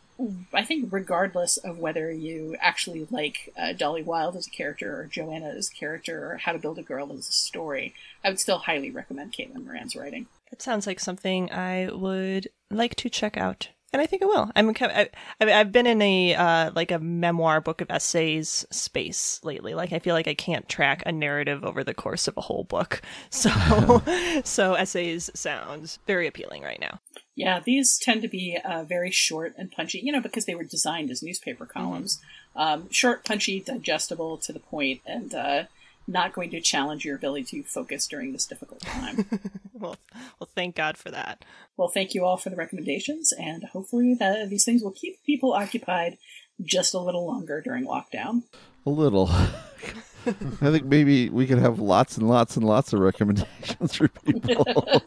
I 0.51 0.63
think, 0.63 0.91
regardless 0.91 1.57
of 1.57 1.77
whether 1.77 2.11
you 2.11 2.55
actually 2.59 3.07
like 3.11 3.53
uh, 3.57 3.73
Dolly 3.73 4.01
Wilde 4.01 4.35
as 4.35 4.47
a 4.47 4.51
character 4.51 4.99
or 4.99 5.05
Johanna 5.05 5.49
as 5.49 5.69
a 5.69 5.75
character 5.75 6.31
or 6.31 6.37
How 6.37 6.53
to 6.53 6.59
Build 6.59 6.79
a 6.79 6.83
Girl 6.83 7.13
as 7.13 7.29
a 7.29 7.31
story, 7.31 7.93
I 8.23 8.29
would 8.29 8.39
still 8.39 8.57
highly 8.57 8.89
recommend 8.89 9.33
Caitlin 9.33 9.63
Moran's 9.65 9.95
writing. 9.95 10.27
It 10.51 10.61
sounds 10.61 10.87
like 10.87 10.99
something 10.99 11.51
I 11.51 11.89
would 11.93 12.47
like 12.71 12.95
to 12.95 13.09
check 13.09 13.37
out 13.37 13.69
and 13.93 14.01
I 14.01 14.05
think 14.05 14.21
it 14.21 14.27
will. 14.27 14.51
I'm 14.55 14.69
I, 14.81 15.09
I've 15.39 15.71
been 15.71 15.87
in 15.87 16.01
a 16.01 16.35
uh, 16.35 16.71
like 16.75 16.91
a 16.91 16.99
memoir 16.99 17.61
book 17.61 17.81
of 17.81 17.89
essays 17.89 18.65
space 18.69 19.39
lately. 19.43 19.73
Like 19.73 19.93
I 19.93 19.99
feel 19.99 20.13
like 20.13 20.27
I 20.27 20.33
can't 20.33 20.67
track 20.67 21.03
a 21.05 21.11
narrative 21.11 21.63
over 21.63 21.83
the 21.83 21.93
course 21.93 22.27
of 22.27 22.35
a 22.37 22.41
whole 22.41 22.63
book. 22.63 23.01
So 23.29 24.01
so 24.43 24.73
essays 24.73 25.29
sounds 25.33 25.99
very 26.07 26.27
appealing 26.27 26.63
right 26.63 26.79
now. 26.79 26.99
Yeah, 27.35 27.59
these 27.59 27.97
tend 27.99 28.21
to 28.23 28.27
be 28.27 28.57
uh, 28.63 28.83
very 28.83 29.11
short 29.11 29.53
and 29.57 29.71
punchy. 29.71 29.99
You 29.99 30.11
know, 30.11 30.21
because 30.21 30.45
they 30.45 30.55
were 30.55 30.63
designed 30.63 31.11
as 31.11 31.21
newspaper 31.21 31.65
columns. 31.65 32.17
Mm-hmm. 32.17 32.59
Um, 32.59 32.89
short, 32.89 33.23
punchy, 33.23 33.59
digestible, 33.59 34.37
to 34.39 34.51
the 34.51 34.59
point, 34.59 35.01
and 35.05 35.33
uh, 35.35 35.63
not 36.07 36.33
going 36.33 36.49
to 36.51 36.61
challenge 36.61 37.03
your 37.03 37.15
ability 37.15 37.61
to 37.61 37.63
focus 37.67 38.07
during 38.07 38.31
this 38.31 38.47
difficult 38.47 38.81
time. 38.81 39.25
well, 39.73 39.97
well, 40.39 40.49
thank 40.55 40.75
God 40.75 40.97
for 40.97 41.11
that. 41.11 41.43
Well, 41.75 41.89
thank 41.89 42.13
you 42.13 42.23
all 42.23 42.37
for 42.37 42.49
the 42.49 42.55
recommendations, 42.55 43.33
and 43.33 43.65
hopefully 43.65 44.15
that 44.15 44.49
these 44.49 44.63
things 44.63 44.81
will 44.81 44.91
keep 44.91 45.21
people 45.23 45.53
occupied 45.53 46.17
just 46.61 46.93
a 46.93 46.99
little 46.99 47.27
longer 47.27 47.61
during 47.61 47.85
lockdown. 47.85 48.43
A 48.85 48.89
little. 48.89 49.29
I 50.27 50.71
think 50.71 50.85
maybe 50.85 51.29
we 51.29 51.45
could 51.45 51.59
have 51.59 51.79
lots 51.79 52.17
and 52.17 52.27
lots 52.27 52.57
and 52.57 52.65
lots 52.65 52.93
of 52.93 52.99
recommendations 52.99 53.95
for 53.95 54.07
people. 54.07 54.65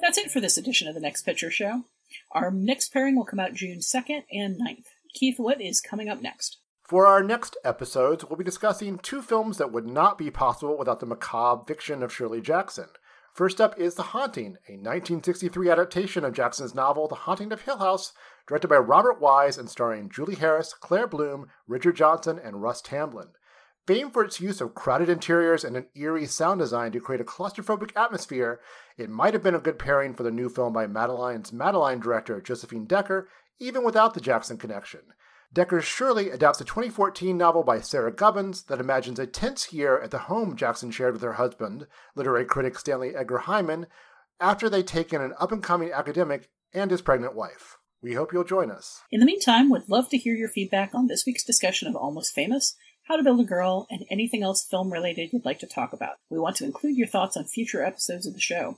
That's 0.00 0.16
it 0.16 0.30
for 0.30 0.40
this 0.40 0.56
edition 0.56 0.88
of 0.88 0.94
the 0.94 1.00
Next 1.00 1.22
Picture 1.22 1.50
Show. 1.50 1.84
Our 2.32 2.50
next 2.50 2.92
pairing 2.92 3.16
will 3.16 3.24
come 3.24 3.40
out 3.40 3.54
June 3.54 3.78
2nd 3.78 4.24
and 4.30 4.60
9th. 4.60 4.86
Keith, 5.14 5.38
what 5.38 5.60
is 5.60 5.80
coming 5.80 6.08
up 6.08 6.20
next? 6.20 6.58
For 6.82 7.06
our 7.06 7.22
next 7.22 7.56
episodes, 7.64 8.24
we'll 8.24 8.38
be 8.38 8.44
discussing 8.44 8.98
two 8.98 9.20
films 9.20 9.58
that 9.58 9.72
would 9.72 9.86
not 9.86 10.16
be 10.16 10.30
possible 10.30 10.78
without 10.78 11.00
the 11.00 11.06
macabre 11.06 11.64
fiction 11.66 12.02
of 12.02 12.12
Shirley 12.12 12.40
Jackson. 12.40 12.86
First 13.34 13.60
up 13.60 13.78
is 13.78 13.94
The 13.94 14.02
Haunting, 14.04 14.56
a 14.68 14.72
1963 14.72 15.70
adaptation 15.70 16.24
of 16.24 16.32
Jackson's 16.32 16.74
novel 16.74 17.06
The 17.06 17.14
Haunting 17.14 17.52
of 17.52 17.60
Hill 17.62 17.76
House, 17.78 18.12
directed 18.46 18.68
by 18.68 18.78
Robert 18.78 19.20
Wise 19.20 19.58
and 19.58 19.68
starring 19.68 20.10
Julie 20.10 20.36
Harris, 20.36 20.72
Claire 20.72 21.06
Bloom, 21.06 21.50
Richard 21.66 21.96
Johnson, 21.96 22.40
and 22.42 22.62
Russ 22.62 22.80
Tamblyn. 22.80 23.28
Famed 23.88 24.12
for 24.12 24.22
its 24.22 24.38
use 24.38 24.60
of 24.60 24.74
crowded 24.74 25.08
interiors 25.08 25.64
and 25.64 25.74
an 25.74 25.86
eerie 25.94 26.26
sound 26.26 26.60
design 26.60 26.92
to 26.92 27.00
create 27.00 27.22
a 27.22 27.24
claustrophobic 27.24 27.90
atmosphere, 27.96 28.60
it 28.98 29.08
might 29.08 29.32
have 29.32 29.42
been 29.42 29.54
a 29.54 29.60
good 29.60 29.78
pairing 29.78 30.12
for 30.12 30.24
the 30.24 30.30
new 30.30 30.50
film 30.50 30.74
by 30.74 30.86
Madeline's 30.86 31.54
Madeline 31.54 31.98
director 31.98 32.38
Josephine 32.38 32.84
Decker, 32.84 33.30
even 33.58 33.82
without 33.82 34.12
the 34.12 34.20
Jackson 34.20 34.58
connection. 34.58 35.00
Decker's 35.54 35.86
Shirley 35.86 36.28
adapts 36.28 36.60
a 36.60 36.66
2014 36.66 37.34
novel 37.34 37.62
by 37.62 37.80
Sarah 37.80 38.12
Gubbins 38.12 38.64
that 38.64 38.78
imagines 38.78 39.18
a 39.18 39.26
tense 39.26 39.72
year 39.72 39.98
at 39.98 40.10
the 40.10 40.18
home 40.18 40.54
Jackson 40.54 40.90
shared 40.90 41.14
with 41.14 41.22
her 41.22 41.32
husband, 41.32 41.86
literary 42.14 42.44
critic 42.44 42.78
Stanley 42.78 43.16
Edgar 43.16 43.38
Hyman, 43.38 43.86
after 44.38 44.68
they 44.68 44.82
take 44.82 45.14
in 45.14 45.22
an 45.22 45.32
up 45.40 45.50
and 45.50 45.62
coming 45.62 45.92
academic 45.92 46.50
and 46.74 46.90
his 46.90 47.00
pregnant 47.00 47.34
wife. 47.34 47.78
We 48.02 48.12
hope 48.12 48.34
you'll 48.34 48.44
join 48.44 48.70
us. 48.70 49.00
In 49.10 49.20
the 49.20 49.26
meantime, 49.26 49.70
would 49.70 49.88
love 49.88 50.10
to 50.10 50.18
hear 50.18 50.34
your 50.34 50.50
feedback 50.50 50.94
on 50.94 51.06
this 51.06 51.24
week's 51.24 51.42
discussion 51.42 51.88
of 51.88 51.96
Almost 51.96 52.34
Famous 52.34 52.76
How 53.08 53.16
to 53.16 53.22
Build 53.22 53.40
a 53.40 53.44
Girl, 53.44 53.86
and 53.90 54.04
anything 54.10 54.42
else 54.42 54.62
film 54.62 54.92
related 54.92 55.32
you'd 55.32 55.46
like 55.46 55.60
to 55.60 55.66
talk 55.66 55.94
about. 55.94 56.18
We 56.28 56.38
want 56.38 56.56
to 56.56 56.66
include 56.66 56.98
your 56.98 57.06
thoughts 57.06 57.38
on 57.38 57.44
future 57.44 57.82
episodes 57.82 58.26
of 58.26 58.34
the 58.34 58.40
show. 58.40 58.76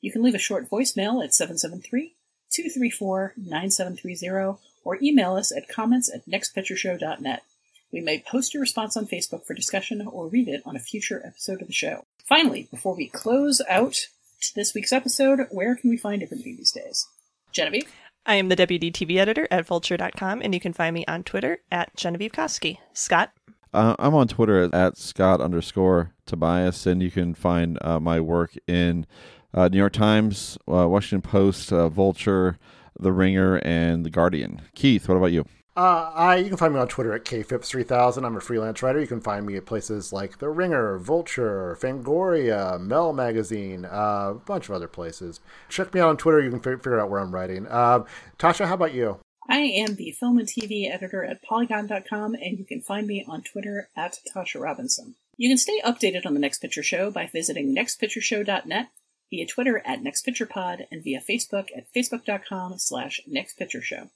You 0.00 0.10
can 0.10 0.20
leave 0.20 0.34
a 0.34 0.38
short 0.38 0.68
voicemail 0.68 1.22
at 1.22 1.32
773 1.32 2.16
234 2.50 3.34
9730 3.36 4.58
or 4.82 4.98
email 5.00 5.36
us 5.36 5.52
at 5.56 5.68
comments 5.68 6.12
at 6.12 6.26
nextpictureshow.net. 6.26 7.44
We 7.92 8.00
may 8.00 8.18
post 8.18 8.52
your 8.52 8.62
response 8.62 8.96
on 8.96 9.06
Facebook 9.06 9.46
for 9.46 9.54
discussion 9.54 10.04
or 10.04 10.26
read 10.26 10.48
it 10.48 10.62
on 10.66 10.74
a 10.74 10.80
future 10.80 11.22
episode 11.24 11.62
of 11.62 11.68
the 11.68 11.72
show. 11.72 12.04
Finally, 12.24 12.66
before 12.72 12.96
we 12.96 13.06
close 13.06 13.62
out 13.70 14.08
this 14.56 14.74
week's 14.74 14.92
episode, 14.92 15.46
where 15.52 15.76
can 15.76 15.88
we 15.88 15.96
find 15.96 16.20
everybody 16.20 16.56
these 16.56 16.72
days? 16.72 17.06
Genevieve? 17.52 17.92
I 18.26 18.34
am 18.34 18.48
the 18.48 18.56
deputy 18.56 18.90
TV 18.90 19.18
editor 19.18 19.46
at 19.52 19.66
vulture.com, 19.66 20.42
and 20.42 20.52
you 20.52 20.58
can 20.58 20.72
find 20.72 20.94
me 20.94 21.06
on 21.06 21.22
Twitter 21.22 21.60
at 21.70 21.94
Genevieve 21.94 22.32
Koski. 22.32 22.78
Scott? 22.92 23.30
Uh, 23.72 23.94
I'm 23.98 24.14
on 24.14 24.28
Twitter 24.28 24.68
at 24.74 24.96
Scott 24.96 25.40
underscore 25.40 26.12
Tobias, 26.26 26.86
and 26.86 27.02
you 27.02 27.10
can 27.10 27.34
find 27.34 27.78
uh, 27.82 28.00
my 28.00 28.18
work 28.20 28.54
in 28.66 29.06
uh, 29.52 29.68
New 29.68 29.78
York 29.78 29.92
Times, 29.92 30.56
uh, 30.66 30.88
Washington 30.88 31.28
Post, 31.28 31.72
uh, 31.72 31.88
Vulture, 31.88 32.58
The 32.98 33.12
Ringer, 33.12 33.56
and 33.58 34.06
The 34.06 34.10
Guardian. 34.10 34.62
Keith, 34.74 35.08
what 35.08 35.16
about 35.16 35.32
you? 35.32 35.44
Uh, 35.76 36.10
I 36.12 36.36
you 36.36 36.48
can 36.48 36.56
find 36.56 36.74
me 36.74 36.80
on 36.80 36.88
Twitter 36.88 37.12
at 37.12 37.24
kphipps3000. 37.24 38.24
I'm 38.24 38.36
a 38.36 38.40
freelance 38.40 38.82
writer. 38.82 38.98
You 38.98 39.06
can 39.06 39.20
find 39.20 39.46
me 39.46 39.56
at 39.56 39.64
places 39.64 40.12
like 40.12 40.38
The 40.38 40.48
Ringer, 40.48 40.98
Vulture, 40.98 41.78
Fangoria, 41.80 42.80
Mel 42.80 43.12
Magazine, 43.12 43.84
a 43.84 44.34
bunch 44.44 44.68
of 44.68 44.74
other 44.74 44.88
places. 44.88 45.40
Check 45.68 45.94
me 45.94 46.00
out 46.00 46.08
on 46.08 46.16
Twitter. 46.16 46.40
You 46.40 46.50
can 46.50 46.58
f- 46.58 46.80
figure 46.80 46.98
out 46.98 47.10
where 47.10 47.20
I'm 47.20 47.32
writing. 47.32 47.66
Tasha, 47.66 48.66
how 48.66 48.74
about 48.74 48.92
you? 48.92 49.20
I 49.50 49.60
am 49.60 49.94
the 49.94 50.10
film 50.10 50.38
and 50.38 50.46
TV 50.46 50.92
editor 50.92 51.24
at 51.24 51.42
Polygon.com, 51.42 52.34
and 52.34 52.58
you 52.58 52.66
can 52.66 52.82
find 52.82 53.06
me 53.06 53.24
on 53.26 53.42
Twitter 53.42 53.88
at 53.96 54.18
Tasha 54.34 54.60
Robinson. 54.60 55.14
You 55.38 55.48
can 55.48 55.56
stay 55.56 55.80
updated 55.80 56.26
on 56.26 56.34
the 56.34 56.40
Next 56.40 56.58
Picture 56.58 56.82
Show 56.82 57.10
by 57.10 57.30
visiting 57.32 57.74
nextpictureshow.net, 57.74 58.88
via 59.30 59.46
Twitter 59.46 59.82
at 59.86 60.02
NextPicturePod, 60.02 60.86
and 60.92 61.02
via 61.02 61.20
Facebook 61.20 61.68
at 61.74 61.86
facebook.com 61.94 62.78
slash 62.78 63.20
nextpictureshow. 63.26 64.10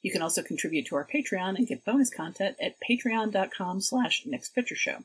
You 0.00 0.10
can 0.10 0.22
also 0.22 0.42
contribute 0.42 0.86
to 0.86 0.96
our 0.96 1.06
Patreon 1.06 1.56
and 1.56 1.66
get 1.66 1.84
bonus 1.84 2.08
content 2.08 2.56
at 2.58 2.76
patreon.com 2.80 3.82
slash 3.82 4.24
nextpictureshow. 4.24 5.04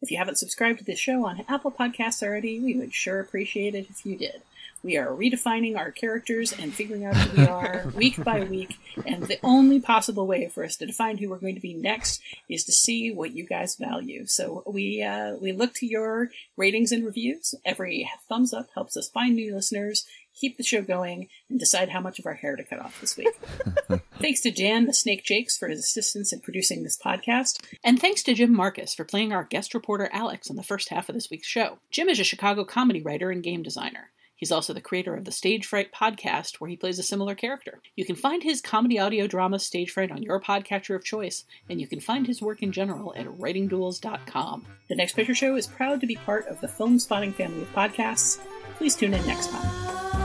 If 0.00 0.10
you 0.10 0.18
haven't 0.18 0.38
subscribed 0.38 0.80
to 0.80 0.84
this 0.84 0.98
show 0.98 1.24
on 1.26 1.44
Apple 1.48 1.70
Podcasts 1.70 2.24
already, 2.24 2.58
we 2.58 2.74
would 2.74 2.92
sure 2.92 3.20
appreciate 3.20 3.76
it 3.76 3.86
if 3.88 4.04
you 4.04 4.16
did. 4.16 4.42
We 4.82 4.96
are 4.96 5.08
redefining 5.08 5.76
our 5.76 5.92
characters 5.92 6.52
and 6.52 6.74
figuring 6.74 7.04
out 7.04 7.14
who 7.14 7.42
we 7.42 7.46
are 7.46 7.84
week 7.94 8.22
by 8.22 8.42
week, 8.42 8.76
and 9.06 9.22
the 9.22 9.38
only 9.44 9.80
possible 9.80 10.26
way 10.26 10.48
for 10.48 10.64
us 10.64 10.76
to 10.78 10.86
define 10.86 11.18
who 11.18 11.30
we're 11.30 11.38
going 11.38 11.54
to 11.54 11.60
be 11.60 11.74
next 11.74 12.20
is 12.48 12.64
to 12.64 12.72
see 12.72 13.12
what 13.12 13.36
you 13.36 13.46
guys 13.46 13.76
value. 13.76 14.26
So 14.26 14.64
we 14.66 15.00
uh, 15.02 15.36
we 15.40 15.52
look 15.52 15.74
to 15.74 15.86
your 15.86 16.30
ratings 16.56 16.90
and 16.90 17.04
reviews. 17.04 17.54
Every 17.64 18.10
thumbs 18.28 18.52
up 18.52 18.70
helps 18.74 18.96
us 18.96 19.08
find 19.08 19.36
new 19.36 19.54
listeners, 19.54 20.04
keep 20.34 20.56
the 20.56 20.64
show 20.64 20.82
going, 20.82 21.28
and 21.48 21.60
decide 21.60 21.90
how 21.90 22.00
much 22.00 22.18
of 22.18 22.26
our 22.26 22.34
hair 22.34 22.56
to 22.56 22.64
cut 22.64 22.80
off 22.80 23.00
this 23.00 23.16
week. 23.16 23.28
thanks 24.18 24.40
to 24.40 24.50
Jan 24.50 24.86
the 24.86 24.94
Snake 24.94 25.22
Jakes 25.22 25.56
for 25.56 25.68
his 25.68 25.78
assistance 25.78 26.32
in 26.32 26.40
producing 26.40 26.82
this 26.82 26.98
podcast, 26.98 27.62
and 27.84 28.00
thanks 28.00 28.24
to 28.24 28.34
Jim 28.34 28.52
Marcus 28.52 28.94
for 28.94 29.04
playing 29.04 29.32
our 29.32 29.44
guest 29.44 29.74
reporter 29.74 30.10
Alex 30.12 30.50
in 30.50 30.56
the 30.56 30.64
first 30.64 30.88
half 30.88 31.08
of 31.08 31.14
this 31.14 31.30
week's 31.30 31.46
show. 31.46 31.78
Jim 31.92 32.08
is 32.08 32.18
a 32.18 32.24
Chicago 32.24 32.64
comedy 32.64 33.00
writer 33.00 33.30
and 33.30 33.44
game 33.44 33.62
designer. 33.62 34.10
He's 34.42 34.50
also 34.50 34.72
the 34.72 34.80
creator 34.80 35.14
of 35.14 35.24
the 35.24 35.30
Stage 35.30 35.66
Fright 35.66 35.92
podcast, 35.92 36.56
where 36.56 36.68
he 36.68 36.76
plays 36.76 36.98
a 36.98 37.04
similar 37.04 37.36
character. 37.36 37.80
You 37.94 38.04
can 38.04 38.16
find 38.16 38.42
his 38.42 38.60
comedy 38.60 38.98
audio 38.98 39.28
drama 39.28 39.60
Stage 39.60 39.92
Fright 39.92 40.10
on 40.10 40.20
your 40.20 40.40
podcatcher 40.40 40.96
of 40.96 41.04
choice, 41.04 41.44
and 41.70 41.80
you 41.80 41.86
can 41.86 42.00
find 42.00 42.26
his 42.26 42.42
work 42.42 42.60
in 42.60 42.72
general 42.72 43.14
at 43.14 43.26
writingduels.com. 43.26 44.66
The 44.88 44.96
Next 44.96 45.14
Picture 45.14 45.36
Show 45.36 45.54
is 45.54 45.68
proud 45.68 46.00
to 46.00 46.08
be 46.08 46.16
part 46.16 46.48
of 46.48 46.60
the 46.60 46.66
Filmspotting 46.66 47.36
family 47.36 47.62
of 47.62 47.72
podcasts. 47.72 48.40
Please 48.78 48.96
tune 48.96 49.14
in 49.14 49.24
next 49.28 49.48
time. 49.48 50.21